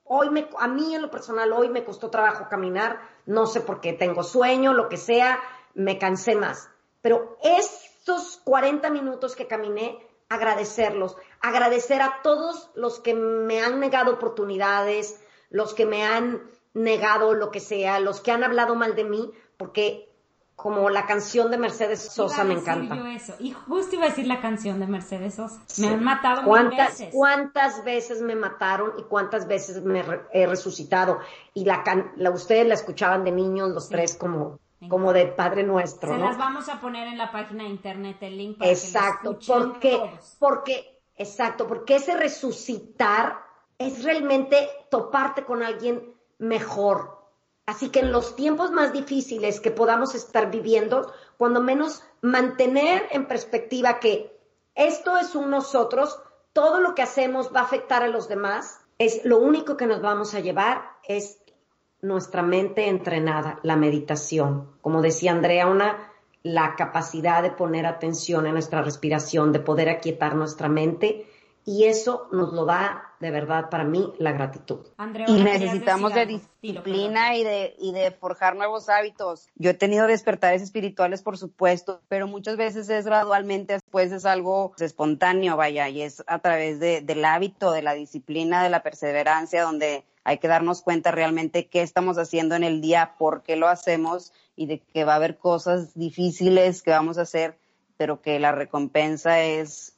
hoy 0.04 0.46
a 0.60 0.68
mí 0.68 0.94
en 0.94 1.02
lo 1.02 1.10
personal, 1.10 1.54
hoy 1.54 1.70
me 1.70 1.86
costó 1.86 2.10
trabajo 2.10 2.50
caminar, 2.50 3.00
no 3.26 3.48
sé 3.48 3.62
por 3.62 3.80
qué 3.80 3.94
tengo 3.94 4.22
sueño, 4.22 4.74
lo 4.74 4.90
que 4.90 4.98
sea, 4.98 5.40
me 5.76 5.98
cansé 5.98 6.36
más. 6.36 6.70
Pero 7.02 7.38
estos 7.42 8.42
40 8.44 8.90
minutos 8.90 9.38
que 9.38 9.48
caminé, 9.48 10.11
agradecerlos, 10.32 11.18
agradecer 11.42 12.02
a 12.02 12.22
todos 12.24 12.72
los 12.74 13.02
que 13.02 13.14
me 13.14 13.60
han 13.60 13.82
negado 13.82 14.14
oportunidades, 14.14 15.22
los 15.50 15.74
que 15.74 15.86
me 15.86 16.06
han 16.06 16.42
negado 16.74 17.34
lo 17.34 17.52
que 17.52 17.60
sea, 17.60 18.00
los 18.00 18.22
que 18.22 18.32
han 18.32 18.46
hablado 18.46 18.76
mal 18.76 18.96
de 18.96 19.04
mí, 19.04 19.30
porque 19.58 20.08
como 20.56 20.90
la 20.90 21.06
canción 21.06 21.52
de 21.52 21.58
Mercedes 21.58 22.02
Sosa 22.14 22.46
me 22.46 22.54
encanta. 22.54 22.96
Yo 22.96 23.06
eso. 23.08 23.34
Y 23.40 23.52
justo 23.52 23.96
iba 23.96 24.06
a 24.06 24.10
decir 24.10 24.28
la 24.28 24.40
canción 24.40 24.80
de 24.80 24.88
Mercedes 24.88 25.36
Sosa. 25.36 25.60
Me 25.80 25.88
han 25.88 26.04
matado 26.04 26.44
¿Cuántas, 26.46 27.00
veces. 27.00 27.10
¿Cuántas 27.14 27.84
veces 27.84 28.22
me 28.22 28.36
mataron 28.36 28.94
y 29.00 29.04
cuántas 29.04 29.48
veces 29.48 29.84
me 29.84 30.04
he 30.32 30.48
resucitado? 30.48 31.20
Y 31.54 31.66
la, 31.66 31.84
la 32.16 32.30
ustedes 32.30 32.68
la 32.68 32.76
escuchaban 32.76 33.26
de 33.26 33.32
niños, 33.32 33.72
los 33.72 33.90
tres, 33.90 34.16
como 34.16 34.60
como 34.90 35.14
de 35.14 35.28
Padre 35.28 35.64
Nuestro. 35.64 36.14
Se 36.14 36.20
las 36.20 36.38
vamos 36.38 36.70
a 36.70 36.80
poner 36.82 37.08
en 37.08 37.18
la 37.18 37.32
página 37.32 37.64
de 37.64 37.70
internet 37.70 38.18
el 38.22 38.38
link 38.38 38.58
para 38.58 38.72
exacto, 38.72 39.38
que 39.38 39.48
lo 39.48 39.60
porque, 39.60 39.92
todos. 39.92 40.36
porque, 40.40 41.02
exacto, 41.16 41.68
porque 41.68 41.96
ese 41.96 42.18
resucitar 42.18 43.44
es 43.78 44.04
realmente 44.04 44.70
toparte 44.90 45.44
con 45.44 45.64
alguien 45.64 46.14
mejor. 46.40 47.20
Así 47.66 47.90
que 47.90 48.00
en 48.00 48.12
los 48.12 48.36
tiempos 48.36 48.72
más 48.72 48.92
difíciles 48.92 49.60
que 49.60 49.72
podamos 49.72 50.16
estar 50.16 50.50
viviendo, 50.50 51.14
cuando 51.38 51.62
menos 51.62 52.04
mantener 52.22 53.08
en 53.12 53.28
perspectiva 53.28 54.00
que 54.00 54.38
esto 54.76 55.18
es 55.18 55.36
un 55.36 55.50
nosotros, 55.50 56.20
todo 56.54 56.80
lo 56.80 56.96
que 56.96 57.02
hacemos 57.02 57.54
va 57.56 57.62
a 57.62 57.64
afectar 57.64 58.04
a 58.04 58.08
los 58.08 58.28
demás, 58.28 58.82
es 58.98 59.26
lo 59.26 59.38
único 59.38 59.78
que 59.78 59.88
nos 59.88 60.02
vamos 60.02 60.34
a 60.34 60.40
llevar 60.40 60.92
es 61.04 61.41
nuestra 62.02 62.42
mente 62.42 62.88
entrenada, 62.88 63.60
la 63.64 63.76
meditación. 63.76 64.70
Como 64.82 65.02
decía 65.02 65.32
Andrea, 65.32 65.68
una, 65.68 66.12
la 66.44 66.76
capacidad 66.76 67.44
de 67.44 67.52
poner 67.52 67.86
atención 67.86 68.46
en 68.48 68.54
nuestra 68.54 68.82
respiración, 68.82 69.52
de 69.52 69.60
poder 69.60 69.90
aquietar 69.90 70.36
nuestra 70.36 70.68
mente. 70.68 71.28
Y 71.64 71.84
eso 71.84 72.28
nos 72.32 72.54
lo 72.54 72.66
da, 72.66 73.14
de 73.20 73.30
verdad, 73.30 73.70
para 73.70 73.84
mí, 73.84 74.12
la 74.18 74.32
gratitud. 74.32 74.80
y 75.28 75.44
necesitamos 75.44 76.12
de 76.16 76.26
disciplina 76.26 77.36
y 77.36 77.44
de, 77.44 77.76
y 77.78 77.94
de 77.94 78.10
forjar 78.10 78.56
nuevos 78.56 78.90
hábitos. 78.90 79.48
Yo 79.54 79.70
he 79.70 79.76
tenido 79.76 80.08
despertares 80.08 80.64
espirituales, 80.64 81.22
por 81.22 81.38
supuesto, 81.38 82.02
pero 82.08 82.26
muchas 82.26 82.58
veces 82.58 82.90
es 82.90 83.06
gradualmente, 83.06 83.74
después 83.74 84.12
es 84.12 84.26
algo 84.26 84.74
espontáneo, 84.80 85.56
vaya, 85.56 85.88
y 85.88 86.02
es 86.02 86.24
a 86.26 86.40
través 86.40 86.80
de, 86.80 87.02
del 87.02 87.24
hábito, 87.24 87.72
de 87.72 87.84
la 87.84 87.94
disciplina, 87.94 88.64
de 88.64 88.72
la 88.72 88.82
perseverancia, 88.82 89.62
donde 89.62 90.04
hay 90.24 90.38
que 90.38 90.48
darnos 90.48 90.82
cuenta 90.82 91.12
realmente 91.12 91.68
qué 91.68 91.82
estamos 91.82 92.18
haciendo 92.18 92.56
en 92.56 92.64
el 92.64 92.82
día, 92.82 93.16
por 93.18 93.44
qué 93.44 93.56
lo 93.56 93.68
hacemos 93.68 94.34
y 94.56 94.68
de 94.68 94.80
que 94.80 95.04
va 95.04 95.14
a 95.14 95.18
haber 95.18 95.38
cosas 95.38 95.94
difíciles 95.96 96.82
que 96.84 96.92
vamos 96.92 97.18
a 97.18 97.24
hacer, 97.24 97.58
pero 97.98 98.22
que 98.22 98.40
la 98.40 98.52
recompensa 98.52 99.42
es, 99.42 99.98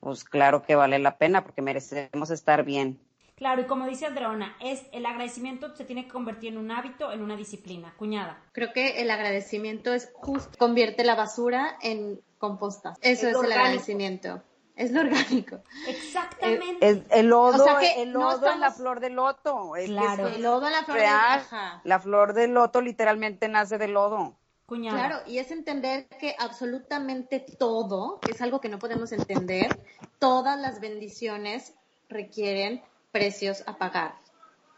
pues 0.00 0.24
claro 0.24 0.62
que 0.62 0.74
vale 0.74 0.98
la 0.98 1.16
pena 1.16 1.44
porque 1.44 1.62
merecemos 1.62 2.30
estar 2.30 2.64
bien. 2.64 2.98
Claro, 3.34 3.62
y 3.62 3.64
como 3.64 3.86
dice 3.86 4.06
Andreona, 4.06 4.56
es 4.60 4.82
el 4.92 5.04
agradecimiento 5.04 5.74
se 5.74 5.84
tiene 5.84 6.04
que 6.04 6.10
convertir 6.10 6.52
en 6.52 6.58
un 6.58 6.70
hábito, 6.70 7.10
en 7.10 7.22
una 7.22 7.36
disciplina. 7.36 7.92
Cuñada. 7.96 8.40
Creo 8.52 8.72
que 8.72 9.00
el 9.00 9.10
agradecimiento 9.10 9.92
es 9.92 10.10
justo 10.14 10.56
convierte 10.58 11.02
la 11.02 11.16
basura 11.16 11.76
en 11.82 12.20
composta. 12.38 12.94
Eso 13.00 13.28
es 13.28 13.36
el 13.36 13.52
agradecimiento. 13.52 14.42
Es 14.74 14.90
lo 14.90 15.00
orgánico. 15.00 15.60
Exactamente. 15.86 17.04
el 17.10 17.26
lodo, 17.26 17.66
el 17.96 18.10
lodo 18.10 18.50
en 18.50 18.60
la 18.60 18.70
flor 18.70 19.00
de 19.00 19.10
loto. 19.10 19.72
claro. 19.86 20.28
el 20.28 20.42
lodo 20.42 20.66
en 20.66 20.72
la 20.72 20.82
flor 20.84 20.98
de 20.98 21.06
loto. 21.06 21.80
La 21.84 22.00
flor 22.00 22.32
de 22.32 22.48
loto 22.48 22.80
literalmente 22.80 23.48
nace 23.48 23.78
del 23.78 23.92
lodo. 23.92 24.36
Claro, 24.80 25.18
y 25.26 25.38
es 25.38 25.50
entender 25.50 26.06
que 26.08 26.34
absolutamente 26.38 27.40
todo 27.40 28.20
es 28.28 28.40
algo 28.40 28.60
que 28.60 28.70
no 28.70 28.78
podemos 28.78 29.12
entender. 29.12 29.78
Todas 30.18 30.58
las 30.58 30.80
bendiciones 30.80 31.74
requieren 32.08 32.82
precios 33.10 33.62
a 33.66 33.76
pagar. 33.76 34.14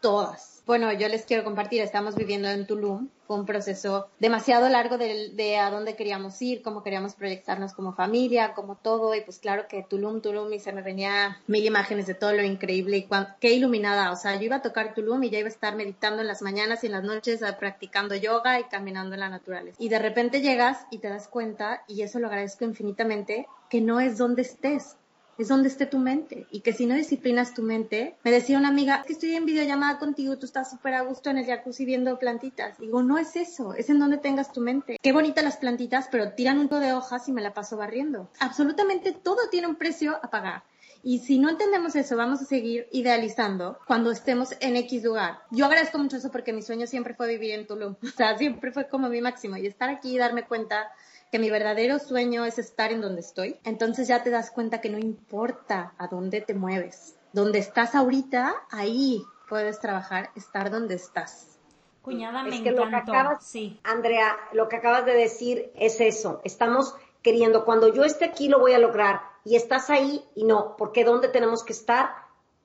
Todas. 0.05 0.61
Bueno, 0.67 0.93
yo 0.93 1.07
les 1.09 1.25
quiero 1.25 1.43
compartir, 1.43 1.81
estamos 1.81 2.13
viviendo 2.13 2.47
en 2.47 2.67
Tulum, 2.67 3.09
fue 3.25 3.37
un 3.37 3.47
proceso 3.47 4.07
demasiado 4.19 4.69
largo 4.69 4.99
de, 4.99 5.57
a 5.57 5.71
dónde 5.71 5.95
queríamos 5.95 6.39
ir, 6.43 6.61
cómo 6.61 6.83
queríamos 6.83 7.15
proyectarnos 7.15 7.73
como 7.73 7.91
familia, 7.91 8.53
como 8.53 8.75
todo, 8.75 9.15
y 9.15 9.21
pues 9.21 9.39
claro 9.39 9.67
que 9.67 9.81
Tulum, 9.81 10.21
Tulum, 10.21 10.53
y 10.53 10.59
se 10.59 10.73
me 10.73 10.83
venía 10.83 11.41
mil 11.47 11.65
imágenes 11.65 12.05
de 12.05 12.13
todo 12.13 12.33
lo 12.33 12.43
increíble 12.43 12.97
y 12.97 13.07
qué 13.39 13.53
iluminada, 13.53 14.11
o 14.11 14.15
sea, 14.15 14.35
yo 14.35 14.43
iba 14.43 14.57
a 14.57 14.61
tocar 14.61 14.93
Tulum 14.93 15.23
y 15.23 15.31
ya 15.31 15.39
iba 15.39 15.47
a 15.47 15.51
estar 15.51 15.75
meditando 15.75 16.21
en 16.21 16.27
las 16.27 16.43
mañanas 16.43 16.83
y 16.83 16.85
en 16.85 16.93
las 16.93 17.03
noches, 17.03 17.41
ah, 17.41 17.57
practicando 17.57 18.13
yoga 18.13 18.59
y 18.59 18.65
caminando 18.65 19.15
en 19.15 19.21
la 19.21 19.29
naturaleza. 19.29 19.75
Y 19.79 19.89
de 19.89 19.97
repente 19.97 20.41
llegas 20.41 20.85
y 20.91 20.99
te 20.99 21.09
das 21.09 21.27
cuenta, 21.27 21.83
y 21.87 22.03
eso 22.03 22.19
lo 22.19 22.27
agradezco 22.27 22.63
infinitamente, 22.63 23.47
que 23.71 23.81
no 23.81 23.99
es 23.99 24.19
donde 24.19 24.43
estés, 24.43 24.97
es 25.37 25.47
donde 25.47 25.69
esté 25.69 25.85
tu 25.85 25.97
mente 25.97 26.47
y 26.51 26.61
que 26.61 26.73
si 26.73 26.85
no 26.85 26.95
disciplinas 26.95 27.53
tu 27.53 27.61
mente, 27.61 28.15
me 28.23 28.31
decía 28.31 28.57
una 28.57 28.69
amiga, 28.69 29.03
que 29.05 29.13
estoy 29.13 29.35
en 29.35 29.45
videollamada 29.45 29.99
contigo, 29.99 30.37
tú 30.37 30.45
estás 30.45 30.69
súper 30.69 30.93
a 30.93 31.01
gusto 31.01 31.29
en 31.29 31.37
el 31.37 31.45
jacuzzi 31.45 31.85
viendo 31.85 32.17
plantitas. 32.19 32.77
Digo, 32.77 33.03
no 33.03 33.17
es 33.17 33.35
eso, 33.35 33.73
es 33.73 33.89
en 33.89 33.99
donde 33.99 34.17
tengas 34.17 34.51
tu 34.51 34.61
mente. 34.61 34.97
Qué 35.01 35.11
bonitas 35.11 35.43
las 35.43 35.57
plantitas, 35.57 36.07
pero 36.11 36.33
tiran 36.33 36.59
un 36.59 36.67
poco 36.67 36.81
de 36.81 36.93
hojas 36.93 37.27
y 37.27 37.31
me 37.31 37.41
la 37.41 37.53
paso 37.53 37.77
barriendo. 37.77 38.29
Absolutamente 38.39 39.11
todo 39.11 39.49
tiene 39.49 39.67
un 39.67 39.75
precio 39.75 40.19
a 40.21 40.29
pagar. 40.29 40.63
Y 41.07 41.19
si 41.19 41.37
no 41.37 41.49
entendemos 41.51 41.95
eso, 41.95 42.17
vamos 42.17 42.41
a 42.41 42.45
seguir 42.45 42.87
idealizando 42.91 43.77
cuando 43.85 44.09
estemos 44.09 44.55
en 44.59 44.75
X 44.75 45.03
lugar. 45.03 45.37
Yo 45.51 45.67
agradezco 45.67 45.99
mucho 45.99 46.17
eso 46.17 46.31
porque 46.31 46.51
mi 46.51 46.63
sueño 46.63 46.87
siempre 46.87 47.13
fue 47.13 47.27
vivir 47.27 47.51
en 47.51 47.67
Tulum. 47.67 47.95
O 48.03 48.17
sea, 48.17 48.35
siempre 48.39 48.71
fue 48.71 48.87
como 48.89 49.07
mi 49.07 49.21
máximo. 49.21 49.55
Y 49.55 49.67
estar 49.67 49.87
aquí 49.89 50.15
y 50.15 50.17
darme 50.17 50.45
cuenta 50.45 50.91
que 51.35 51.39
mi 51.39 51.49
verdadero 51.49 51.99
sueño 51.99 52.45
es 52.45 52.59
estar 52.59 52.93
en 52.93 53.01
donde 53.01 53.19
estoy, 53.19 53.59
entonces 53.65 54.07
ya 54.07 54.23
te 54.23 54.29
das 54.29 54.51
cuenta 54.51 54.79
que 54.79 54.89
no 54.89 54.97
importa 54.97 55.93
a 55.97 56.07
dónde 56.07 56.39
te 56.39 56.53
mueves. 56.53 57.17
Donde 57.33 57.59
estás 57.59 57.93
ahorita, 57.93 58.55
ahí 58.71 59.21
puedes 59.49 59.81
trabajar 59.81 60.29
estar 60.35 60.71
donde 60.71 60.95
estás. 60.95 61.59
Cuñada, 62.01 62.41
me 62.41 62.55
es 62.55 62.61
que 62.61 62.71
Lo 62.71 62.87
que 62.87 62.95
acabas, 62.95 63.45
sí. 63.45 63.81
Andrea, 63.83 64.37
lo 64.53 64.69
que 64.69 64.77
acabas 64.77 65.05
de 65.05 65.13
decir 65.13 65.73
es 65.75 65.99
eso. 65.99 66.39
Estamos 66.45 66.95
queriendo, 67.21 67.65
cuando 67.65 67.93
yo 67.93 68.05
esté 68.05 68.23
aquí 68.23 68.47
lo 68.47 68.59
voy 68.59 68.71
a 68.71 68.79
lograr. 68.79 69.19
Y 69.43 69.57
estás 69.57 69.89
ahí 69.89 70.23
y 70.35 70.45
no, 70.45 70.77
porque 70.77 71.03
¿dónde 71.03 71.27
tenemos 71.27 71.65
que 71.65 71.73
estar? 71.73 72.11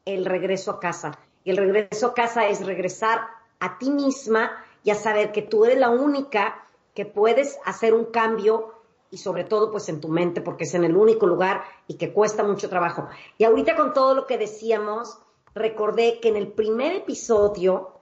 El 0.04 0.24
regreso 0.24 0.70
a 0.70 0.78
casa. 0.78 1.18
Y 1.42 1.50
el 1.50 1.56
regreso 1.56 2.06
a 2.06 2.14
casa 2.14 2.46
es 2.46 2.64
regresar 2.64 3.18
a 3.58 3.78
ti 3.78 3.90
misma 3.90 4.52
y 4.84 4.90
a 4.90 4.94
saber 4.94 5.32
que 5.32 5.42
tú 5.42 5.64
eres 5.64 5.80
la 5.80 5.90
única 5.90 6.68
que 7.00 7.06
puedes 7.06 7.58
hacer 7.64 7.94
un 7.94 8.04
cambio 8.04 8.74
y 9.10 9.16
sobre 9.16 9.44
todo 9.44 9.70
pues 9.70 9.88
en 9.88 10.02
tu 10.02 10.08
mente 10.08 10.42
porque 10.42 10.64
es 10.64 10.74
en 10.74 10.84
el 10.84 10.94
único 10.94 11.26
lugar 11.26 11.64
y 11.86 11.94
que 11.94 12.12
cuesta 12.12 12.42
mucho 12.42 12.68
trabajo. 12.68 13.08
Y 13.38 13.44
ahorita 13.44 13.74
con 13.74 13.94
todo 13.94 14.14
lo 14.14 14.26
que 14.26 14.36
decíamos, 14.36 15.18
recordé 15.54 16.20
que 16.20 16.28
en 16.28 16.36
el 16.36 16.48
primer 16.48 16.92
episodio 16.92 17.92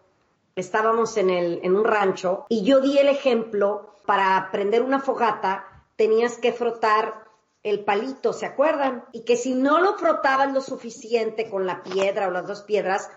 estábamos 0.56 1.16
en, 1.16 1.30
el, 1.30 1.60
en 1.62 1.76
un 1.76 1.84
rancho 1.84 2.44
y 2.48 2.64
yo 2.64 2.80
di 2.80 2.98
el 2.98 3.06
ejemplo 3.06 3.94
para 4.04 4.48
prender 4.50 4.82
una 4.82 4.98
fogata 4.98 5.84
tenías 5.94 6.36
que 6.36 6.52
frotar 6.52 7.28
el 7.62 7.84
palito, 7.84 8.32
¿se 8.32 8.46
acuerdan? 8.46 9.04
Y 9.12 9.24
que 9.24 9.36
si 9.36 9.54
no 9.54 9.78
lo 9.78 9.96
frotabas 9.96 10.52
lo 10.52 10.60
suficiente 10.60 11.48
con 11.48 11.66
la 11.66 11.84
piedra 11.84 12.26
o 12.26 12.32
las 12.32 12.48
dos 12.48 12.62
piedras, 12.62 13.08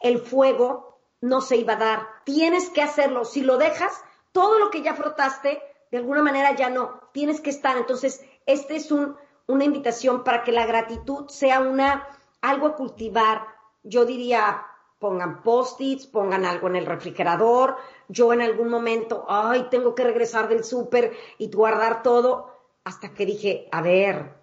el 0.00 0.18
fuego 0.18 0.98
no 1.20 1.40
se 1.40 1.56
iba 1.56 1.74
a 1.74 1.76
dar. 1.76 2.08
Tienes 2.24 2.68
que 2.70 2.82
hacerlo. 2.82 3.24
Si 3.24 3.42
lo 3.42 3.58
dejas, 3.58 3.92
todo 4.32 4.58
lo 4.58 4.70
que 4.70 4.82
ya 4.82 4.94
frotaste, 4.94 5.62
de 5.90 5.98
alguna 5.98 6.22
manera 6.22 6.54
ya 6.54 6.70
no. 6.70 7.00
Tienes 7.12 7.40
que 7.40 7.50
estar. 7.50 7.76
Entonces, 7.76 8.24
este 8.46 8.76
es 8.76 8.90
un, 8.90 9.16
una 9.46 9.64
invitación 9.64 10.24
para 10.24 10.44
que 10.44 10.52
la 10.52 10.66
gratitud 10.66 11.28
sea 11.28 11.60
una, 11.60 12.06
algo 12.40 12.68
a 12.68 12.76
cultivar. 12.76 13.46
Yo 13.82 14.04
diría, 14.04 14.66
pongan 14.98 15.42
post-its, 15.42 16.06
pongan 16.06 16.44
algo 16.44 16.68
en 16.68 16.76
el 16.76 16.86
refrigerador. 16.86 17.76
Yo 18.08 18.32
en 18.32 18.42
algún 18.42 18.68
momento, 18.68 19.24
ay, 19.28 19.66
tengo 19.70 19.94
que 19.94 20.04
regresar 20.04 20.48
del 20.48 20.64
súper 20.64 21.12
y 21.38 21.50
guardar 21.50 22.02
todo. 22.02 22.54
Hasta 22.84 23.12
que 23.12 23.26
dije, 23.26 23.68
a 23.72 23.82
ver, 23.82 24.34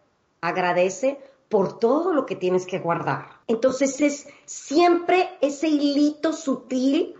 agradece 0.41 1.21
por 1.49 1.79
todo 1.79 2.13
lo 2.13 2.25
que 2.25 2.35
tienes 2.35 2.65
que 2.65 2.79
guardar. 2.79 3.39
Entonces 3.47 4.01
es 4.01 4.27
siempre 4.45 5.29
ese 5.41 5.67
hilito 5.69 6.33
sutil 6.33 7.15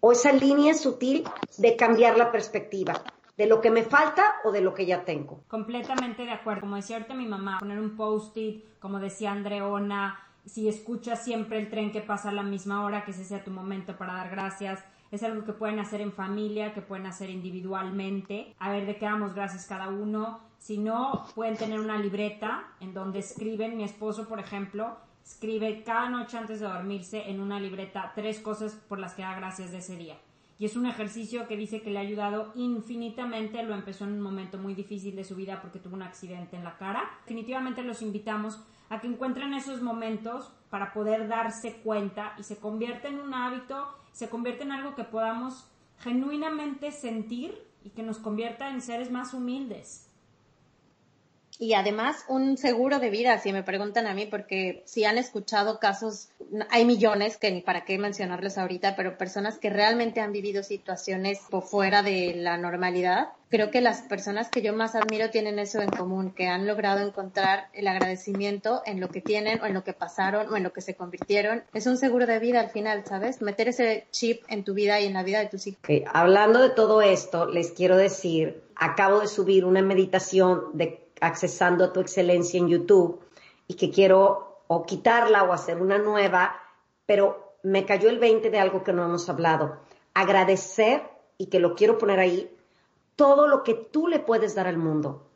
o 0.00 0.12
esa 0.12 0.32
línea 0.32 0.74
sutil 0.74 1.24
de 1.58 1.76
cambiar 1.76 2.16
la 2.16 2.30
perspectiva 2.30 3.02
de 3.36 3.46
lo 3.46 3.60
que 3.60 3.70
me 3.70 3.82
falta 3.82 4.36
o 4.44 4.52
de 4.52 4.62
lo 4.62 4.72
que 4.72 4.86
ya 4.86 5.04
tengo. 5.04 5.42
Completamente 5.48 6.24
de 6.24 6.32
acuerdo. 6.32 6.62
Como 6.62 6.76
decía 6.76 6.96
ahorita 6.96 7.14
mi 7.14 7.26
mamá, 7.26 7.58
poner 7.58 7.78
un 7.78 7.96
post-it, 7.96 8.78
como 8.78 8.98
decía 8.98 9.32
Andreona, 9.32 10.18
si 10.46 10.68
escuchas 10.68 11.22
siempre 11.22 11.58
el 11.58 11.68
tren 11.68 11.92
que 11.92 12.00
pasa 12.00 12.30
a 12.30 12.32
la 12.32 12.42
misma 12.42 12.84
hora, 12.84 13.04
que 13.04 13.10
ese 13.10 13.24
sea 13.24 13.44
tu 13.44 13.50
momento 13.50 13.96
para 13.96 14.14
dar 14.14 14.30
gracias. 14.30 14.82
Es 15.10 15.22
algo 15.22 15.44
que 15.44 15.52
pueden 15.52 15.78
hacer 15.78 16.00
en 16.00 16.12
familia, 16.12 16.72
que 16.72 16.82
pueden 16.82 17.06
hacer 17.06 17.30
individualmente. 17.30 18.54
A 18.58 18.70
ver 18.70 18.86
de 18.86 18.96
qué 18.96 19.06
damos 19.06 19.34
gracias 19.34 19.66
cada 19.66 19.88
uno. 19.88 20.40
Si 20.58 20.78
no, 20.78 21.26
pueden 21.34 21.56
tener 21.56 21.78
una 21.78 21.98
libreta 21.98 22.64
en 22.80 22.94
donde 22.94 23.20
escriben. 23.20 23.76
Mi 23.76 23.84
esposo, 23.84 24.28
por 24.28 24.40
ejemplo, 24.40 24.96
escribe 25.26 25.82
cada 25.82 26.08
noche 26.08 26.38
antes 26.38 26.60
de 26.60 26.66
dormirse 26.66 27.28
en 27.28 27.40
una 27.40 27.58
libreta 27.58 28.12
tres 28.14 28.38
cosas 28.38 28.74
por 28.88 29.00
las 29.00 29.14
que 29.14 29.22
da 29.22 29.34
gracias 29.34 29.72
de 29.72 29.78
ese 29.78 29.96
día. 29.96 30.16
Y 30.58 30.64
es 30.64 30.76
un 30.76 30.86
ejercicio 30.86 31.48
que 31.48 31.56
dice 31.56 31.82
que 31.82 31.90
le 31.90 31.98
ha 31.98 32.02
ayudado 32.02 32.52
infinitamente. 32.54 33.62
Lo 33.64 33.74
empezó 33.74 34.04
en 34.04 34.12
un 34.12 34.20
momento 34.20 34.56
muy 34.56 34.74
difícil 34.74 35.16
de 35.16 35.24
su 35.24 35.34
vida 35.34 35.60
porque 35.60 35.80
tuvo 35.80 35.96
un 35.96 36.02
accidente 36.02 36.56
en 36.56 36.64
la 36.64 36.78
cara. 36.78 37.10
Definitivamente 37.24 37.82
los 37.82 38.00
invitamos 38.00 38.62
a 38.88 39.00
que 39.00 39.08
encuentren 39.08 39.52
esos 39.52 39.82
momentos 39.82 40.52
para 40.70 40.94
poder 40.94 41.28
darse 41.28 41.74
cuenta 41.82 42.34
y 42.38 42.44
se 42.44 42.58
convierte 42.58 43.08
en 43.08 43.18
un 43.18 43.34
hábito, 43.34 43.86
se 44.12 44.30
convierte 44.30 44.62
en 44.62 44.72
algo 44.72 44.94
que 44.94 45.04
podamos 45.04 45.68
genuinamente 45.98 46.92
sentir 46.92 47.60
y 47.84 47.90
que 47.90 48.04
nos 48.04 48.18
convierta 48.18 48.70
en 48.70 48.80
seres 48.80 49.10
más 49.10 49.34
humildes 49.34 50.05
y 51.58 51.74
además 51.74 52.24
un 52.28 52.56
seguro 52.56 52.98
de 52.98 53.10
vida, 53.10 53.38
si 53.38 53.52
me 53.52 53.62
preguntan 53.62 54.06
a 54.06 54.14
mí, 54.14 54.26
porque 54.26 54.82
si 54.86 55.04
han 55.04 55.18
escuchado 55.18 55.78
casos, 55.78 56.28
hay 56.70 56.84
millones 56.84 57.36
que 57.36 57.50
ni 57.50 57.60
para 57.60 57.84
qué 57.84 57.98
mencionarlos 57.98 58.58
ahorita, 58.58 58.96
pero 58.96 59.16
personas 59.16 59.58
que 59.58 59.70
realmente 59.70 60.20
han 60.20 60.32
vivido 60.32 60.62
situaciones 60.62 61.40
fuera 61.68 62.02
de 62.02 62.34
la 62.36 62.58
normalidad. 62.58 63.28
Creo 63.48 63.70
que 63.70 63.80
las 63.80 64.02
personas 64.02 64.48
que 64.48 64.60
yo 64.60 64.74
más 64.74 64.94
admiro 64.94 65.30
tienen 65.30 65.58
eso 65.58 65.80
en 65.80 65.90
común, 65.90 66.32
que 66.32 66.48
han 66.48 66.66
logrado 66.66 67.06
encontrar 67.06 67.68
el 67.72 67.86
agradecimiento 67.86 68.82
en 68.84 69.00
lo 69.00 69.08
que 69.08 69.20
tienen 69.20 69.60
o 69.62 69.66
en 69.66 69.74
lo 69.74 69.84
que 69.84 69.92
pasaron 69.92 70.52
o 70.52 70.56
en 70.56 70.64
lo 70.64 70.72
que 70.72 70.80
se 70.80 70.94
convirtieron. 70.94 71.62
Es 71.72 71.86
un 71.86 71.96
seguro 71.96 72.26
de 72.26 72.38
vida 72.40 72.60
al 72.60 72.70
final, 72.70 73.04
¿sabes? 73.06 73.40
Meter 73.42 73.68
ese 73.68 74.06
chip 74.10 74.42
en 74.48 74.64
tu 74.64 74.74
vida 74.74 75.00
y 75.00 75.06
en 75.06 75.14
la 75.14 75.22
vida 75.22 75.38
de 75.38 75.46
tus 75.46 75.66
hijos. 75.68 75.80
Hablando 76.12 76.60
de 76.60 76.70
todo 76.70 77.02
esto, 77.02 77.46
les 77.46 77.70
quiero 77.70 77.96
decir, 77.96 78.64
acabo 78.74 79.20
de 79.20 79.28
subir 79.28 79.64
una 79.64 79.80
meditación 79.80 80.70
de 80.74 81.05
accesando 81.20 81.84
a 81.84 81.92
tu 81.92 82.00
excelencia 82.00 82.58
en 82.58 82.68
YouTube 82.68 83.20
y 83.66 83.74
que 83.74 83.90
quiero 83.90 84.62
o 84.66 84.84
quitarla 84.84 85.44
o 85.44 85.52
hacer 85.52 85.80
una 85.80 85.98
nueva, 85.98 86.60
pero 87.06 87.54
me 87.62 87.84
cayó 87.84 88.08
el 88.08 88.18
20 88.18 88.50
de 88.50 88.58
algo 88.58 88.82
que 88.84 88.92
no 88.92 89.04
hemos 89.04 89.28
hablado. 89.28 89.78
Agradecer, 90.14 91.02
y 91.38 91.46
que 91.46 91.60
lo 91.60 91.74
quiero 91.74 91.98
poner 91.98 92.18
ahí, 92.18 92.50
todo 93.14 93.46
lo 93.46 93.62
que 93.62 93.74
tú 93.74 94.08
le 94.08 94.18
puedes 94.18 94.54
dar 94.54 94.66
al 94.66 94.78
mundo. 94.78 95.26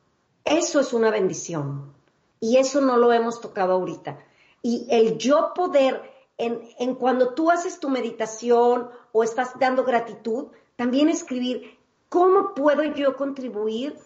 Eso 0.45 0.81
es 0.81 0.93
una 0.93 1.11
bendición. 1.11 1.93
Y 2.41 2.57
eso 2.57 2.81
no 2.81 2.97
lo 2.97 3.13
hemos 3.13 3.41
tocado 3.41 3.75
ahorita. 3.75 4.19
Y 4.63 4.87
el 4.91 5.19
yo 5.19 5.53
poder, 5.55 6.03
en, 6.39 6.61
en 6.79 6.95
cuando 6.95 7.35
tú 7.35 7.51
haces 7.51 7.81
tu 7.81 7.89
meditación 7.89 8.89
o 9.13 9.23
estás 9.23 9.59
dando 9.59 9.85
gratitud, 9.85 10.49
también 10.77 11.09
escribir, 11.09 11.79
¿cómo 12.09 12.55
puedo 12.55 12.83
yo 12.83 13.17
contribuir 13.17 13.97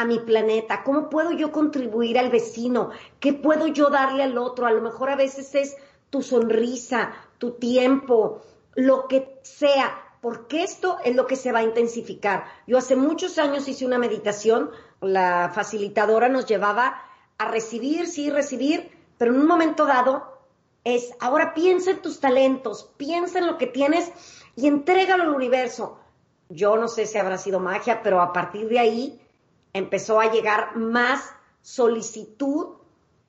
a 0.00 0.04
mi 0.04 0.18
planeta? 0.18 0.82
¿Cómo 0.82 1.10
puedo 1.10 1.32
yo 1.32 1.52
contribuir 1.52 2.18
al 2.18 2.30
vecino? 2.30 2.90
¿Qué 3.20 3.32
puedo 3.32 3.66
yo 3.66 3.90
darle 3.90 4.22
al 4.22 4.38
otro? 4.38 4.66
A 4.66 4.72
lo 4.72 4.80
mejor 4.80 5.10
a 5.10 5.16
veces 5.16 5.54
es 5.54 5.76
tu 6.08 6.22
sonrisa, 6.22 7.12
tu 7.38 7.52
tiempo, 7.52 8.40
lo 8.74 9.06
que 9.08 9.38
sea, 9.42 9.94
porque 10.22 10.62
esto 10.62 10.98
es 11.04 11.14
lo 11.14 11.26
que 11.26 11.36
se 11.36 11.52
va 11.52 11.60
a 11.60 11.64
intensificar. 11.64 12.44
Yo 12.66 12.78
hace 12.78 12.96
muchos 12.96 13.38
años 13.38 13.68
hice 13.68 13.84
una 13.84 13.98
meditación, 13.98 14.70
la 15.00 15.50
facilitadora 15.54 16.28
nos 16.28 16.46
llevaba 16.46 17.02
a 17.36 17.50
recibir, 17.50 18.06
sí, 18.06 18.30
recibir, 18.30 18.90
pero 19.18 19.32
en 19.32 19.40
un 19.40 19.46
momento 19.46 19.84
dado 19.84 20.40
es, 20.82 21.12
ahora 21.20 21.52
piensa 21.52 21.90
en 21.90 22.02
tus 22.02 22.20
talentos, 22.20 22.90
piensa 22.96 23.38
en 23.38 23.46
lo 23.46 23.58
que 23.58 23.66
tienes 23.66 24.10
y 24.56 24.66
entrégalo 24.66 25.24
al 25.24 25.34
universo. 25.34 25.98
Yo 26.48 26.76
no 26.76 26.88
sé 26.88 27.06
si 27.06 27.18
habrá 27.18 27.36
sido 27.36 27.60
magia, 27.60 28.02
pero 28.02 28.20
a 28.20 28.32
partir 28.32 28.68
de 28.68 28.78
ahí 28.78 29.19
empezó 29.72 30.20
a 30.20 30.30
llegar 30.30 30.76
más 30.76 31.32
solicitud, 31.62 32.76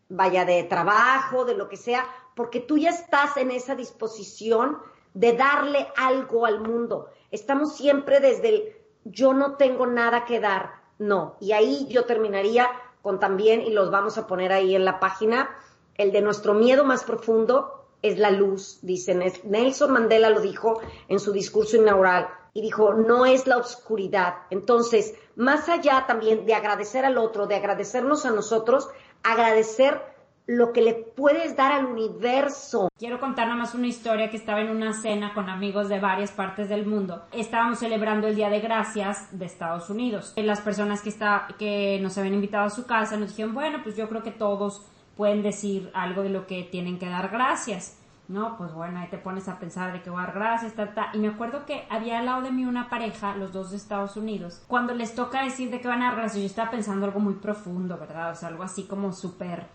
vaya 0.09 0.45
de 0.45 0.63
trabajo, 0.63 1.45
de 1.45 1.55
lo 1.55 1.69
que 1.69 1.77
sea, 1.77 2.05
porque 2.35 2.59
tú 2.59 2.77
ya 2.77 2.89
estás 2.89 3.37
en 3.37 3.51
esa 3.51 3.75
disposición 3.75 4.77
de 5.13 5.33
darle 5.33 5.87
algo 5.97 6.45
al 6.45 6.61
mundo. 6.61 7.09
Estamos 7.31 7.75
siempre 7.75 8.19
desde 8.19 8.49
el 8.49 8.75
yo 9.03 9.33
no 9.33 9.55
tengo 9.55 9.87
nada 9.87 10.25
que 10.25 10.39
dar, 10.39 10.73
no. 10.99 11.35
Y 11.39 11.53
ahí 11.53 11.87
yo 11.89 12.05
terminaría 12.05 12.69
con 13.01 13.19
también, 13.19 13.61
y 13.61 13.71
los 13.71 13.89
vamos 13.89 14.17
a 14.17 14.27
poner 14.27 14.51
ahí 14.51 14.75
en 14.75 14.85
la 14.85 14.99
página, 14.99 15.49
el 15.95 16.11
de 16.11 16.21
nuestro 16.21 16.53
miedo 16.53 16.85
más 16.85 17.03
profundo 17.03 17.87
es 18.01 18.17
la 18.17 18.31
luz, 18.31 18.79
dicen. 18.81 19.23
Nelson 19.43 19.91
Mandela 19.91 20.29
lo 20.29 20.39
dijo 20.39 20.81
en 21.07 21.19
su 21.19 21.31
discurso 21.31 21.77
inaugural 21.77 22.29
y 22.53 22.61
dijo, 22.61 22.93
no 22.93 23.25
es 23.25 23.47
la 23.47 23.57
oscuridad. 23.57 24.35
Entonces, 24.49 25.13
más 25.35 25.69
allá 25.69 26.05
también 26.07 26.45
de 26.45 26.53
agradecer 26.53 27.05
al 27.05 27.17
otro, 27.17 27.47
de 27.47 27.55
agradecernos 27.55 28.25
a 28.25 28.31
nosotros, 28.31 28.89
agradecer 29.23 30.01
lo 30.47 30.73
que 30.73 30.81
le 30.81 30.93
puedes 30.93 31.55
dar 31.55 31.71
al 31.71 31.85
universo. 31.85 32.89
Quiero 32.97 33.19
contar 33.19 33.47
nada 33.47 33.59
más 33.59 33.73
una 33.73 33.87
historia 33.87 34.29
que 34.29 34.37
estaba 34.37 34.61
en 34.61 34.69
una 34.69 34.93
cena 34.93 35.33
con 35.33 35.49
amigos 35.49 35.87
de 35.87 35.99
varias 35.99 36.31
partes 36.31 36.67
del 36.67 36.85
mundo. 36.85 37.23
Estábamos 37.31 37.79
celebrando 37.79 38.27
el 38.27 38.35
Día 38.35 38.49
de 38.49 38.59
Gracias 38.59 39.37
de 39.37 39.45
Estados 39.45 39.89
Unidos. 39.89 40.33
Las 40.35 40.59
personas 40.61 41.01
que, 41.01 41.09
está, 41.09 41.47
que 41.57 41.99
nos 42.01 42.17
habían 42.17 42.33
invitado 42.33 42.65
a 42.65 42.69
su 42.69 42.85
casa 42.85 43.17
nos 43.17 43.29
dijeron, 43.29 43.53
bueno, 43.53 43.79
pues 43.83 43.95
yo 43.95 44.09
creo 44.09 44.23
que 44.23 44.31
todos 44.31 44.85
pueden 45.15 45.41
decir 45.43 45.89
algo 45.93 46.23
de 46.23 46.29
lo 46.29 46.47
que 46.47 46.63
tienen 46.63 46.99
que 46.99 47.07
dar 47.07 47.29
gracias. 47.29 48.00
No, 48.31 48.55
pues 48.57 48.73
bueno, 48.73 48.97
ahí 48.99 49.09
te 49.09 49.17
pones 49.17 49.49
a 49.49 49.59
pensar 49.59 49.91
de 49.91 50.01
que 50.01 50.09
dar 50.09 50.31
gracias, 50.31 50.73
ta, 50.73 50.93
ta. 50.93 51.09
Y 51.13 51.17
me 51.17 51.27
acuerdo 51.27 51.65
que 51.65 51.85
había 51.89 52.19
al 52.19 52.25
lado 52.25 52.41
de 52.43 52.51
mí 52.51 52.63
una 52.63 52.89
pareja, 52.89 53.35
los 53.35 53.51
dos 53.51 53.71
de 53.71 53.77
Estados 53.77 54.15
Unidos. 54.15 54.63
Cuando 54.67 54.93
les 54.93 55.13
toca 55.13 55.43
decir 55.43 55.69
de 55.69 55.81
que 55.81 55.89
van 55.89 56.01
a 56.01 56.05
dar 56.05 56.15
gracias, 56.15 56.39
yo 56.39 56.45
estaba 56.45 56.71
pensando 56.71 57.05
algo 57.05 57.19
muy 57.19 57.33
profundo, 57.33 57.97
¿verdad? 57.97 58.31
O 58.31 58.35
sea, 58.35 58.47
algo 58.47 58.63
así 58.63 58.83
como 58.83 59.11
súper, 59.11 59.67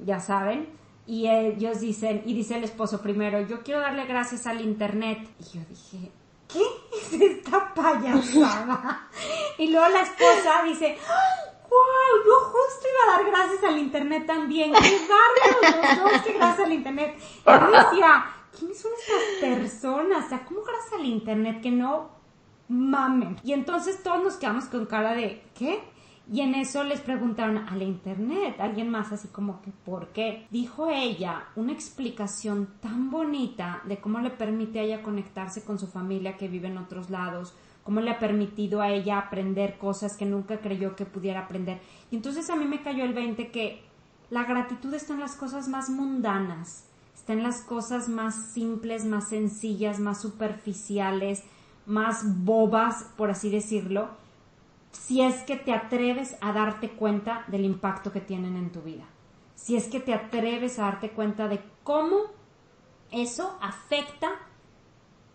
ya 0.00 0.18
saben. 0.18 0.68
Y 1.06 1.28
ellos 1.28 1.78
dicen, 1.78 2.22
y 2.26 2.34
dice 2.34 2.56
el 2.56 2.64
esposo 2.64 3.00
primero, 3.00 3.40
yo 3.42 3.62
quiero 3.62 3.80
darle 3.80 4.04
gracias 4.06 4.44
al 4.48 4.60
Internet. 4.60 5.28
Y 5.38 5.44
yo 5.58 5.64
dije, 5.68 6.10
¿qué 6.48 6.62
es 6.98 7.12
esta 7.12 7.72
payasada? 7.72 9.08
y 9.58 9.70
luego 9.70 9.88
la 9.88 10.00
esposa 10.00 10.64
dice, 10.64 10.98
wow, 11.70 12.24
yo 12.26 12.40
justo 12.50 12.86
iba 12.88 13.14
a 13.14 13.16
dar 13.16 13.30
gracias 13.30 13.64
al 13.64 13.78
internet 13.78 14.26
también. 14.26 14.72
Qué 14.72 14.98
bárbaros 15.08 16.00
los 16.02 16.12
dos, 16.12 16.22
que 16.22 16.32
gracias 16.32 16.66
al 16.66 16.72
internet. 16.72 17.16
Y 17.18 17.76
decía, 17.76 18.24
¿quiénes 18.58 18.80
son 18.80 18.92
estas 18.98 19.50
personas? 19.50 20.26
O 20.26 20.28
sea, 20.28 20.44
¿cómo 20.44 20.62
gracias 20.62 20.92
al 20.94 21.06
internet 21.06 21.60
que 21.62 21.70
no 21.70 22.10
mamen? 22.68 23.36
Y 23.44 23.52
entonces 23.52 24.02
todos 24.02 24.22
nos 24.22 24.36
quedamos 24.36 24.64
con 24.66 24.86
cara 24.86 25.14
de, 25.14 25.44
¿qué? 25.54 25.82
Y 26.32 26.42
en 26.42 26.54
eso 26.54 26.84
les 26.84 27.00
preguntaron 27.00 27.58
a 27.58 27.74
la 27.74 27.82
internet, 27.82 28.60
alguien 28.60 28.88
más 28.88 29.10
así 29.10 29.26
como 29.28 29.60
que, 29.62 29.72
¿por 29.72 30.08
qué? 30.08 30.46
Dijo 30.50 30.88
ella 30.88 31.48
una 31.56 31.72
explicación 31.72 32.68
tan 32.80 33.10
bonita 33.10 33.82
de 33.84 33.98
cómo 33.98 34.20
le 34.20 34.30
permite 34.30 34.78
a 34.78 34.82
ella 34.82 35.02
conectarse 35.02 35.64
con 35.64 35.80
su 35.80 35.88
familia 35.88 36.36
que 36.36 36.46
vive 36.46 36.68
en 36.68 36.78
otros 36.78 37.10
lados, 37.10 37.52
cómo 37.90 38.02
le 38.02 38.12
ha 38.12 38.20
permitido 38.20 38.82
a 38.82 38.90
ella 38.90 39.18
aprender 39.18 39.76
cosas 39.76 40.16
que 40.16 40.24
nunca 40.24 40.60
creyó 40.60 40.94
que 40.94 41.06
pudiera 41.06 41.40
aprender. 41.40 41.80
Y 42.12 42.14
entonces 42.14 42.48
a 42.48 42.54
mí 42.54 42.64
me 42.64 42.84
cayó 42.84 43.02
el 43.02 43.14
20 43.14 43.50
que 43.50 43.82
la 44.30 44.44
gratitud 44.44 44.94
está 44.94 45.14
en 45.14 45.18
las 45.18 45.34
cosas 45.34 45.66
más 45.66 45.90
mundanas, 45.90 46.84
está 47.16 47.32
en 47.32 47.42
las 47.42 47.62
cosas 47.62 48.08
más 48.08 48.52
simples, 48.52 49.04
más 49.04 49.30
sencillas, 49.30 49.98
más 49.98 50.20
superficiales, 50.20 51.42
más 51.84 52.22
bobas, 52.44 53.08
por 53.16 53.28
así 53.28 53.50
decirlo, 53.50 54.10
si 54.92 55.22
es 55.22 55.42
que 55.42 55.56
te 55.56 55.72
atreves 55.72 56.36
a 56.40 56.52
darte 56.52 56.90
cuenta 56.90 57.44
del 57.48 57.64
impacto 57.64 58.12
que 58.12 58.20
tienen 58.20 58.54
en 58.54 58.70
tu 58.70 58.82
vida. 58.82 59.02
Si 59.56 59.74
es 59.74 59.88
que 59.88 59.98
te 59.98 60.14
atreves 60.14 60.78
a 60.78 60.82
darte 60.82 61.10
cuenta 61.10 61.48
de 61.48 61.60
cómo 61.82 62.18
eso 63.10 63.58
afecta 63.60 64.28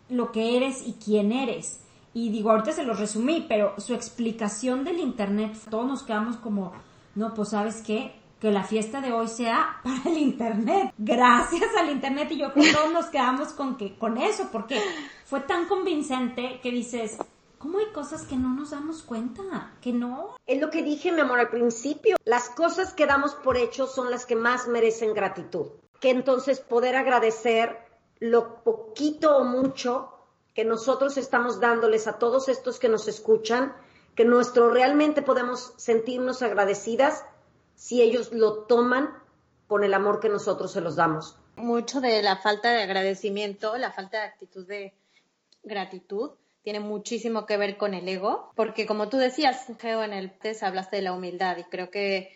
lo 0.07 0.31
que 0.31 0.55
eres 0.55 0.87
y 0.87 0.93
quién 0.93 1.33
eres. 1.33 1.81
Y 2.15 2.29
digo, 2.29 2.51
ahorita 2.51 2.71
se 2.71 2.85
lo 2.85 2.93
resumí, 2.93 3.45
pero 3.45 3.73
su 3.77 3.93
explicación 3.93 4.85
del 4.85 4.99
Internet, 4.99 5.57
todos 5.69 5.85
nos 5.85 6.03
quedamos 6.03 6.37
como, 6.37 6.71
no, 7.13 7.33
pues 7.33 7.49
sabes 7.49 7.83
qué, 7.85 8.15
que 8.39 8.51
la 8.51 8.63
fiesta 8.63 9.01
de 9.01 9.11
hoy 9.11 9.27
sea 9.27 9.79
para 9.83 10.09
el 10.09 10.17
Internet, 10.17 10.93
gracias 10.97 11.69
al 11.77 11.89
Internet. 11.89 12.31
Y 12.31 12.37
yo 12.37 12.53
creo 12.53 12.63
que 12.63 12.71
todos 12.71 12.93
nos 12.93 13.07
quedamos 13.07 13.49
con, 13.49 13.75
que, 13.75 13.97
con 13.97 14.17
eso, 14.17 14.47
porque 14.49 14.79
fue 15.25 15.41
tan 15.41 15.65
convincente 15.65 16.61
que 16.63 16.71
dices, 16.71 17.17
¿Cómo 17.57 17.79
hay 17.79 17.87
cosas 17.87 18.21
que 18.23 18.37
no 18.37 18.53
nos 18.53 18.69
damos 18.69 19.01
cuenta? 19.01 19.73
Que 19.81 19.91
no. 19.91 20.35
Es 20.45 20.61
lo 20.61 20.69
que 20.69 20.83
dije, 20.83 21.11
mi 21.11 21.21
amor, 21.21 21.39
al 21.39 21.49
principio. 21.49 22.15
Las 22.23 22.47
cosas 22.49 22.93
que 22.93 23.07
damos 23.07 23.33
por 23.33 23.57
hecho 23.57 23.87
son 23.87 24.11
las 24.11 24.27
que 24.27 24.35
más 24.35 24.67
merecen 24.67 25.15
gratitud. 25.15 25.67
Que 25.99 26.11
entonces 26.11 26.59
poder 26.59 26.95
agradecer 26.95 27.79
lo 28.19 28.63
poquito 28.63 29.37
o 29.37 29.43
mucho 29.45 30.14
que 30.55 30.65
nosotros 30.65 31.17
estamos 31.17 31.59
dándoles 31.59 32.07
a 32.07 32.17
todos 32.17 32.47
estos 32.47 32.79
que 32.79 32.89
nos 32.89 33.07
escuchan, 33.07 33.75
que 34.15 34.23
nuestro 34.23 34.71
realmente 34.71 35.21
podemos 35.21 35.73
sentirnos 35.75 36.41
agradecidas 36.41 37.25
si 37.75 38.01
ellos 38.01 38.31
lo 38.31 38.63
toman 38.63 39.09
con 39.67 39.83
el 39.83 39.93
amor 39.93 40.21
que 40.21 40.29
nosotros 40.29 40.71
se 40.71 40.79
los 40.79 40.95
damos. 40.95 41.37
Mucho 41.57 41.99
de 41.99 42.23
la 42.23 42.37
falta 42.37 42.71
de 42.71 42.83
agradecimiento, 42.83 43.77
la 43.77 43.91
falta 43.91 44.19
de 44.19 44.23
actitud 44.23 44.65
de 44.65 44.93
gratitud, 45.63 46.31
tiene 46.63 46.79
muchísimo 46.79 47.45
que 47.45 47.57
ver 47.57 47.77
con 47.77 47.93
el 47.93 48.07
ego, 48.07 48.51
porque 48.55 48.85
como 48.85 49.09
tú 49.09 49.17
decías, 49.17 49.67
Geo, 49.79 50.03
en 50.03 50.13
el 50.13 50.31
test 50.39 50.63
hablaste 50.63 50.95
de 50.95 51.01
la 51.01 51.13
humildad 51.13 51.57
y 51.57 51.63
creo 51.65 51.91
que 51.91 52.33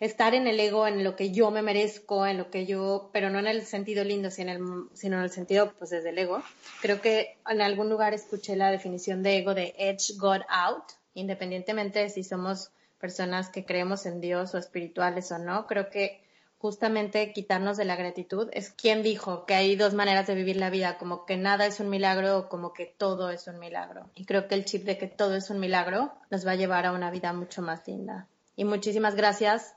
estar 0.00 0.34
en 0.34 0.46
el 0.46 0.58
ego, 0.58 0.86
en 0.86 1.04
lo 1.04 1.14
que 1.14 1.30
yo 1.30 1.50
me 1.50 1.60
merezco, 1.60 2.26
en 2.26 2.38
lo 2.38 2.50
que 2.50 2.64
yo, 2.64 3.10
pero 3.12 3.28
no 3.28 3.38
en 3.38 3.46
el 3.46 3.66
sentido 3.66 4.02
lindo, 4.02 4.30
sino 4.30 4.50
en 4.50 4.56
el, 4.56 4.84
sino 4.94 5.18
en 5.18 5.24
el 5.24 5.30
sentido, 5.30 5.72
pues 5.78 5.90
desde 5.90 6.08
el 6.08 6.18
ego. 6.18 6.42
Creo 6.80 7.02
que 7.02 7.36
en 7.46 7.60
algún 7.60 7.90
lugar 7.90 8.14
escuché 8.14 8.56
la 8.56 8.70
definición 8.70 9.22
de 9.22 9.36
ego 9.36 9.54
de 9.54 9.74
edge 9.78 10.14
God 10.16 10.40
out, 10.48 10.84
independientemente 11.14 11.98
de 11.98 12.08
si 12.08 12.24
somos 12.24 12.72
personas 12.98 13.50
que 13.50 13.64
creemos 13.64 14.06
en 14.06 14.20
Dios 14.20 14.54
o 14.54 14.58
espirituales 14.58 15.30
o 15.32 15.38
no. 15.38 15.66
Creo 15.66 15.90
que 15.90 16.22
justamente 16.56 17.32
quitarnos 17.32 17.76
de 17.76 17.84
la 17.84 17.96
gratitud 17.96 18.48
es 18.52 18.70
quien 18.70 19.02
dijo 19.02 19.44
que 19.44 19.54
hay 19.54 19.76
dos 19.76 19.92
maneras 19.92 20.26
de 20.26 20.34
vivir 20.34 20.56
la 20.56 20.70
vida, 20.70 20.96
como 20.96 21.26
que 21.26 21.36
nada 21.36 21.66
es 21.66 21.78
un 21.78 21.90
milagro 21.90 22.38
o 22.38 22.48
como 22.48 22.72
que 22.72 22.86
todo 22.86 23.30
es 23.30 23.46
un 23.48 23.58
milagro. 23.58 24.08
Y 24.14 24.24
creo 24.24 24.48
que 24.48 24.54
el 24.54 24.64
chip 24.64 24.84
de 24.84 24.96
que 24.96 25.08
todo 25.08 25.36
es 25.36 25.50
un 25.50 25.60
milagro 25.60 26.12
nos 26.30 26.46
va 26.46 26.52
a 26.52 26.56
llevar 26.56 26.86
a 26.86 26.92
una 26.92 27.10
vida 27.10 27.32
mucho 27.34 27.60
más 27.60 27.86
linda. 27.86 28.28
Y 28.56 28.64
muchísimas 28.64 29.14
gracias 29.14 29.74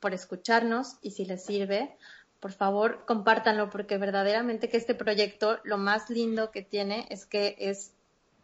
por 0.00 0.14
escucharnos 0.14 0.96
y 1.02 1.12
si 1.12 1.24
les 1.24 1.44
sirve, 1.44 1.96
por 2.40 2.52
favor 2.52 3.04
compártanlo 3.06 3.70
porque 3.70 3.98
verdaderamente 3.98 4.68
que 4.68 4.76
este 4.76 4.94
proyecto 4.94 5.58
lo 5.64 5.78
más 5.78 6.10
lindo 6.10 6.50
que 6.50 6.62
tiene 6.62 7.06
es 7.10 7.26
que 7.26 7.56
es 7.58 7.92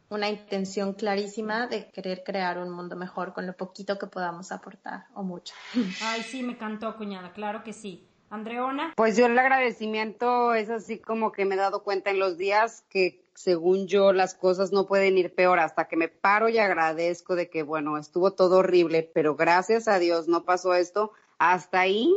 una 0.09 0.29
intención 0.29 0.93
clarísima 0.93 1.67
de 1.67 1.91
querer 1.91 2.23
crear 2.23 2.59
un 2.59 2.71
mundo 2.71 2.97
mejor 2.97 3.33
con 3.33 3.47
lo 3.47 3.55
poquito 3.55 3.99
que 3.99 4.07
podamos 4.07 4.53
aportar 4.53 5.07
o 5.15 5.23
mucho. 5.23 5.55
Ay, 6.03 6.23
sí, 6.23 6.43
me 6.43 6.59
cantó, 6.59 6.97
cuñada, 6.97 7.33
claro 7.33 7.65
que 7.65 7.73
sí. 7.73 8.07
Andreona. 8.29 8.95
Pues 8.97 9.17
yo 9.17 9.27
el 9.27 9.39
agradecimiento 9.39 10.55
es 10.55 10.71
así 10.71 10.99
como 10.99 11.33
que 11.33 11.45
me 11.45 11.55
he 11.55 11.59
dado 11.59 11.83
cuenta 11.83 12.11
en 12.11 12.19
los 12.19 12.39
días 12.39 12.83
que 12.89 13.23
según 13.35 13.87
yo 13.89 14.13
las 14.13 14.35
cosas 14.35 14.73
no 14.73 14.87
pueden 14.87 15.19
ir 15.19 15.35
peor 15.35 15.59
hasta 15.59 15.87
que 15.87 15.97
me 15.97 16.09
paro 16.09 16.49
y 16.49 16.59
agradezco 16.59 17.35
de 17.35 17.51
que 17.51 17.63
bueno, 17.63 17.99
estuvo 17.99 18.33
todo 18.33 18.59
horrible, 18.59 19.11
pero 19.15 19.37
gracias 19.37 19.87
a 19.87 19.99
Dios 19.99 20.29
no 20.29 20.45
pasó 20.45 20.75
esto. 20.75 21.13
Hasta 21.45 21.81
ahí 21.81 22.17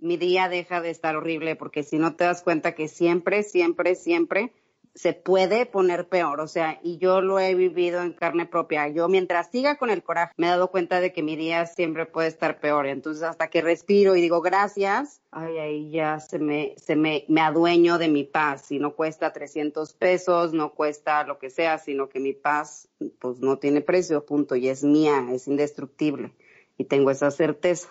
mi 0.00 0.16
día 0.16 0.48
deja 0.48 0.80
de 0.80 0.90
estar 0.90 1.14
horrible 1.14 1.54
porque 1.54 1.84
si 1.84 1.96
no 1.96 2.16
te 2.16 2.24
das 2.24 2.42
cuenta 2.42 2.74
que 2.74 2.88
siempre, 2.88 3.44
siempre, 3.44 3.94
siempre 3.94 4.52
se 4.96 5.12
puede 5.12 5.64
poner 5.64 6.08
peor, 6.08 6.40
o 6.40 6.48
sea, 6.48 6.80
y 6.82 6.98
yo 6.98 7.20
lo 7.20 7.38
he 7.38 7.54
vivido 7.54 8.02
en 8.02 8.14
carne 8.14 8.46
propia. 8.46 8.88
Yo 8.88 9.06
mientras 9.06 9.52
siga 9.52 9.76
con 9.76 9.90
el 9.90 10.02
coraje, 10.02 10.32
me 10.36 10.48
he 10.48 10.50
dado 10.50 10.72
cuenta 10.72 11.00
de 11.00 11.12
que 11.12 11.22
mi 11.22 11.36
día 11.36 11.66
siempre 11.66 12.04
puede 12.04 12.26
estar 12.26 12.58
peor. 12.58 12.88
Entonces, 12.88 13.22
hasta 13.22 13.46
que 13.46 13.60
respiro 13.60 14.16
y 14.16 14.22
digo 14.22 14.40
gracias, 14.40 15.22
ay, 15.30 15.58
ahí 15.58 15.90
ya 15.92 16.18
se 16.18 16.40
me, 16.40 16.74
se 16.78 16.96
me, 16.96 17.26
me 17.28 17.42
adueño 17.42 17.96
de 17.98 18.08
mi 18.08 18.24
paz. 18.24 18.72
Y 18.72 18.80
no 18.80 18.96
cuesta 18.96 19.32
300 19.32 19.92
pesos, 19.92 20.52
no 20.52 20.74
cuesta 20.74 21.22
lo 21.22 21.38
que 21.38 21.50
sea, 21.50 21.78
sino 21.78 22.08
que 22.08 22.18
mi 22.18 22.32
paz, 22.32 22.88
pues 23.20 23.38
no 23.38 23.58
tiene 23.58 23.82
precio, 23.82 24.26
punto, 24.26 24.56
y 24.56 24.68
es 24.68 24.82
mía, 24.82 25.28
es 25.30 25.46
indestructible. 25.46 26.32
Y 26.76 26.86
tengo 26.86 27.12
esa 27.12 27.30
certeza. 27.30 27.88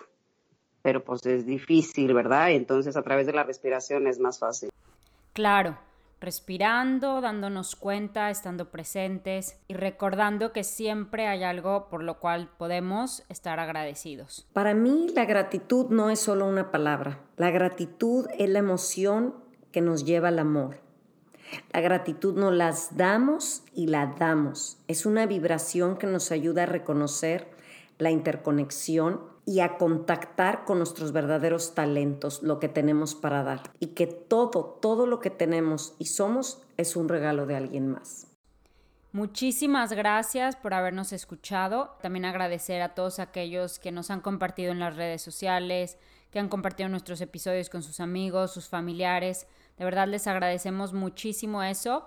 Pero 0.82 1.04
pues 1.04 1.24
es 1.26 1.44
difícil, 1.44 2.14
¿verdad? 2.14 2.52
Entonces, 2.52 2.96
a 2.96 3.02
través 3.02 3.26
de 3.26 3.32
la 3.32 3.44
respiración 3.44 4.06
es 4.06 4.18
más 4.18 4.38
fácil. 4.38 4.70
Claro 5.32 5.76
respirando, 6.20 7.20
dándonos 7.20 7.76
cuenta, 7.76 8.30
estando 8.30 8.70
presentes 8.70 9.56
y 9.68 9.74
recordando 9.74 10.52
que 10.52 10.64
siempre 10.64 11.26
hay 11.26 11.44
algo 11.44 11.88
por 11.88 12.02
lo 12.02 12.18
cual 12.18 12.50
podemos 12.58 13.22
estar 13.28 13.60
agradecidos. 13.60 14.46
Para 14.52 14.74
mí 14.74 15.08
la 15.14 15.24
gratitud 15.26 15.86
no 15.90 16.10
es 16.10 16.20
solo 16.20 16.46
una 16.46 16.70
palabra, 16.70 17.20
la 17.36 17.50
gratitud 17.50 18.26
es 18.36 18.48
la 18.48 18.58
emoción 18.58 19.34
que 19.70 19.80
nos 19.80 20.04
lleva 20.04 20.28
al 20.28 20.38
amor. 20.38 20.80
La 21.72 21.80
gratitud 21.80 22.36
nos 22.36 22.52
las 22.52 22.96
damos 22.98 23.62
y 23.72 23.86
la 23.86 24.14
damos. 24.18 24.76
Es 24.86 25.06
una 25.06 25.24
vibración 25.24 25.96
que 25.96 26.06
nos 26.06 26.30
ayuda 26.30 26.64
a 26.64 26.66
reconocer 26.66 27.48
la 27.96 28.10
interconexión 28.10 29.20
y 29.48 29.60
a 29.60 29.78
contactar 29.78 30.66
con 30.66 30.76
nuestros 30.76 31.12
verdaderos 31.12 31.74
talentos, 31.74 32.42
lo 32.42 32.60
que 32.60 32.68
tenemos 32.68 33.14
para 33.14 33.42
dar. 33.42 33.62
Y 33.80 33.94
que 33.94 34.06
todo, 34.06 34.78
todo 34.82 35.06
lo 35.06 35.20
que 35.20 35.30
tenemos 35.30 35.94
y 35.98 36.04
somos 36.04 36.60
es 36.76 36.96
un 36.96 37.08
regalo 37.08 37.46
de 37.46 37.56
alguien 37.56 37.88
más. 37.88 38.26
Muchísimas 39.12 39.94
gracias 39.94 40.54
por 40.56 40.74
habernos 40.74 41.14
escuchado. 41.14 41.96
También 42.02 42.26
agradecer 42.26 42.82
a 42.82 42.94
todos 42.94 43.20
aquellos 43.20 43.78
que 43.78 43.90
nos 43.90 44.10
han 44.10 44.20
compartido 44.20 44.70
en 44.70 44.80
las 44.80 44.96
redes 44.96 45.22
sociales, 45.22 45.96
que 46.30 46.40
han 46.40 46.50
compartido 46.50 46.90
nuestros 46.90 47.22
episodios 47.22 47.70
con 47.70 47.82
sus 47.82 48.00
amigos, 48.00 48.52
sus 48.52 48.68
familiares. 48.68 49.46
De 49.78 49.86
verdad 49.86 50.08
les 50.08 50.26
agradecemos 50.26 50.92
muchísimo 50.92 51.62
eso, 51.62 52.06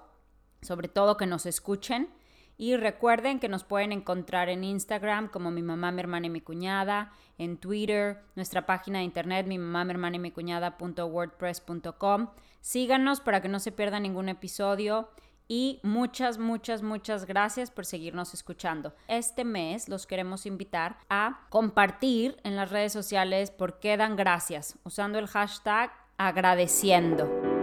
sobre 0.62 0.89
todo 0.89 1.18
que 1.18 1.26
nos 1.26 1.48
escuchen. 1.48 2.08
Y 2.62 2.78
recuerden 2.78 3.39
que 3.39 3.49
nos 3.49 3.64
pueden 3.64 3.91
encontrar 3.91 4.47
en 4.47 4.64
Instagram 4.64 5.30
como 5.30 5.49
mi 5.49 5.64
mamá, 5.64 5.91
mi 5.91 5.99
hermana 5.99 6.28
y 6.28 6.30
mi 6.30 6.41
cuñada, 6.41 7.12
en 7.39 7.57
Twitter, 7.57 8.22
nuestra 8.36 8.68
página 8.68 8.99
de 8.99 9.05
internet 9.05 9.47
mi 9.47 9.57
mamá, 9.57 9.84
mi 9.84 9.89
hermana 9.89 10.18
y 10.18 10.20
mi 10.20 10.30
cuñada.wordpress.com. 10.30 12.28
Síganos 12.59 13.20
para 13.20 13.41
que 13.41 13.49
no 13.49 13.59
se 13.59 13.72
pierda 13.72 13.99
ningún 13.99 14.30
episodio 14.30 15.09
y 15.47 15.80
muchas, 15.82 16.38
muchas, 16.38 16.84
muchas 16.84 17.26
gracias 17.26 17.72
por 17.72 17.88
seguirnos 17.88 18.36
escuchando. 18.36 18.93
Este 19.07 19.43
mes 19.43 19.89
los 19.89 20.05
queremos 20.05 20.45
invitar 20.45 20.99
a 21.09 21.47
compartir 21.49 22.38
en 22.43 22.55
las 22.55 22.70
redes 22.70 22.93
sociales 22.93 23.49
por 23.49 23.80
qué 23.80 23.97
dan 23.97 24.16
gracias 24.16 24.78
usando 24.84 25.18
el 25.18 25.26
hashtag 25.26 25.91
agradeciendo. 26.16 27.61